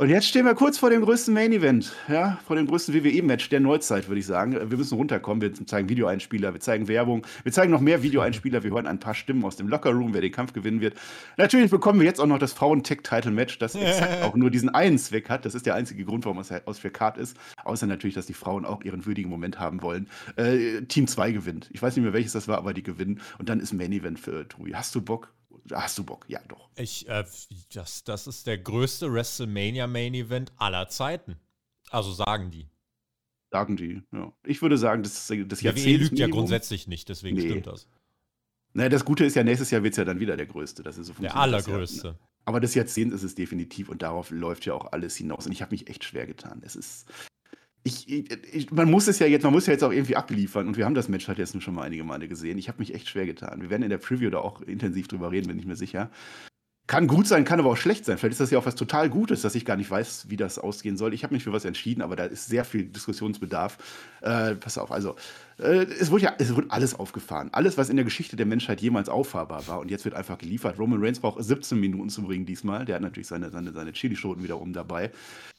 Und 0.00 0.10
jetzt 0.10 0.28
stehen 0.28 0.44
wir 0.44 0.54
kurz 0.54 0.78
vor 0.78 0.90
dem 0.90 1.02
größten 1.02 1.34
Main 1.34 1.50
Event, 1.50 1.92
ja, 2.06 2.38
vor 2.46 2.54
dem 2.54 2.68
größten 2.68 2.94
WWE-Match 2.94 3.48
der 3.48 3.58
Neuzeit, 3.58 4.06
würde 4.06 4.20
ich 4.20 4.26
sagen. 4.26 4.52
Wir 4.52 4.78
müssen 4.78 4.94
runterkommen, 4.94 5.40
wir 5.40 5.66
zeigen 5.66 5.88
Videoeinspieler, 5.88 6.52
wir 6.52 6.60
zeigen 6.60 6.86
Werbung, 6.86 7.26
wir 7.42 7.50
zeigen 7.50 7.72
noch 7.72 7.80
mehr 7.80 8.00
Videoeinspieler, 8.00 8.62
wir 8.62 8.70
hören 8.70 8.86
ein 8.86 9.00
paar 9.00 9.14
Stimmen 9.14 9.44
aus 9.44 9.56
dem 9.56 9.66
Lockerroom, 9.66 10.14
wer 10.14 10.20
den 10.20 10.30
Kampf 10.30 10.52
gewinnen 10.52 10.80
wird. 10.80 10.94
Natürlich 11.36 11.72
bekommen 11.72 11.98
wir 11.98 12.06
jetzt 12.06 12.20
auch 12.20 12.26
noch 12.26 12.38
das 12.38 12.52
Frauen-Tech-Title-Match, 12.52 13.58
das 13.58 13.74
exakt 13.74 14.22
auch 14.22 14.36
nur 14.36 14.52
diesen 14.52 14.68
einen 14.68 14.98
Zweck 14.98 15.28
hat. 15.28 15.44
Das 15.44 15.56
ist 15.56 15.66
der 15.66 15.74
einzige 15.74 16.04
Grund, 16.04 16.24
warum 16.26 16.38
es 16.38 16.52
aus 16.52 16.78
für 16.78 16.90
Card 16.90 17.18
ist. 17.18 17.36
Außer 17.64 17.88
natürlich, 17.88 18.14
dass 18.14 18.26
die 18.26 18.34
Frauen 18.34 18.64
auch 18.64 18.82
ihren 18.82 19.04
würdigen 19.04 19.28
Moment 19.28 19.58
haben 19.58 19.82
wollen. 19.82 20.08
Äh, 20.36 20.82
Team 20.82 21.08
2 21.08 21.32
gewinnt. 21.32 21.70
Ich 21.72 21.82
weiß 21.82 21.96
nicht 21.96 22.04
mehr, 22.04 22.12
welches 22.12 22.34
das 22.34 22.46
war, 22.46 22.58
aber 22.58 22.72
die 22.72 22.84
gewinnen. 22.84 23.20
Und 23.38 23.48
dann 23.48 23.58
ist 23.58 23.72
Main 23.72 23.90
Event 23.90 24.20
für 24.20 24.46
Tobi. 24.46 24.76
Hast 24.76 24.94
du 24.94 25.00
Bock? 25.00 25.32
Hast 25.72 25.98
du 25.98 26.04
Bock? 26.04 26.24
Ja, 26.28 26.40
doch. 26.48 26.68
Ich, 26.76 27.08
äh, 27.08 27.24
das, 27.72 28.04
das 28.04 28.26
ist 28.26 28.46
der 28.46 28.58
größte 28.58 29.12
WrestleMania 29.12 29.86
Main 29.86 30.14
Event 30.14 30.52
aller 30.56 30.88
Zeiten. 30.88 31.36
Also 31.90 32.12
sagen 32.12 32.50
die. 32.50 32.68
Sagen 33.50 33.76
die, 33.76 34.02
ja. 34.12 34.32
Ich 34.44 34.60
würde 34.60 34.76
sagen, 34.76 35.02
das, 35.02 35.26
das 35.26 35.62
Jahrzehnt. 35.62 35.86
WWE 35.86 35.96
lügt 35.96 36.18
ja 36.18 36.28
grundsätzlich 36.28 36.86
nicht, 36.86 37.08
deswegen 37.08 37.36
nee. 37.36 37.48
stimmt 37.48 37.66
das. 37.66 37.88
Naja, 38.74 38.90
das 38.90 39.04
Gute 39.04 39.24
ist 39.24 39.34
ja, 39.34 39.42
nächstes 39.42 39.70
Jahr 39.70 39.82
wird 39.82 39.94
es 39.94 39.96
ja 39.98 40.04
dann 40.04 40.20
wieder 40.20 40.36
der 40.36 40.46
größte. 40.46 40.82
Das 40.82 40.98
ist 40.98 41.06
so 41.06 41.14
der 41.14 41.34
allergrößte. 41.34 42.18
Aber 42.44 42.60
das 42.60 42.74
Jahrzehnt 42.74 43.12
ist 43.12 43.22
es 43.22 43.34
definitiv 43.34 43.88
und 43.88 44.02
darauf 44.02 44.30
läuft 44.30 44.66
ja 44.66 44.74
auch 44.74 44.92
alles 44.92 45.16
hinaus. 45.16 45.46
Und 45.46 45.52
ich 45.52 45.62
habe 45.62 45.72
mich 45.72 45.88
echt 45.88 46.04
schwer 46.04 46.26
getan. 46.26 46.62
Es 46.64 46.76
ist, 46.76 47.06
ich, 47.84 48.08
ich, 48.08 48.70
man 48.70 48.90
muss 48.90 49.08
es 49.08 49.18
ja 49.18 49.26
jetzt, 49.26 49.44
man 49.44 49.52
muss 49.52 49.66
ja 49.66 49.72
jetzt 49.72 49.84
auch 49.84 49.92
irgendwie 49.92 50.16
abliefern 50.16 50.66
und 50.66 50.76
wir 50.76 50.84
haben 50.84 50.94
das 50.94 51.08
Match 51.08 51.28
halt 51.28 51.38
jetzt 51.38 51.60
schon 51.62 51.74
mal 51.74 51.82
einige 51.82 52.04
Male 52.04 52.28
gesehen. 52.28 52.58
Ich 52.58 52.68
habe 52.68 52.78
mich 52.80 52.94
echt 52.94 53.08
schwer 53.08 53.26
getan. 53.26 53.60
Wir 53.62 53.70
werden 53.70 53.82
in 53.82 53.90
der 53.90 53.98
Preview 53.98 54.30
da 54.30 54.38
auch 54.38 54.60
intensiv 54.62 55.08
drüber 55.08 55.30
reden, 55.30 55.48
bin 55.48 55.58
ich 55.58 55.66
mir 55.66 55.76
sicher. 55.76 56.10
Kann 56.86 57.06
gut 57.06 57.26
sein, 57.26 57.44
kann 57.44 57.60
aber 57.60 57.70
auch 57.70 57.76
schlecht 57.76 58.06
sein. 58.06 58.16
Vielleicht 58.16 58.32
ist 58.32 58.40
das 58.40 58.50
ja 58.50 58.58
auch 58.58 58.64
was 58.64 58.74
total 58.74 59.10
Gutes, 59.10 59.42
dass 59.42 59.54
ich 59.54 59.66
gar 59.66 59.76
nicht 59.76 59.90
weiß, 59.90 60.30
wie 60.30 60.38
das 60.38 60.58
ausgehen 60.58 60.96
soll. 60.96 61.12
Ich 61.12 61.22
habe 61.22 61.34
mich 61.34 61.44
für 61.44 61.52
was 61.52 61.66
entschieden, 61.66 62.00
aber 62.00 62.16
da 62.16 62.24
ist 62.24 62.46
sehr 62.46 62.64
viel 62.64 62.84
Diskussionsbedarf. 62.84 63.76
Äh, 64.22 64.54
pass 64.54 64.78
auf, 64.78 64.90
also 64.90 65.14
es, 65.58 66.10
wurde 66.10 66.24
ja 66.24 66.34
es 66.38 66.54
wurde 66.54 66.70
alles 66.70 66.94
aufgefahren. 66.94 67.50
Alles, 67.52 67.76
was 67.76 67.88
in 67.88 67.96
der 67.96 68.04
Geschichte 68.04 68.36
der 68.36 68.46
Menschheit 68.46 68.80
jemals 68.80 69.08
auffahrbar 69.08 69.66
war. 69.66 69.80
Und 69.80 69.90
jetzt 69.90 70.04
wird 70.04 70.14
einfach 70.14 70.38
geliefert. 70.38 70.78
Roman 70.78 71.02
Reigns 71.02 71.20
braucht 71.20 71.42
17 71.42 71.78
Minuten 71.78 72.10
zum 72.10 72.26
Ringen 72.26 72.46
diesmal. 72.46 72.84
Der 72.84 72.96
hat 72.96 73.02
natürlich 73.02 73.26
seine, 73.26 73.50
seine, 73.50 73.72
seine 73.72 73.92
Chili-Schoten 73.92 74.42
wiederum 74.42 74.72
dabei. 74.72 75.10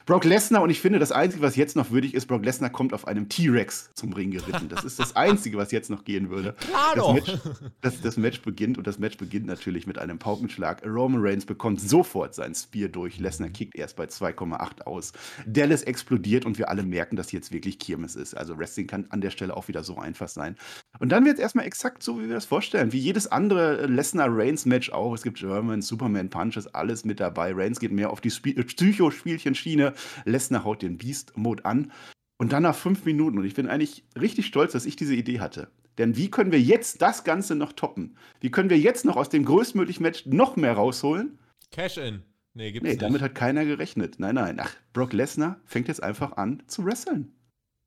Brock 0.10 0.24
Lesnar, 0.24 0.64
und 0.64 0.72
ich 0.72 0.82
finde, 0.82 0.98
das 0.98 1.12
Einzige, 1.12 1.44
was 1.44 1.56
jetzt 1.56 1.76
noch 1.76 1.92
würdig 1.92 2.16
ist, 2.16 2.26
Brock 2.26 2.44
Lesnar 2.44 2.72
kommt 2.72 2.94
auf 2.94 3.08
einem 3.08 3.30
T-Rex 3.30 3.92
zum 3.94 4.12
Ring 4.12 4.32
geritten. 4.32 4.68
Das 4.68 4.84
ist 4.84 4.98
das 4.98 5.16
Einzige, 5.16 5.58
was 5.58 5.72
jetzt 5.72 5.92
noch 5.92 6.04
gehen 6.04 6.32
würde. 6.32 6.54
Klar 6.60 6.96
das 6.96 7.04
doch. 7.04 7.14
Match, 7.14 7.38
das, 7.82 8.02
das 8.02 8.18
Match 8.18 8.42
beginnt 8.42 8.80
und 8.80 8.88
das 8.88 8.98
Match 8.98 9.18
beginnt 9.18 9.46
natürlich 9.46 9.86
mit 9.86 10.00
einem 10.00 10.18
Paukenschlag. 10.18 10.84
Roman 10.84 11.22
Reigns 11.22 11.46
bekommt 11.46 11.80
sofort 11.80 12.34
sein 12.34 12.56
Spear 12.56 12.90
durch. 12.90 13.20
Lesnar 13.20 13.50
kickt 13.50 13.76
erst 13.76 13.98
bei 13.98 14.06
2,8 14.06 14.82
aus. 14.82 15.14
Dallas 15.46 15.84
explodiert 15.84 16.44
und 16.44 16.58
wir 16.58 16.70
alle 16.70 16.82
merken, 16.82 17.16
dass 17.16 17.32
jetzt 17.32 17.52
wirklich 17.52 17.78
Kirmes 17.78 18.16
ist. 18.16 18.36
Also 18.36 18.58
Wrestling 18.58 18.88
kann 18.88 19.06
an 19.10 19.22
der 19.22 19.30
Stelle 19.30 19.56
auch 19.56 19.68
wieder 19.68 19.84
so 19.84 19.89
einfach 19.98 20.28
sein. 20.28 20.56
Und 21.00 21.10
dann 21.10 21.26
wird 21.26 21.36
es 21.36 21.42
erstmal 21.42 21.66
exakt 21.66 22.04
so, 22.04 22.20
wie 22.20 22.28
wir 22.28 22.36
das 22.36 22.46
vorstellen. 22.46 22.92
Wie 22.92 23.00
jedes 23.00 23.28
andere 23.32 23.88
Lesnar-Reigns-Match 23.88 24.92
auch. 24.92 25.14
Es 25.14 25.24
gibt 25.24 25.40
German, 25.40 25.82
Superman 25.82 26.30
Punches, 26.30 26.68
alles 26.74 27.06
mit 27.06 27.20
dabei. 27.20 27.54
Reigns 27.54 27.80
geht 27.80 27.92
mehr 27.92 28.12
auf 28.12 28.22
die 28.22 28.30
Psychospielchen-Schiene. 28.30 29.94
Lesnar 30.26 30.64
haut 30.64 30.82
den 30.82 30.98
Beast-Mode 30.98 31.66
an. 31.66 31.92
Und 32.38 32.54
dann 32.54 32.64
nach 32.64 32.76
fünf 32.76 33.04
Minuten, 33.06 33.38
und 33.38 33.46
ich 33.46 33.56
bin 33.56 33.68
eigentlich 33.68 34.06
richtig 34.20 34.46
stolz, 34.46 34.72
dass 34.72 34.86
ich 34.86 34.96
diese 34.96 35.16
Idee 35.16 35.40
hatte. 35.40 35.70
Denn 35.98 36.16
wie 36.16 36.32
können 36.32 36.54
wir 36.54 36.62
jetzt 36.62 37.02
das 37.02 37.26
Ganze 37.26 37.56
noch 37.56 37.74
toppen? 37.74 38.16
Wie 38.40 38.52
können 38.52 38.70
wir 38.70 38.80
jetzt 38.80 39.04
noch 39.04 39.18
aus 39.18 39.28
dem 39.28 39.44
größtmöglichen 39.44 40.02
Match 40.02 40.26
noch 40.26 40.56
mehr 40.56 40.74
rausholen? 40.74 41.38
Cash-In. 41.72 42.24
Nee, 42.54 42.72
gibt's 42.72 42.84
nee, 42.84 42.90
nicht. 42.92 43.02
damit 43.02 43.22
hat 43.22 43.36
keiner 43.36 43.66
gerechnet. 43.66 44.16
Nein, 44.18 44.36
nein. 44.36 44.58
Ach, 44.60 44.74
Brock 44.94 45.14
Lesnar 45.14 45.60
fängt 45.66 45.88
jetzt 45.88 46.02
einfach 46.02 46.38
an 46.38 46.64
zu 46.68 46.86
wresteln. 46.86 47.34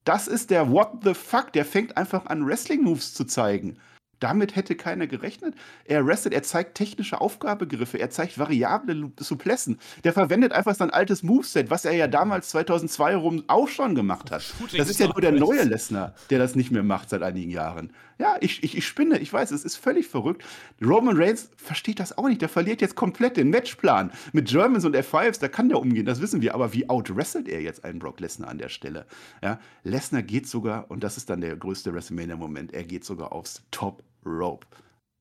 Das 0.05 0.27
ist 0.27 0.51
der 0.51 0.71
What 0.71 1.05
the 1.05 1.15
fuck. 1.15 1.53
Der 1.53 1.65
fängt 1.65 1.97
einfach 1.97 2.27
an, 2.27 2.47
Wrestling-Moves 2.47 3.15
zu 3.15 3.25
zeigen. 3.25 3.79
Damit 4.23 4.55
hätte 4.55 4.77
keiner 4.77 5.09
gerechnet. 5.09 5.57
Er 5.85 6.07
wrestelt, 6.07 6.33
er 6.33 6.45
zeigt 6.45 6.77
technische 6.77 7.21
Aufgabegriffe, 7.21 7.99
er 7.99 8.09
zeigt 8.11 8.39
variable 8.39 9.11
Suplessen. 9.19 9.81
Der 10.05 10.13
verwendet 10.13 10.53
einfach 10.53 10.77
sein 10.77 10.91
altes 10.91 11.25
Moveset, 11.25 11.71
was 11.71 11.85
er 11.85 11.93
ja 11.95 12.07
damals 12.07 12.51
2002 12.51 13.17
rum 13.17 13.43
auch 13.49 13.69
schon 13.69 13.97
gemacht 13.97 14.31
hat. 14.31 14.45
Das 14.77 14.89
ist 14.89 15.01
ja 15.01 15.09
nur 15.09 15.21
der 15.21 15.33
neue 15.33 15.65
Lesnar, 15.65 16.15
der 16.31 16.39
das 16.39 16.55
nicht 16.55 16.71
mehr 16.71 16.85
macht 16.85 17.11
seit 17.11 17.23
einigen 17.23 17.51
Jahren. 17.51 17.93
Ja, 18.19 18.37
ich, 18.41 18.63
ich, 18.63 18.77
ich 18.77 18.87
spinne, 18.87 19.19
ich 19.19 19.33
weiß, 19.33 19.51
es 19.51 19.65
ist 19.65 19.75
völlig 19.75 20.07
verrückt. 20.07 20.45
Roman 20.81 21.17
Reigns 21.17 21.51
versteht 21.57 21.99
das 21.99 22.17
auch 22.17 22.29
nicht. 22.29 22.41
Der 22.41 22.49
verliert 22.49 22.81
jetzt 22.81 22.95
komplett 22.95 23.37
den 23.37 23.51
Matchplan. 23.51 24.13
Mit 24.33 24.49
Germans 24.49 24.85
und 24.85 24.95
F5s, 24.95 25.41
da 25.41 25.49
kann 25.49 25.69
der 25.69 25.81
umgehen, 25.81 26.07
das 26.07 26.21
wissen 26.21 26.41
wir. 26.41 26.55
Aber 26.55 26.73
wie 26.73 26.89
outwrestelt 26.89 27.49
er 27.49 27.61
jetzt 27.61 27.85
einen 27.85 27.99
Brock 27.99 28.21
Lesnar 28.21 28.51
an 28.51 28.59
der 28.59 28.69
Stelle? 28.69 29.07
Ja, 29.43 29.59
Lesnar 29.83 30.23
geht 30.23 30.47
sogar, 30.47 30.89
und 30.93 31.03
das 31.03 31.17
ist 31.17 31.29
dann 31.29 31.41
der 31.41 31.57
größte 31.57 31.93
WrestleMania-Moment, 31.93 32.73
er 32.73 32.85
geht 32.85 33.05
sogar 33.05 33.33
aufs 33.33 33.63
Top 33.73 34.05
Rope. 34.25 34.67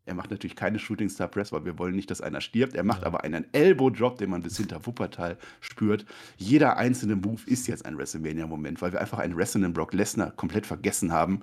Er 0.06 0.16
macht 0.16 0.32
natürlich 0.32 0.56
keine 0.56 0.80
Shooting 0.80 1.10
Star 1.10 1.28
Press, 1.28 1.52
weil 1.52 1.64
wir 1.64 1.78
wollen 1.78 1.96
nicht, 1.96 2.10
dass 2.10 2.22
einer 2.22 2.42
stirbt. 2.42 2.76
Er 2.76 2.84
macht 2.84 3.02
ja. 3.02 3.08
aber 3.08 3.24
einen 3.24 3.46
Elbow 3.54 3.90
Drop, 3.90 4.18
den 4.18 4.32
man 4.32 4.42
bis 4.42 4.58
hinter 4.58 4.86
Wuppertal 4.86 5.38
spürt. 5.60 6.06
Jeder 6.38 6.78
einzelne 6.78 7.16
Move 7.16 7.42
ist 7.46 7.68
jetzt 7.68 7.86
ein 7.86 7.98
WrestleMania-Moment, 7.98 8.82
weil 8.82 8.94
wir 8.94 9.00
einfach 9.00 9.20
einen 9.20 9.38
wrestlenden 9.38 9.74
Brock 9.74 9.94
Lesnar 9.94 10.32
komplett 10.32 10.66
vergessen 10.66 11.12
haben. 11.12 11.42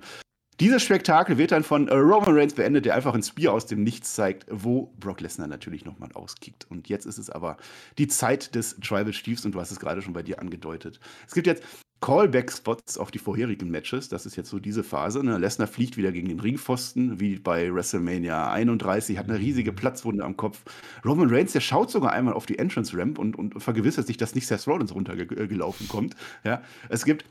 Dieses 0.59 0.83
Spektakel 0.83 1.37
wird 1.37 1.53
dann 1.53 1.63
von 1.63 1.87
äh, 1.87 1.93
Roman 1.95 2.35
Reigns 2.35 2.53
beendet, 2.53 2.83
der 2.83 2.93
einfach 2.93 3.13
ein 3.13 3.23
Spear 3.23 3.53
aus 3.53 3.65
dem 3.65 3.81
Nichts 3.81 4.13
zeigt, 4.15 4.45
wo 4.51 4.93
Brock 4.99 5.21
Lesnar 5.21 5.47
natürlich 5.47 5.85
nochmal 5.85 6.09
auskickt. 6.13 6.67
Und 6.69 6.89
jetzt 6.89 7.05
ist 7.05 7.17
es 7.17 7.29
aber 7.29 7.55
die 7.97 8.09
Zeit 8.09 8.55
des 8.55 8.77
Tribal 8.81 9.11
Chiefs 9.11 9.45
und 9.45 9.53
du 9.55 9.61
hast 9.61 9.71
es 9.71 9.79
gerade 9.79 10.01
schon 10.01 10.11
bei 10.11 10.21
dir 10.21 10.39
angedeutet. 10.39 10.99
Es 11.25 11.33
gibt 11.33 11.47
jetzt 11.47 11.63
Callback-Spots 12.01 12.97
auf 12.97 13.09
die 13.09 13.19
vorherigen 13.19 13.69
Matches. 13.69 14.09
Das 14.09 14.25
ist 14.25 14.35
jetzt 14.35 14.49
so 14.49 14.59
diese 14.59 14.83
Phase. 14.83 15.23
Ne? 15.23 15.37
Lesnar 15.37 15.67
fliegt 15.67 15.95
wieder 15.95 16.11
gegen 16.11 16.27
den 16.27 16.41
Ringpfosten, 16.41 17.21
wie 17.21 17.39
bei 17.39 17.73
WrestleMania 17.73 18.51
31, 18.51 19.17
hat 19.17 19.29
eine 19.29 19.39
riesige 19.39 19.71
Platzwunde 19.71 20.25
am 20.25 20.35
Kopf. 20.35 20.61
Roman 21.05 21.29
Reigns, 21.29 21.53
der 21.53 21.61
schaut 21.61 21.89
sogar 21.89 22.11
einmal 22.11 22.33
auf 22.33 22.45
die 22.45 22.59
Entrance-Ramp 22.59 23.17
und, 23.17 23.37
und 23.37 23.61
vergewissert 23.61 24.07
sich, 24.07 24.17
dass 24.17 24.35
nicht 24.35 24.47
Seth 24.47 24.67
Rollins 24.67 24.93
runtergelaufen 24.93 25.87
kommt. 25.87 26.17
Ja? 26.43 26.61
Es 26.89 27.05
gibt 27.05 27.23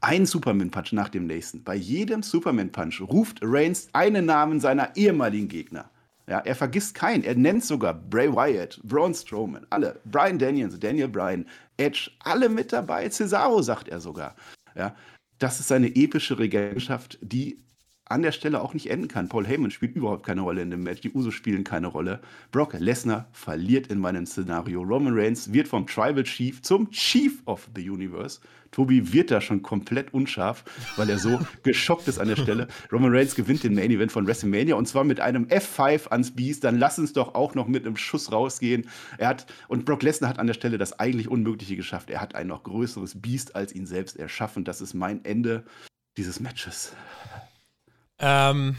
einen 0.00 0.26
Superman-Punch 0.26 0.92
nach 0.92 1.08
dem 1.08 1.26
nächsten. 1.26 1.62
Bei 1.62 1.74
jedem 1.74 2.22
Superman-Punch 2.22 3.00
ruft 3.00 3.38
Reigns 3.42 3.88
einen 3.92 4.26
Namen 4.26 4.60
seiner 4.60 4.96
ehemaligen 4.96 5.48
Gegner. 5.48 5.90
Ja, 6.28 6.40
er 6.40 6.54
vergisst 6.54 6.94
keinen. 6.94 7.24
Er 7.24 7.34
nennt 7.34 7.64
sogar 7.64 7.94
Bray 7.94 8.30
Wyatt, 8.30 8.78
Braun 8.84 9.14
Strowman, 9.14 9.66
alle. 9.70 9.98
Brian 10.04 10.38
Daniels, 10.38 10.78
Daniel 10.78 11.08
Bryan, 11.08 11.46
Edge, 11.78 12.10
alle 12.20 12.48
mit 12.48 12.72
dabei. 12.72 13.08
Cesaro 13.08 13.62
sagt 13.62 13.88
er 13.88 13.98
sogar. 13.98 14.36
Ja, 14.76 14.94
das 15.38 15.58
ist 15.58 15.68
seine 15.68 15.88
epische 15.88 16.38
Regentschaft, 16.38 17.18
die 17.22 17.58
an 18.08 18.22
der 18.22 18.32
Stelle 18.32 18.62
auch 18.62 18.74
nicht 18.74 18.90
enden 18.90 19.08
kann. 19.08 19.28
Paul 19.28 19.46
Heyman 19.46 19.70
spielt 19.70 19.96
überhaupt 19.96 20.24
keine 20.24 20.40
Rolle 20.40 20.62
in 20.62 20.70
dem 20.70 20.82
Match, 20.82 21.00
die 21.00 21.12
Usos 21.12 21.34
spielen 21.34 21.64
keine 21.64 21.88
Rolle. 21.88 22.20
Brock 22.52 22.74
Lesnar 22.78 23.28
verliert 23.32 23.88
in 23.88 23.98
meinem 23.98 24.26
Szenario. 24.26 24.82
Roman 24.82 25.14
Reigns 25.14 25.52
wird 25.52 25.68
vom 25.68 25.86
Tribal 25.86 26.24
Chief 26.24 26.62
zum 26.62 26.90
Chief 26.90 27.42
of 27.46 27.68
the 27.74 27.88
Universe. 27.88 28.40
Tobi 28.70 29.12
wird 29.12 29.30
da 29.30 29.40
schon 29.40 29.62
komplett 29.62 30.12
unscharf, 30.12 30.64
weil 30.96 31.08
er 31.08 31.18
so 31.18 31.40
geschockt 31.62 32.08
ist 32.08 32.18
an 32.18 32.28
der 32.28 32.36
Stelle. 32.36 32.68
Roman 32.92 33.14
Reigns 33.14 33.34
gewinnt 33.34 33.64
den 33.64 33.74
Main 33.74 33.90
Event 33.90 34.12
von 34.12 34.26
WrestleMania 34.26 34.74
und 34.74 34.86
zwar 34.86 35.04
mit 35.04 35.20
einem 35.20 35.46
F5 35.46 36.08
ans 36.08 36.34
Beast. 36.34 36.64
Dann 36.64 36.78
lass 36.78 36.98
uns 36.98 37.12
doch 37.12 37.34
auch 37.34 37.54
noch 37.54 37.66
mit 37.66 37.86
einem 37.86 37.96
Schuss 37.96 38.32
rausgehen. 38.32 38.88
Er 39.16 39.28
hat, 39.28 39.46
und 39.68 39.84
Brock 39.84 40.02
Lesnar 40.02 40.30
hat 40.30 40.38
an 40.38 40.46
der 40.46 40.54
Stelle 40.54 40.78
das 40.78 40.98
eigentlich 40.98 41.28
Unmögliche 41.28 41.76
geschafft. 41.76 42.10
Er 42.10 42.20
hat 42.20 42.34
ein 42.34 42.46
noch 42.46 42.62
größeres 42.62 43.20
Beast 43.20 43.56
als 43.56 43.74
ihn 43.74 43.86
selbst 43.86 44.18
erschaffen. 44.18 44.64
Das 44.64 44.80
ist 44.80 44.94
mein 44.94 45.24
Ende 45.24 45.64
dieses 46.16 46.40
Matches. 46.40 46.92
Ähm, 48.18 48.76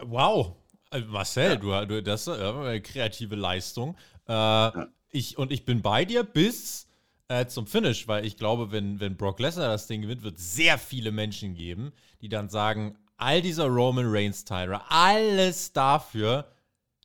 wow. 0.00 0.54
Also 0.90 1.06
Marcel, 1.08 1.60
ja. 1.64 1.84
du, 1.84 2.02
das 2.02 2.22
ist 2.22 2.28
eine 2.28 2.80
kreative 2.80 3.34
Leistung. 3.34 3.96
Äh, 4.28 4.32
ja. 4.32 4.86
ich, 5.10 5.38
und 5.38 5.50
ich 5.50 5.64
bin 5.64 5.82
bei 5.82 6.04
dir 6.04 6.22
bis 6.22 6.86
äh, 7.28 7.46
zum 7.46 7.66
Finish, 7.66 8.06
weil 8.06 8.24
ich 8.24 8.36
glaube, 8.36 8.70
wenn, 8.70 9.00
wenn 9.00 9.16
Brock 9.16 9.40
Lesnar 9.40 9.68
das 9.68 9.86
Ding 9.86 10.02
gewinnt, 10.02 10.22
wird 10.22 10.38
es 10.38 10.54
sehr 10.54 10.78
viele 10.78 11.10
Menschen 11.10 11.54
geben, 11.54 11.92
die 12.20 12.28
dann 12.28 12.48
sagen, 12.48 12.96
all 13.16 13.42
dieser 13.42 13.66
Roman 13.66 14.06
Reigns 14.08 14.44
Tyra, 14.44 14.84
alles 14.88 15.72
dafür, 15.72 16.50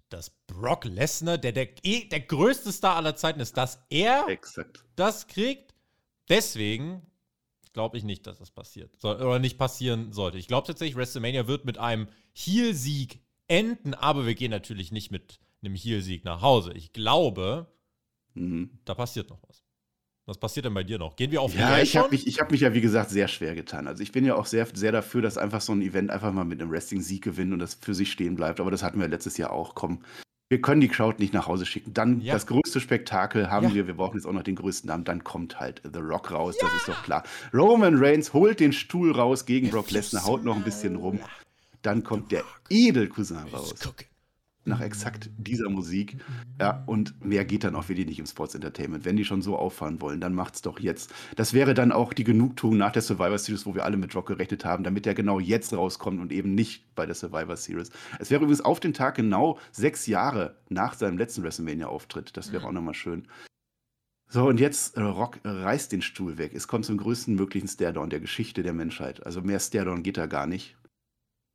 dass 0.09 0.31
Brock 0.47 0.85
Lesnar, 0.85 1.37
der, 1.37 1.51
der 1.51 1.69
eh, 1.83 2.05
der 2.09 2.21
größte 2.21 2.71
Star 2.71 2.95
aller 2.95 3.15
Zeiten 3.15 3.39
ist, 3.39 3.57
dass 3.57 3.79
er 3.89 4.27
Exakt. 4.27 4.83
das 4.95 5.27
kriegt. 5.27 5.73
Deswegen 6.27 7.01
glaube 7.73 7.97
ich 7.97 8.03
nicht, 8.03 8.27
dass 8.27 8.39
das 8.39 8.51
passiert. 8.51 8.91
So, 8.99 9.15
oder 9.15 9.39
nicht 9.39 9.57
passieren 9.57 10.11
sollte. 10.11 10.37
Ich 10.37 10.47
glaube 10.47 10.67
tatsächlich, 10.67 10.95
WrestleMania 10.95 11.47
wird 11.47 11.65
mit 11.65 11.77
einem 11.77 12.07
Heel-Sieg 12.33 13.21
enden, 13.47 13.93
aber 13.93 14.25
wir 14.25 14.35
gehen 14.35 14.51
natürlich 14.51 14.91
nicht 14.91 15.11
mit 15.11 15.39
einem 15.61 15.75
Heel-Sieg 15.75 16.25
nach 16.25 16.41
Hause. 16.41 16.73
Ich 16.73 16.93
glaube, 16.93 17.67
mhm. 18.33 18.79
da 18.85 18.95
passiert 18.95 19.29
noch 19.29 19.41
was. 19.47 19.63
Was 20.25 20.37
passiert 20.37 20.67
denn 20.67 20.75
bei 20.75 20.83
dir 20.83 20.99
noch? 20.99 21.15
Gehen 21.15 21.31
wir 21.31 21.41
auf 21.41 21.55
Ja, 21.55 21.79
ich 21.79 21.97
habe 21.97 22.11
mich, 22.11 22.39
hab 22.39 22.51
mich 22.51 22.61
ja, 22.61 22.71
wie 22.75 22.81
gesagt, 22.81 23.09
sehr 23.09 23.27
schwer 23.27 23.55
getan. 23.55 23.87
Also 23.87 24.03
ich 24.03 24.11
bin 24.11 24.23
ja 24.25 24.35
auch 24.35 24.45
sehr, 24.45 24.67
sehr 24.71 24.91
dafür, 24.91 25.23
dass 25.23 25.39
einfach 25.39 25.59
so 25.59 25.73
ein 25.73 25.81
Event 25.81 26.11
einfach 26.11 26.31
mal 26.31 26.43
mit 26.43 26.61
einem 26.61 26.69
Wrestling-Sieg 26.69 27.23
gewinnt 27.23 27.51
und 27.51 27.57
das 27.57 27.73
für 27.73 27.95
sich 27.95 28.11
stehen 28.11 28.35
bleibt. 28.35 28.59
Aber 28.59 28.69
das 28.69 28.83
hatten 28.83 28.99
wir 28.99 29.07
letztes 29.07 29.37
Jahr 29.37 29.51
auch. 29.51 29.73
Komm, 29.73 30.03
wir 30.49 30.61
können 30.61 30.81
die 30.81 30.87
Crowd 30.87 31.17
nicht 31.19 31.33
nach 31.33 31.47
Hause 31.47 31.65
schicken. 31.65 31.93
Dann 31.93 32.21
ja. 32.21 32.33
das 32.33 32.47
größte 32.47 32.79
Spektakel 32.81 33.49
haben 33.51 33.67
ja. 33.69 33.73
wir. 33.75 33.87
Wir 33.87 33.93
brauchen 33.93 34.17
jetzt 34.17 34.25
auch 34.25 34.33
noch 34.33 34.43
den 34.43 34.55
größten 34.55 34.87
Namen. 34.87 35.03
Dann 35.03 35.23
kommt 35.23 35.59
halt 35.59 35.81
The 35.83 35.99
Rock 35.99 36.31
raus. 36.31 36.55
Ja. 36.59 36.67
Das 36.67 36.75
ist 36.77 36.89
doch 36.89 37.03
klar. 37.03 37.23
Roman 37.53 37.95
Reigns 37.97 38.33
holt 38.33 38.59
den 38.59 38.73
Stuhl 38.73 39.11
raus 39.11 39.45
gegen 39.45 39.69
Brock 39.69 39.91
Lesnar, 39.91 40.25
haut 40.25 40.43
noch 40.43 40.55
ein 40.55 40.63
bisschen 40.63 40.95
rum. 40.95 41.19
Dann 41.83 42.03
kommt 42.03 42.31
der 42.31 42.43
Edelcousin 42.69 43.37
raus 43.53 43.75
nach 44.69 44.81
exakt 44.81 45.29
dieser 45.37 45.69
Musik. 45.69 46.17
Ja, 46.59 46.83
und 46.85 47.23
mehr 47.23 47.43
geht 47.43 47.63
dann 47.63 47.75
auch 47.75 47.89
wirklich 47.89 48.07
nicht 48.07 48.19
im 48.19 48.25
Sports 48.25 48.55
Entertainment. 48.55 49.03
Wenn 49.03 49.17
die 49.17 49.25
schon 49.25 49.41
so 49.41 49.57
auffahren 49.57 49.99
wollen, 50.01 50.21
dann 50.21 50.33
macht's 50.33 50.61
doch 50.61 50.79
jetzt. 50.79 51.13
Das 51.35 51.53
wäre 51.53 51.73
dann 51.73 51.91
auch 51.91 52.13
die 52.13 52.23
Genugtuung 52.23 52.77
nach 52.77 52.91
der 52.91 53.01
Survivor 53.01 53.37
Series, 53.37 53.65
wo 53.65 53.75
wir 53.75 53.83
alle 53.83 53.97
mit 53.97 54.15
Rock 54.15 54.27
gerechnet 54.27 54.63
haben, 54.63 54.83
damit 54.83 55.05
er 55.05 55.13
genau 55.13 55.39
jetzt 55.39 55.73
rauskommt 55.73 56.21
und 56.21 56.31
eben 56.31 56.55
nicht 56.55 56.95
bei 56.95 57.05
der 57.05 57.15
Survivor 57.15 57.57
Series. 57.57 57.89
Es 58.19 58.31
wäre 58.31 58.41
übrigens 58.41 58.61
auf 58.61 58.79
den 58.79 58.93
Tag 58.93 59.15
genau 59.15 59.59
sechs 59.71 60.07
Jahre 60.07 60.55
nach 60.69 60.93
seinem 60.93 61.17
letzten 61.17 61.43
WrestleMania-Auftritt. 61.43 62.37
Das 62.37 62.53
wäre 62.53 62.65
auch 62.65 62.71
nochmal 62.71 62.93
schön. 62.93 63.27
So, 64.31 64.47
und 64.47 64.59
jetzt 64.59 64.95
äh, 64.95 65.01
Rock 65.01 65.39
reißt 65.43 65.91
den 65.91 66.03
Stuhl 66.03 66.37
weg. 66.37 66.53
Es 66.53 66.67
kommt 66.67 66.85
zum 66.85 66.97
größten 66.97 67.33
möglichen 67.33 67.67
Stairdown 67.67 68.11
der 68.11 68.19
Geschichte 68.19 68.61
der 68.61 68.73
Menschheit. 68.73 69.25
Also 69.25 69.41
mehr 69.41 69.59
Stairdown 69.59 70.03
geht 70.03 70.17
da 70.17 70.27
gar 70.27 70.45
nicht. 70.45 70.77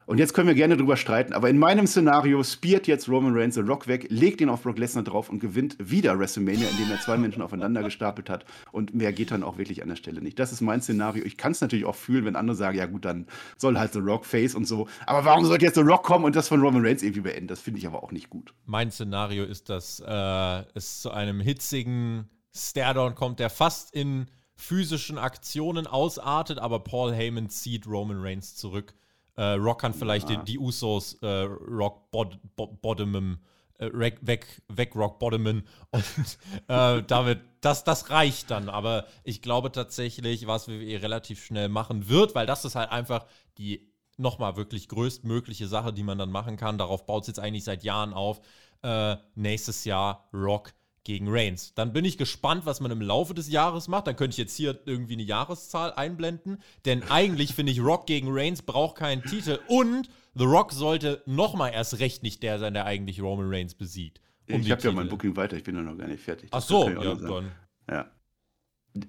Und 0.07 0.19
jetzt 0.19 0.35
können 0.35 0.49
wir 0.49 0.55
gerne 0.55 0.77
drüber 0.77 0.97
streiten, 0.97 1.33
aber 1.33 1.49
in 1.49 1.59
meinem 1.59 1.87
Szenario 1.87 2.43
spiert 2.43 2.87
jetzt 2.87 3.09
Roman 3.09 3.35
Reigns 3.35 3.55
den 3.55 3.67
Rock 3.67 3.88
weg, 3.88 4.07
legt 4.11 4.40
ihn 4.43 4.51
auf 4.51 4.62
Brock 4.62 4.79
Lesnar 4.79 5.03
drauf 5.03 5.31
und 5.31 5.38
gewinnt 5.38 5.77
wieder 5.79 6.19
WrestleMania, 6.19 6.69
indem 6.69 6.90
er 6.90 7.01
zwei 7.01 7.17
Menschen 7.17 7.40
aufeinander 7.40 7.83
gestapelt 7.83 8.29
hat. 8.29 8.45
Und 8.71 8.95
mehr 8.95 9.12
geht 9.12 9.31
dann 9.31 9.43
auch 9.43 9.57
wirklich 9.57 9.83
an 9.83 9.88
der 9.88 9.97
Stelle 9.97 10.21
nicht. 10.21 10.38
Das 10.38 10.53
ist 10.53 10.61
mein 10.61 10.83
Szenario. 10.83 11.25
Ich 11.25 11.38
kann 11.38 11.53
es 11.53 11.61
natürlich 11.62 11.87
auch 11.87 11.95
fühlen, 11.95 12.27
wenn 12.27 12.37
andere 12.37 12.57
sagen, 12.57 12.77
ja 12.77 12.85
gut, 12.87 13.05
dann 13.07 13.27
soll 13.57 13.79
halt 13.79 13.95
The 13.95 14.01
Rock 14.01 14.27
Face 14.27 14.55
und 14.55 14.67
so. 14.67 14.88
Aber 15.07 15.25
warum 15.25 15.47
sollte 15.47 15.64
jetzt 15.64 15.77
The 15.77 15.81
Rock 15.81 16.03
kommen 16.03 16.27
und 16.27 16.37
das 16.37 16.49
von 16.49 16.61
Roman 16.61 16.85
Reigns 16.85 17.03
irgendwie 17.03 17.23
beenden? 17.23 17.49
Das 17.49 17.61
finde 17.61 17.79
ich 17.79 17.87
aber 17.87 18.03
auch 18.03 18.12
nicht 18.12 18.29
gut. 18.29 18.53
Mein 18.67 18.90
Szenario 18.90 19.45
ist, 19.45 19.71
dass 19.71 20.03
äh, 20.07 20.62
es 20.75 21.01
zu 21.01 21.12
einem 21.12 21.40
hitzigen 21.40 22.29
Stairdown 22.55 23.14
kommt, 23.14 23.40
der 23.40 23.49
fast 23.49 23.95
in 23.95 24.27
physischen 24.55 25.19
Aktionen 25.19 25.87
ausartet, 25.87 26.59
aber 26.59 26.81
Paul 26.81 27.12
Heyman 27.12 27.49
zieht 27.49 27.87
Roman 27.87 28.21
Reigns 28.21 28.55
zurück 28.55 28.95
äh, 29.37 29.42
Rock 29.53 29.81
kann 29.81 29.94
vielleicht 29.94 30.31
ja. 30.31 30.37
die, 30.37 30.53
die, 30.53 30.59
Usos 30.59 31.14
äh, 31.23 31.27
Rock 31.27 32.11
bod, 32.11 32.38
bod, 32.57 32.81
Bottomen 32.81 33.38
äh, 33.79 33.90
weg, 33.92 34.62
weg 34.68 34.94
Rock 34.94 35.18
Bottomen 35.18 35.66
und 35.90 36.05
äh, 36.68 37.03
damit, 37.03 37.40
das, 37.61 37.85
das 37.85 38.11
reicht 38.11 38.51
dann. 38.51 38.68
Aber 38.68 39.07
ich 39.25 39.42
glaube 39.42 39.73
tatsächlich, 39.73 40.47
was 40.47 40.68
WWE 40.68 41.03
relativ 41.03 41.44
schnell 41.44 41.68
machen 41.68 42.09
wird, 42.09 42.35
weil 42.35 42.47
das 42.47 42.64
ist 42.64 42.77
halt 42.77 42.90
einfach 42.90 43.27
die 43.59 43.92
nochmal 44.16 44.57
wirklich 44.57 44.88
größtmögliche 44.88 45.66
Sache, 45.66 45.92
die 45.92 46.05
man 46.05 46.18
dann 46.18 46.31
machen 46.31 46.57
kann. 46.57 46.79
Darauf 46.79 47.05
baut 47.07 47.23
es 47.23 47.29
jetzt 47.29 47.40
eigentlich 47.40 47.64
seit 47.64 47.83
Jahren 47.83 48.12
auf. 48.12 48.40
Äh, 48.83 49.16
nächstes 49.35 49.85
Jahr 49.85 50.29
Rock 50.33 50.73
gegen 51.05 51.27
Reigns. 51.29 51.75
Dann 51.75 51.93
bin 51.93 52.05
ich 52.05 52.19
gespannt, 52.19 52.67
was 52.67 52.81
man 52.81 52.90
im 52.90 53.01
Laufe 53.01 53.35
des 53.35 53.51
Jahres 53.51 53.88
macht. 53.88 54.07
Dann 54.07 54.17
könnte 54.17 54.33
ich 54.33 54.38
jetzt 54.38 54.57
hier 54.57 54.79
irgendwie 54.87 55.14
eine 55.14 55.23
Jahreszahl 55.23 55.93
einblenden. 55.93 56.59
Denn 56.85 57.03
eigentlich 57.11 57.55
finde 57.55 57.73
ich, 57.73 57.81
Rock 57.81 58.07
gegen 58.07 58.29
Reigns 58.31 58.62
braucht 58.62 58.97
keinen 58.97 59.23
Titel. 59.23 59.59
Und 59.69 60.09
The 60.35 60.45
Rock 60.45 60.73
sollte 60.73 61.23
nochmal 61.27 61.73
erst 61.73 62.01
recht 62.01 62.23
nicht 62.23 62.43
der 62.43 62.59
sein, 62.59 62.75
der 62.75 62.87
eigentlich 62.87 63.21
Roman 63.21 63.49
Reigns 63.49 63.75
besiegt. 63.75 64.21
Um 64.51 64.61
ich 64.61 64.71
habe 64.71 64.83
ja 64.83 64.93
mein 64.93 65.09
Booking 65.09 65.37
weiter, 65.37 65.57
ich 65.57 65.64
bin 65.64 65.75
ja 65.77 65.83
noch 65.83 65.97
gar 65.97 66.09
nicht 66.09 66.23
fertig. 66.23 66.51
Das 66.51 66.64
Ach 66.64 66.69
so, 66.69 66.88
ja, 66.88 67.14
dann. 67.14 67.51
Ja. 67.88 68.11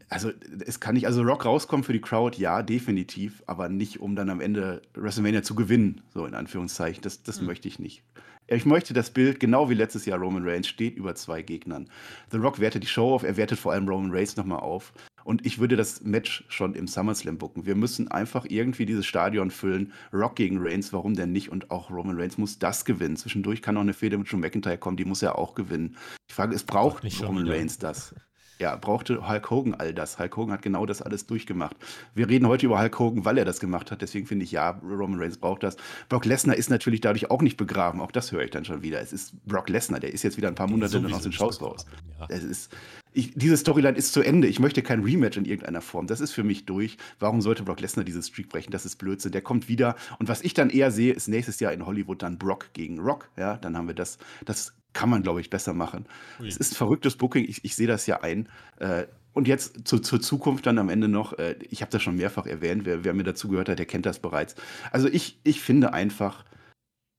Also, 0.10 0.32
es 0.65 0.80
kann 0.80 0.95
nicht, 0.95 1.06
also 1.06 1.21
Rock 1.21 1.45
rauskommen 1.45 1.84
für 1.84 1.93
die 1.93 2.02
Crowd, 2.02 2.39
ja, 2.39 2.63
definitiv, 2.63 3.43
aber 3.45 3.69
nicht, 3.69 4.00
um 4.00 4.15
dann 4.15 4.30
am 4.30 4.41
Ende 4.41 4.82
WrestleMania 4.95 5.43
zu 5.43 5.54
gewinnen, 5.54 6.02
so 6.13 6.26
in 6.26 6.34
Anführungszeichen. 6.34 7.04
Das, 7.04 7.21
das 7.21 7.39
hm. 7.39 7.45
möchte 7.45 7.67
ich 7.67 7.78
nicht. 7.78 8.04
Ich 8.48 8.65
möchte 8.65 8.93
das 8.93 9.10
Bild, 9.10 9.39
genau 9.39 9.69
wie 9.71 9.74
letztes 9.74 10.06
Jahr 10.06 10.19
Roman 10.19 10.48
Reigns, 10.48 10.67
steht 10.67 10.98
über 10.98 11.15
zwei 11.15 11.41
Gegnern. 11.41 11.89
The 12.32 12.38
Rock 12.38 12.60
wertet 12.60 12.84
die 12.84 12.88
Show 12.88 13.13
auf, 13.13 13.24
er 13.24 13.38
wertet 13.38 13.58
vor 13.58 13.74
allem 13.74 13.88
Roman 13.88 14.12
Reigns 14.12 14.36
nochmal 14.36 14.60
auf. 14.60 14.93
Und 15.24 15.43
ich 15.43 15.58
würde 15.58 15.76
das 15.76 16.04
Match 16.04 16.45
schon 16.50 16.76
im 16.76 16.88
SummerSlam 16.88 17.39
bucken. 17.39 17.65
Wir 17.65 17.74
müssen 17.74 18.10
einfach 18.10 18.45
irgendwie 18.48 18.86
dieses 18.86 19.08
Stadion 19.08 19.50
füllen. 19.50 19.91
Rock 20.13 20.36
gegen 20.36 20.60
Reigns, 20.60 20.93
warum 20.93 21.15
denn 21.15 21.32
nicht? 21.32 21.50
Und 21.50 21.71
auch 21.71 21.89
Roman 21.89 22.19
Reigns 22.19 22.38
muss 22.38 22.60
das 22.60 22.86
gewinnen. 22.86 23.17
Zwischendurch 23.17 23.63
kann 23.63 23.74
noch 23.74 23.82
eine 23.82 23.93
Fehde 23.93 24.19
mit 24.19 24.28
Joe 24.28 24.39
McIntyre 24.39 24.78
kommen, 24.78 24.98
die 24.98 25.06
muss 25.06 25.24
er 25.24 25.39
auch 25.39 25.56
gewinnen. 25.56 25.98
Ich 26.30 26.36
frage, 26.36 26.54
es 26.54 26.63
braucht 26.63 27.04
Roman 27.24 27.48
Reigns 27.50 27.80
das. 27.80 28.13
Ja, 28.60 28.76
brauchte 28.78 29.28
Hulk 29.28 29.50
Hogan 29.50 29.76
all 29.76 29.94
das. 29.94 30.18
Hulk 30.18 30.38
Hogan 30.38 30.54
hat 30.54 30.62
genau 30.62 30.86
das 30.86 31.02
alles 31.02 31.26
durchgemacht. 31.28 31.76
Wir 32.13 32.30
reden 32.30 32.48
heute 32.48 32.65
über 32.65 32.80
Hulk 32.80 32.98
Hogan, 33.00 33.26
weil 33.26 33.38
er 33.38 33.46
das 33.46 33.60
gemacht 33.60 33.91
hat. 33.91 34.02
Deswegen 34.02 34.26
finde 34.26 34.46
ich, 34.46 34.52
ja, 34.52 34.80
Roman 34.82 35.20
Reigns 35.20 35.38
braucht 35.38 35.63
das. 35.63 35.76
Brock 36.08 36.26
Lesnar 36.26 36.56
ist 36.56 36.70
natürlich 36.70 37.02
dadurch 37.02 37.30
auch 37.30 37.41
nicht 37.41 37.58
begraben. 37.58 38.00
Auch 38.00 38.12
das 38.12 38.32
höre 38.32 38.44
ich 38.44 38.52
dann 38.52 38.63
schon 38.63 38.82
wieder. 38.82 39.02
Es 39.02 39.12
ist 39.12 39.34
Brock 39.46 39.68
Lesnar, 39.68 40.00
der 40.00 40.13
ist 40.13 40.24
jetzt 40.24 40.38
wieder 40.38 40.48
ein 40.48 40.56
paar 40.56 40.68
Monate 40.68 41.02
dann 41.02 41.13
aus 41.13 41.24
den 41.24 41.34
Shows 41.34 41.62
raus. 41.62 41.86
Ja. 42.18 42.28
Es 42.30 42.44
ist, 42.44 42.72
ich, 43.12 43.34
diese 43.36 43.58
Storyline 43.58 43.98
ist 43.98 44.13
zu 44.13 44.22
Ende. 44.22 44.48
Ich 44.48 44.60
möchte 44.60 44.82
kein 44.82 45.04
Rematch 45.04 45.36
in 45.36 45.46
irgendeiner 45.46 45.82
Form. 45.82 46.08
Das 46.08 46.22
ist 46.22 46.32
für 46.32 46.44
mich 46.44 46.65
durch. 46.65 46.98
Warum 47.20 47.41
sollte 47.41 47.63
Brock 47.63 47.82
Lesnar 47.82 48.06
dieses 48.06 48.28
Streak 48.28 48.48
brechen? 48.48 48.72
Das 48.72 48.86
ist 48.86 48.96
Blödsinn. 48.98 49.34
Der 49.34 49.41
kommt 49.41 49.68
wieder. 49.68 49.96
Und 50.20 50.30
was 50.30 50.41
ich 50.41 50.54
dann 50.54 50.70
eher 50.70 50.91
sehe, 50.91 51.13
ist 51.13 51.28
nächstes 51.28 51.60
Jahr 51.60 51.74
in 51.74 51.86
Hollywood 51.86 52.24
dann 52.24 52.38
Brock 52.38 52.70
gegen 52.72 53.00
Rock. 53.00 53.30
Ja, 53.36 53.58
dann 53.58 53.76
haben 53.78 53.88
wir 53.88 53.96
das. 53.96 54.18
Das 54.46 54.74
kann 54.96 55.10
man, 55.10 55.22
glaube 55.22 55.42
ich, 55.42 55.52
besser 55.52 55.74
machen. 55.74 56.06
Ui. 56.40 56.48
Es 56.48 56.58
ist 56.58 56.72
ein 56.72 56.76
verrücktes 56.78 57.18
Booking. 57.18 57.46
Ich, 57.48 57.64
ich 57.64 57.76
sehe 57.76 57.86
das 57.86 58.08
ja 58.08 58.22
ein. 58.22 58.48
Äh, 58.80 59.06
und 59.34 59.48
jetzt 59.48 59.86
zu, 59.86 60.00
zur 60.00 60.22
Zukunft 60.22 60.66
dann 60.66 60.80
am 60.80 60.90
Ende 60.90 61.10
noch, 61.10 61.38
äh, 61.38 61.58
ich 61.70 61.82
habe 61.82 61.92
das 61.92 62.02
schon 62.02 62.16
mehrfach 62.16 62.48
erwähnt, 62.48 62.86
wer, 62.86 63.04
wer 63.04 63.14
mir 63.14 63.24
dazu 63.24 63.50
gehört 63.50 63.68
hat, 63.68 63.78
der 63.78 63.86
kennt 63.86 64.06
das 64.06 64.20
bereits. 64.20 64.56
Also 64.92 65.10
ich, 65.10 65.38
ich 65.44 65.60
finde 65.62 65.94
einfach, 65.94 66.46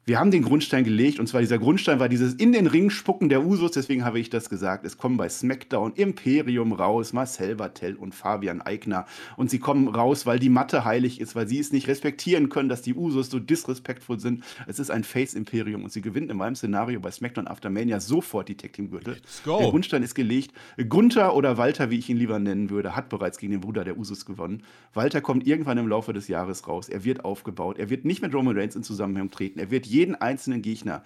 wir 0.09 0.21
haben 0.21 0.31
den 0.31 0.43
Grundstein 0.43 0.85
gelegt 0.85 1.19
und 1.19 1.27
zwar 1.27 1.41
dieser 1.41 1.59
Grundstein 1.59 1.99
war 1.99 2.09
dieses 2.09 2.35
in 2.35 2.53
den 2.53 2.69
Ring 2.69 2.91
spucken 2.91 3.29
der 3.29 3.45
Usos, 3.45 3.73
deswegen 3.73 4.05
habe 4.05 4.21
ich 4.21 4.31
das 4.31 4.49
gesagt. 4.49 4.85
Es 4.85 4.99
kommen 4.99 5.17
bei 5.17 5.29
SmackDown 5.29 5.95
Imperium 5.95 6.73
raus, 6.73 7.13
Marcel 7.13 7.57
Bartel 7.57 7.97
und 7.97 8.15
Fabian 8.15 8.63
Eigner 8.63 9.07
und 9.37 9.51
sie 9.51 9.59
kommen 9.59 9.89
raus, 9.89 10.25
weil 10.25 10.39
die 10.39 10.49
Matte 10.49 10.85
heilig 10.85 11.21
ist, 11.21 11.35
weil 11.35 11.49
sie 11.49 11.59
es 11.59 11.73
nicht 11.73 11.89
respektieren 11.89 12.51
können, 12.51 12.69
dass 12.69 12.83
die 12.83 12.95
Usos 12.95 13.31
so 13.31 13.41
disrespektvoll 13.41 14.21
sind. 14.21 14.45
Es 14.69 14.79
ist 14.79 14.93
ein 14.93 15.03
Face 15.03 15.35
Imperium 15.35 15.83
und 15.83 15.91
sie 15.91 16.03
gewinnen 16.03 16.31
in 16.31 16.37
meinem 16.37 16.55
Szenario 16.55 17.01
bei 17.01 17.11
SmackDown 17.11 17.49
After 17.49 17.69
Mania 17.69 17.99
sofort 17.99 18.49
die 18.49 18.57
Tag 18.57 18.75
Team 18.75 18.93
Gürtel. 18.93 19.17
Der 19.45 19.71
Grundstein 19.71 20.05
ist 20.05 20.15
gelegt. 20.15 20.53
Gunther 20.89 21.35
oder 21.35 21.59
Walter, 21.59 21.91
wie 21.91 21.99
ich 21.99 22.09
ihn 22.09 22.17
lieber 22.17 22.39
nennen 22.39 22.71
würde, 22.71 22.95
hat 22.95 23.09
bereits 23.09 23.39
gegen 23.39 23.51
den 23.51 23.61
Bruder 23.61 23.83
der 23.83 23.99
Usos 23.99 24.25
gewonnen. 24.25 24.63
Walter 24.95 25.21
kommt 25.21 25.49
irgendwann 25.49 25.79
im 25.79 25.89
Laufe 25.89 26.13
des 26.13 26.29
Jahres 26.29 26.69
raus. 26.69 26.89
Er 26.89 27.03
wird 27.03 27.25
aufgebaut. 27.25 27.77
Er 27.81 27.91
wird 27.91 28.05
nicht 28.05 28.23
mit 28.23 28.33
Roman 28.33 28.57
Reigns 28.57 28.77
in 28.77 28.85
Zusammenhang 28.85 29.33
treten. 29.33 29.59
Er 29.59 29.73
wird 29.73 29.96
jeden 29.97 30.15
einzelnen 30.15 30.63
Gegner 30.63 31.03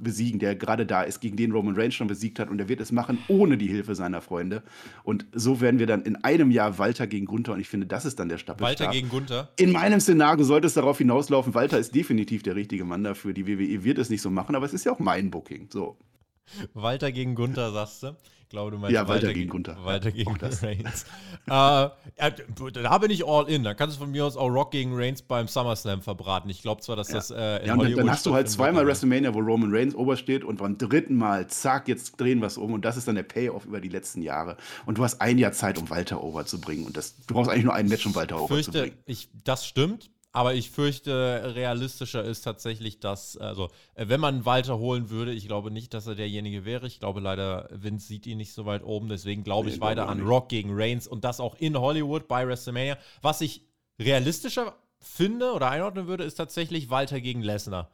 besiegen, 0.00 0.38
der 0.38 0.54
gerade 0.54 0.86
da 0.86 1.02
ist, 1.02 1.20
gegen 1.20 1.36
den 1.36 1.52
Roman 1.52 1.74
Reigns 1.74 1.94
schon 1.94 2.06
besiegt 2.06 2.38
hat. 2.38 2.48
Und 2.48 2.60
er 2.60 2.68
wird 2.68 2.80
es 2.80 2.92
machen 2.92 3.18
ohne 3.28 3.58
die 3.58 3.66
Hilfe 3.66 3.94
seiner 3.94 4.20
Freunde. 4.20 4.62
Und 5.02 5.26
so 5.32 5.60
werden 5.60 5.78
wir 5.78 5.86
dann 5.86 6.02
in 6.02 6.16
einem 6.16 6.50
Jahr 6.50 6.78
Walter 6.78 7.06
gegen 7.06 7.26
Gunther. 7.26 7.54
Und 7.54 7.60
ich 7.60 7.68
finde, 7.68 7.86
das 7.86 8.04
ist 8.04 8.18
dann 8.18 8.28
der 8.28 8.38
Staffelstab. 8.38 8.80
Walter 8.80 8.92
gegen 8.92 9.08
Gunther? 9.08 9.50
In 9.56 9.72
meinem 9.72 10.00
Szenario 10.00 10.44
sollte 10.44 10.66
es 10.66 10.74
darauf 10.74 10.98
hinauslaufen, 10.98 11.54
Walter 11.54 11.78
ist 11.78 11.94
definitiv 11.94 12.42
der 12.42 12.56
richtige 12.56 12.84
Mann 12.84 13.04
dafür. 13.04 13.32
Die 13.32 13.46
WWE 13.46 13.84
wird 13.84 13.98
es 13.98 14.10
nicht 14.10 14.22
so 14.22 14.30
machen, 14.30 14.54
aber 14.54 14.66
es 14.66 14.74
ist 14.74 14.84
ja 14.84 14.92
auch 14.92 15.00
mein 15.00 15.30
Booking. 15.30 15.68
So. 15.70 15.96
Walter 16.74 17.12
gegen 17.12 17.34
Gunther, 17.34 17.72
sagst 17.72 18.02
du? 18.02 18.16
glaube, 18.50 18.72
du 18.72 18.78
meinst 18.78 18.92
ja, 18.92 19.08
Walter, 19.08 19.28
Walter 19.28 19.34
gegen 19.34 19.48
Gunther. 19.48 19.76
Walter 19.82 20.12
gegen 20.12 20.36
Reigns. 20.40 21.04
äh, 21.46 21.52
ja, 21.52 21.92
da 22.72 22.98
bin 22.98 23.10
ich 23.10 23.26
all 23.26 23.48
in. 23.48 23.62
Da 23.62 23.74
kannst 23.74 23.96
du 23.96 24.00
von 24.00 24.10
mir 24.10 24.26
aus 24.26 24.36
auch 24.36 24.48
Rock 24.48 24.72
gegen 24.72 24.94
Reigns 24.94 25.22
beim 25.22 25.48
SummerSlam 25.48 26.02
verbraten. 26.02 26.50
Ich 26.50 26.60
glaube 26.60 26.82
zwar, 26.82 26.96
dass 26.96 27.08
ja. 27.08 27.14
das 27.14 27.30
äh, 27.30 27.60
in 27.60 27.66
Ja, 27.66 27.72
und 27.72 27.80
Hollywood 27.80 28.00
dann 28.00 28.10
hast 28.10 28.26
du 28.26 28.34
halt 28.34 28.50
zweimal 28.50 28.86
WrestleMania, 28.86 29.32
wo 29.32 29.38
Roman 29.38 29.70
Reigns 29.72 29.94
obersteht 29.94 30.44
und 30.44 30.58
beim 30.58 30.76
dritten 30.76 31.16
Mal, 31.16 31.46
zack, 31.46 31.88
jetzt 31.88 32.20
drehen 32.20 32.40
wir 32.40 32.48
es 32.48 32.58
um 32.58 32.72
und 32.74 32.84
das 32.84 32.96
ist 32.96 33.08
dann 33.08 33.14
der 33.14 33.22
Payoff 33.22 33.64
über 33.64 33.80
die 33.80 33.88
letzten 33.88 34.20
Jahre. 34.20 34.56
Und 34.84 34.98
du 34.98 35.04
hast 35.04 35.20
ein 35.20 35.38
Jahr 35.38 35.52
Zeit, 35.52 35.78
um 35.78 35.88
Walter 35.88 36.22
over 36.22 36.44
zu 36.44 36.60
bringen 36.60 36.84
und 36.84 36.96
das, 36.96 37.14
du 37.26 37.34
brauchst 37.34 37.50
eigentlich 37.50 37.64
nur 37.64 37.74
ein 37.74 37.88
Match, 37.88 38.04
um 38.04 38.14
Walter 38.14 38.36
over 38.36 38.48
Fürchte, 38.48 38.72
zu 38.72 38.78
bringen. 38.80 38.98
Ich, 39.06 39.28
das 39.44 39.64
stimmt. 39.64 40.10
Aber 40.32 40.54
ich 40.54 40.70
fürchte, 40.70 41.54
realistischer 41.56 42.22
ist 42.22 42.42
tatsächlich, 42.42 43.00
dass, 43.00 43.36
also, 43.36 43.68
äh, 43.94 44.06
wenn 44.08 44.20
man 44.20 44.44
Walter 44.44 44.78
holen 44.78 45.10
würde, 45.10 45.32
ich 45.32 45.48
glaube 45.48 45.72
nicht, 45.72 45.92
dass 45.92 46.06
er 46.06 46.14
derjenige 46.14 46.64
wäre. 46.64 46.86
Ich 46.86 47.00
glaube 47.00 47.18
leider, 47.18 47.68
Vince 47.72 48.06
sieht 48.06 48.26
ihn 48.26 48.38
nicht 48.38 48.52
so 48.52 48.64
weit 48.64 48.84
oben. 48.84 49.08
Deswegen 49.08 49.42
glaube 49.42 49.68
nee, 49.68 49.74
ich 49.74 49.80
weiter 49.80 50.08
an 50.08 50.20
Rock 50.20 50.48
gegen 50.48 50.70
Reigns 50.72 51.08
und 51.08 51.24
das 51.24 51.40
auch 51.40 51.56
in 51.56 51.76
Hollywood 51.76 52.28
bei 52.28 52.46
WrestleMania. 52.46 52.96
Was 53.22 53.40
ich 53.40 53.66
realistischer 53.98 54.76
finde 55.00 55.52
oder 55.52 55.68
einordnen 55.68 56.06
würde, 56.06 56.22
ist 56.22 56.36
tatsächlich 56.36 56.90
Walter 56.90 57.20
gegen 57.20 57.42
Lesnar. 57.42 57.90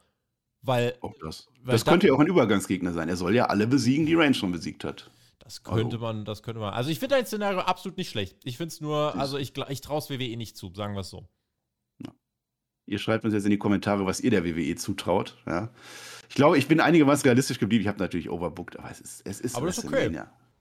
Weil. 0.61 0.95
Oh, 1.01 1.13
das, 1.21 1.47
weil 1.63 1.73
das 1.73 1.85
könnte 1.85 2.07
ja 2.07 2.13
auch 2.13 2.19
ein 2.19 2.27
Übergangsgegner 2.27 2.93
sein. 2.93 3.09
Er 3.09 3.17
soll 3.17 3.33
ja 3.33 3.45
alle 3.45 3.65
besiegen, 3.65 4.05
die 4.05 4.15
Reigns 4.15 4.37
schon 4.37 4.51
besiegt 4.51 4.83
hat. 4.83 5.09
Das 5.39 5.63
könnte 5.63 5.95
also. 5.95 5.99
man, 5.99 6.25
das 6.25 6.43
könnte 6.43 6.59
man. 6.59 6.73
Also 6.73 6.91
ich 6.91 6.99
finde 6.99 7.15
dein 7.15 7.25
Szenario 7.25 7.61
absolut 7.61 7.97
nicht 7.97 8.09
schlecht. 8.09 8.37
Ich 8.43 8.57
finde 8.57 8.73
es 8.73 8.81
nur, 8.81 9.15
also 9.15 9.37
ich, 9.37 9.53
ich 9.69 9.81
traue 9.81 9.99
es 9.99 10.09
WWE 10.09 10.35
nicht 10.37 10.57
zu, 10.57 10.71
sagen 10.75 10.93
wir 10.93 11.01
es 11.01 11.09
so. 11.09 11.27
Ihr 12.87 12.99
schreibt 12.99 13.25
uns 13.25 13.33
jetzt 13.33 13.43
in 13.43 13.51
die 13.51 13.57
Kommentare, 13.57 14.05
was 14.05 14.21
ihr 14.21 14.31
der 14.31 14.45
WWE 14.45 14.75
zutraut. 14.75 15.37
Ja. 15.45 15.69
Ich 16.29 16.35
glaube, 16.35 16.57
ich 16.57 16.67
bin 16.67 16.79
einigermaßen 16.79 17.23
realistisch 17.23 17.59
geblieben. 17.59 17.81
Ich 17.81 17.87
habe 17.87 17.99
natürlich 17.99 18.29
overbooked, 18.29 18.79
aber 18.79 18.89
es 18.89 19.01
ist, 19.01 19.21
es 19.25 19.41
ist 19.41 19.55
aber 19.55 19.67
das 19.67 19.77
ist 19.77 19.85
okay. 19.85 20.09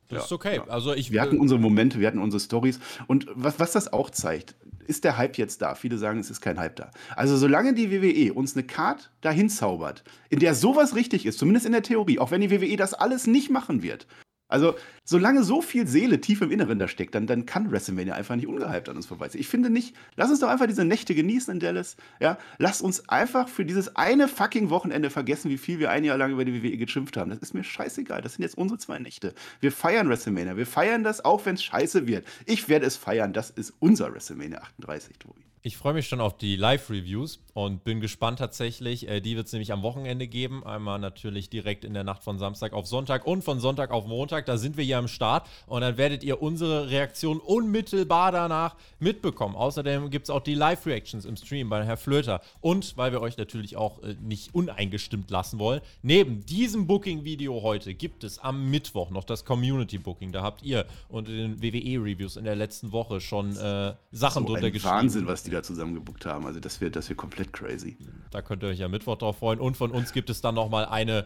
Das 0.08 0.18
ja, 0.18 0.24
ist 0.24 0.32
okay. 0.32 0.56
Ja. 0.56 0.64
Also 0.68 0.92
ich, 0.94 1.10
wir 1.10 1.20
hatten 1.20 1.38
unsere 1.38 1.58
Momente, 1.58 1.98
wir 2.00 2.06
hatten 2.06 2.18
unsere 2.18 2.40
Stories. 2.40 2.80
Und 3.06 3.26
was, 3.34 3.58
was 3.58 3.72
das 3.72 3.92
auch 3.92 4.10
zeigt, 4.10 4.56
ist 4.86 5.04
der 5.04 5.16
Hype 5.16 5.36
jetzt 5.38 5.62
da? 5.62 5.74
Viele 5.74 5.98
sagen, 5.98 6.18
es 6.18 6.30
ist 6.30 6.40
kein 6.40 6.58
Hype 6.58 6.76
da. 6.76 6.90
Also 7.14 7.36
solange 7.36 7.74
die 7.74 7.90
WWE 7.90 8.32
uns 8.32 8.54
eine 8.54 8.64
Card 8.64 9.10
dahin 9.20 9.48
zaubert, 9.48 10.04
in 10.28 10.38
der 10.40 10.54
sowas 10.54 10.94
richtig 10.94 11.26
ist, 11.26 11.38
zumindest 11.38 11.66
in 11.66 11.72
der 11.72 11.82
Theorie, 11.82 12.18
auch 12.18 12.30
wenn 12.30 12.40
die 12.40 12.50
WWE 12.50 12.76
das 12.76 12.94
alles 12.94 13.26
nicht 13.26 13.50
machen 13.50 13.82
wird, 13.82 14.06
also, 14.48 14.76
solange 15.04 15.42
so 15.42 15.60
viel 15.60 15.88
Seele 15.88 16.20
tief 16.20 16.40
im 16.40 16.52
Inneren 16.52 16.78
da 16.78 16.86
steckt, 16.86 17.14
dann, 17.16 17.26
dann 17.26 17.46
kann 17.46 17.72
WrestleMania 17.72 18.14
einfach 18.14 18.36
nicht 18.36 18.46
ungehypt 18.46 18.88
an 18.88 18.96
uns 18.96 19.06
vorbeiziehen. 19.06 19.40
Ich 19.40 19.48
finde 19.48 19.70
nicht, 19.70 19.96
lass 20.14 20.30
uns 20.30 20.38
doch 20.38 20.48
einfach 20.48 20.66
diese 20.66 20.84
Nächte 20.84 21.16
genießen 21.16 21.52
in 21.52 21.60
Dallas. 21.60 21.96
Ja, 22.20 22.38
lass 22.58 22.80
uns 22.80 23.08
einfach 23.08 23.48
für 23.48 23.64
dieses 23.64 23.96
eine 23.96 24.28
fucking 24.28 24.70
Wochenende 24.70 25.10
vergessen, 25.10 25.50
wie 25.50 25.58
viel 25.58 25.80
wir 25.80 25.90
ein 25.90 26.04
Jahr 26.04 26.16
lang 26.16 26.30
über 26.30 26.44
die 26.44 26.62
WWE 26.62 26.76
geschimpft 26.76 27.16
haben. 27.16 27.30
Das 27.30 27.40
ist 27.40 27.54
mir 27.54 27.64
scheißegal. 27.64 28.22
Das 28.22 28.34
sind 28.34 28.42
jetzt 28.42 28.56
unsere 28.56 28.78
zwei 28.78 28.98
Nächte. 29.00 29.34
Wir 29.60 29.72
feiern 29.72 30.08
WrestleMania. 30.08 30.56
Wir 30.56 30.66
feiern 30.66 31.02
das, 31.02 31.24
auch 31.24 31.44
wenn 31.44 31.56
es 31.56 31.64
scheiße 31.64 32.06
wird. 32.06 32.26
Ich 32.44 32.68
werde 32.68 32.86
es 32.86 32.96
feiern. 32.96 33.32
Das 33.32 33.50
ist 33.50 33.74
unser 33.80 34.12
WrestleMania 34.14 34.60
38, 34.60 35.18
Tobi. 35.18 35.45
Ich 35.66 35.76
freue 35.76 35.94
mich 35.94 36.06
schon 36.06 36.20
auf 36.20 36.36
die 36.36 36.54
Live-Reviews 36.54 37.40
und 37.52 37.82
bin 37.82 38.00
gespannt 38.00 38.38
tatsächlich. 38.38 39.08
Äh, 39.08 39.20
die 39.20 39.34
wird 39.34 39.48
es 39.48 39.52
nämlich 39.52 39.72
am 39.72 39.82
Wochenende 39.82 40.28
geben. 40.28 40.64
Einmal 40.64 41.00
natürlich 41.00 41.50
direkt 41.50 41.84
in 41.84 41.92
der 41.92 42.04
Nacht 42.04 42.22
von 42.22 42.38
Samstag 42.38 42.72
auf 42.72 42.86
Sonntag 42.86 43.26
und 43.26 43.42
von 43.42 43.58
Sonntag 43.58 43.90
auf 43.90 44.06
Montag. 44.06 44.46
Da 44.46 44.58
sind 44.58 44.76
wir 44.76 44.84
hier 44.84 44.98
am 44.98 45.08
Start 45.08 45.48
und 45.66 45.80
dann 45.80 45.96
werdet 45.96 46.22
ihr 46.22 46.40
unsere 46.40 46.88
Reaktion 46.88 47.40
unmittelbar 47.40 48.30
danach 48.30 48.76
mitbekommen. 49.00 49.56
Außerdem 49.56 50.08
gibt 50.10 50.26
es 50.26 50.30
auch 50.30 50.40
die 50.40 50.54
Live-Reactions 50.54 51.24
im 51.24 51.36
Stream 51.36 51.68
bei 51.68 51.84
Herr 51.84 51.96
Flöter. 51.96 52.42
Und 52.60 52.96
weil 52.96 53.10
wir 53.10 53.20
euch 53.20 53.36
natürlich 53.36 53.76
auch 53.76 54.00
äh, 54.04 54.14
nicht 54.22 54.54
uneingestimmt 54.54 55.32
lassen 55.32 55.58
wollen, 55.58 55.80
neben 56.00 56.46
diesem 56.46 56.86
Booking-Video 56.86 57.62
heute 57.62 57.92
gibt 57.94 58.22
es 58.22 58.38
am 58.38 58.70
Mittwoch 58.70 59.10
noch 59.10 59.24
das 59.24 59.44
Community-Booking. 59.44 60.30
Da 60.30 60.42
habt 60.42 60.62
ihr 60.62 60.86
unter 61.08 61.32
den 61.32 61.60
WWE-Reviews 61.60 62.36
in 62.36 62.44
der 62.44 62.54
letzten 62.54 62.92
Woche 62.92 63.20
schon 63.20 63.56
äh, 63.56 63.94
Sachen 64.12 64.44
so 64.44 64.52
drunter 64.52 64.70
geschrieben. 64.70 64.94
Wahnsinn, 64.94 65.26
was 65.26 65.42
die 65.42 65.55
da 65.56 65.62
zusammengebuckt 65.62 66.26
haben. 66.26 66.46
Also 66.46 66.60
das 66.60 66.80
wird, 66.80 66.96
das 66.96 67.08
wird 67.08 67.18
komplett 67.18 67.52
crazy. 67.52 67.96
Da 68.30 68.42
könnt 68.42 68.62
ihr 68.62 68.68
euch 68.68 68.78
ja 68.78 68.88
Mittwoch 68.88 69.16
drauf 69.16 69.38
freuen. 69.38 69.60
Und 69.60 69.76
von 69.76 69.90
uns 69.90 70.12
gibt 70.12 70.30
es 70.30 70.40
dann 70.40 70.54
nochmal 70.54 70.86
eine 70.86 71.24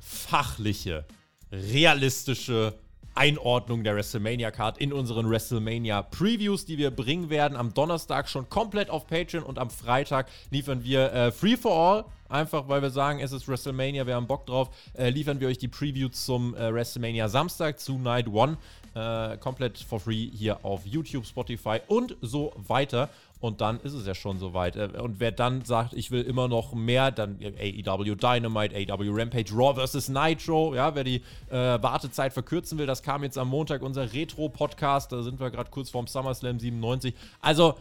fachliche, 0.00 1.04
realistische 1.50 2.74
Einordnung 3.14 3.82
der 3.82 3.96
WrestleMania-Card 3.96 4.78
in 4.78 4.92
unseren 4.92 5.28
WrestleMania-Previews, 5.28 6.66
die 6.66 6.78
wir 6.78 6.92
bringen 6.92 7.30
werden. 7.30 7.56
Am 7.56 7.74
Donnerstag 7.74 8.28
schon 8.28 8.48
komplett 8.48 8.90
auf 8.90 9.08
Patreon 9.08 9.42
und 9.42 9.58
am 9.58 9.70
Freitag 9.70 10.28
liefern 10.50 10.84
wir 10.84 11.12
äh, 11.12 11.32
Free 11.32 11.56
for 11.56 11.72
All. 11.72 12.04
Einfach 12.28 12.68
weil 12.68 12.82
wir 12.82 12.90
sagen, 12.90 13.20
es 13.20 13.32
ist 13.32 13.48
WrestleMania, 13.48 14.06
wir 14.06 14.14
haben 14.14 14.26
Bock 14.26 14.44
drauf, 14.46 14.68
äh, 14.94 15.08
liefern 15.08 15.40
wir 15.40 15.48
euch 15.48 15.58
die 15.58 15.68
Preview 15.68 16.10
zum 16.10 16.54
äh, 16.54 16.72
WrestleMania 16.72 17.28
Samstag 17.28 17.80
zu 17.80 17.98
Night 17.98 18.28
One. 18.28 18.58
Äh, 18.94 19.36
komplett 19.38 19.78
for 19.78 19.98
free 19.98 20.28
hier 20.32 20.64
auf 20.64 20.86
YouTube, 20.86 21.26
Spotify 21.26 21.80
und 21.88 22.16
so 22.20 22.52
weiter. 22.56 23.08
Und 23.40 23.60
dann 23.60 23.78
ist 23.80 23.92
es 23.92 24.06
ja 24.06 24.14
schon 24.14 24.38
soweit. 24.38 24.76
Äh, 24.76 24.90
und 25.00 25.20
wer 25.20 25.32
dann 25.32 25.64
sagt, 25.64 25.94
ich 25.94 26.10
will 26.10 26.22
immer 26.22 26.48
noch 26.48 26.74
mehr, 26.74 27.10
dann 27.10 27.38
AEW 27.40 28.16
Dynamite, 28.16 28.74
AEW 28.74 29.10
Rampage, 29.12 29.52
Raw 29.52 29.74
vs. 29.74 30.08
Nitro. 30.08 30.74
Ja, 30.74 30.94
wer 30.94 31.04
die 31.04 31.22
äh, 31.50 31.80
Wartezeit 31.82 32.32
verkürzen 32.32 32.78
will, 32.78 32.86
das 32.86 33.02
kam 33.02 33.22
jetzt 33.22 33.38
am 33.38 33.48
Montag 33.48 33.82
unser 33.82 34.12
Retro-Podcast. 34.12 35.12
Da 35.12 35.22
sind 35.22 35.38
wir 35.40 35.50
gerade 35.50 35.70
kurz 35.70 35.90
vorm 35.90 36.06
SummerSlam 36.06 36.58
97. 36.58 37.14
Also, 37.40 37.74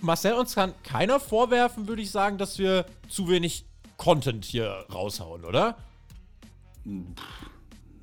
Marcel, 0.00 0.34
uns 0.34 0.54
kann 0.54 0.74
keiner 0.82 1.20
vorwerfen, 1.20 1.88
würde 1.88 2.02
ich 2.02 2.10
sagen, 2.10 2.36
dass 2.36 2.58
wir 2.58 2.84
zu 3.08 3.28
wenig 3.28 3.64
Content 3.96 4.44
hier 4.44 4.84
raushauen, 4.92 5.44
oder? 5.44 5.76
Pff 6.84 7.53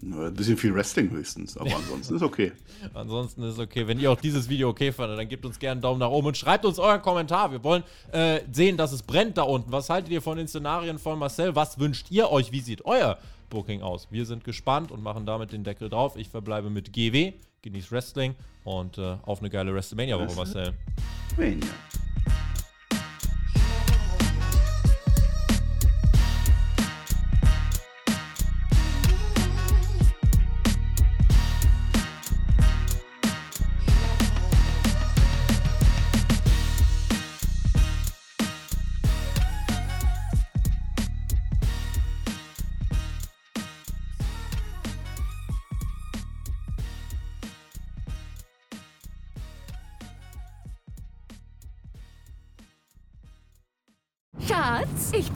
ein 0.04 0.34
bisschen 0.34 0.58
viel 0.58 0.74
Wrestling 0.74 1.10
höchstens, 1.12 1.58
aber 1.58 1.76
ansonsten 1.76 2.16
ist 2.16 2.22
okay. 2.22 2.52
ansonsten 2.94 3.44
ist 3.44 3.60
okay. 3.60 3.88
Wenn 3.88 4.00
ihr 4.00 4.12
auch 4.12 4.20
dieses 4.20 4.50
Video 4.50 4.70
okay 4.70 4.92
fandet, 4.92 5.20
dann 5.20 5.28
gebt 5.28 5.46
uns 5.46 5.60
gerne 5.60 5.74
einen 5.74 5.82
Daumen 5.82 6.00
nach 6.00 6.10
oben 6.10 6.28
und 6.28 6.38
schreibt 6.38 6.66
uns 6.66 6.80
euren 6.80 7.02
Kommentar. 7.02 7.52
Wir 7.52 7.64
wollen 7.64 7.84
äh, 8.12 8.42
sehen, 8.52 8.78
dass 8.78 8.92
es 8.92 9.04
brennt 9.04 9.38
da 9.38 9.44
unten. 9.44 9.72
Was 9.72 9.90
haltet 9.90 10.12
ihr 10.12 10.22
von 10.22 10.38
den 10.38 10.48
Szenarien 10.48 11.00
von 11.00 11.20
Marcel? 11.20 11.56
Was 11.56 11.80
wünscht 11.80 12.08
ihr 12.10 12.32
euch? 12.32 12.52
Wie 12.52 12.62
sieht 12.62 12.86
euer 12.86 13.18
Booking 13.50 13.82
aus? 13.82 14.08
Wir 14.12 14.26
sind 14.26 14.44
gespannt 14.44 14.92
und 14.92 15.04
machen 15.04 15.26
damit 15.26 15.52
den 15.52 15.64
Deckel 15.64 15.90
drauf. 15.90 16.16
Ich 16.16 16.30
verbleibe 16.30 16.70
mit 16.70 16.94
GW, 16.94 17.34
genieß 17.62 17.92
Wrestling 17.92 18.36
und 18.64 18.98
äh, 18.98 19.18
auf 19.24 19.40
eine 19.40 19.50
geile 19.50 19.74
WrestleMania-Woche, 19.74 20.36
Marcel. 20.36 20.74
WrestleMania. 21.36 21.68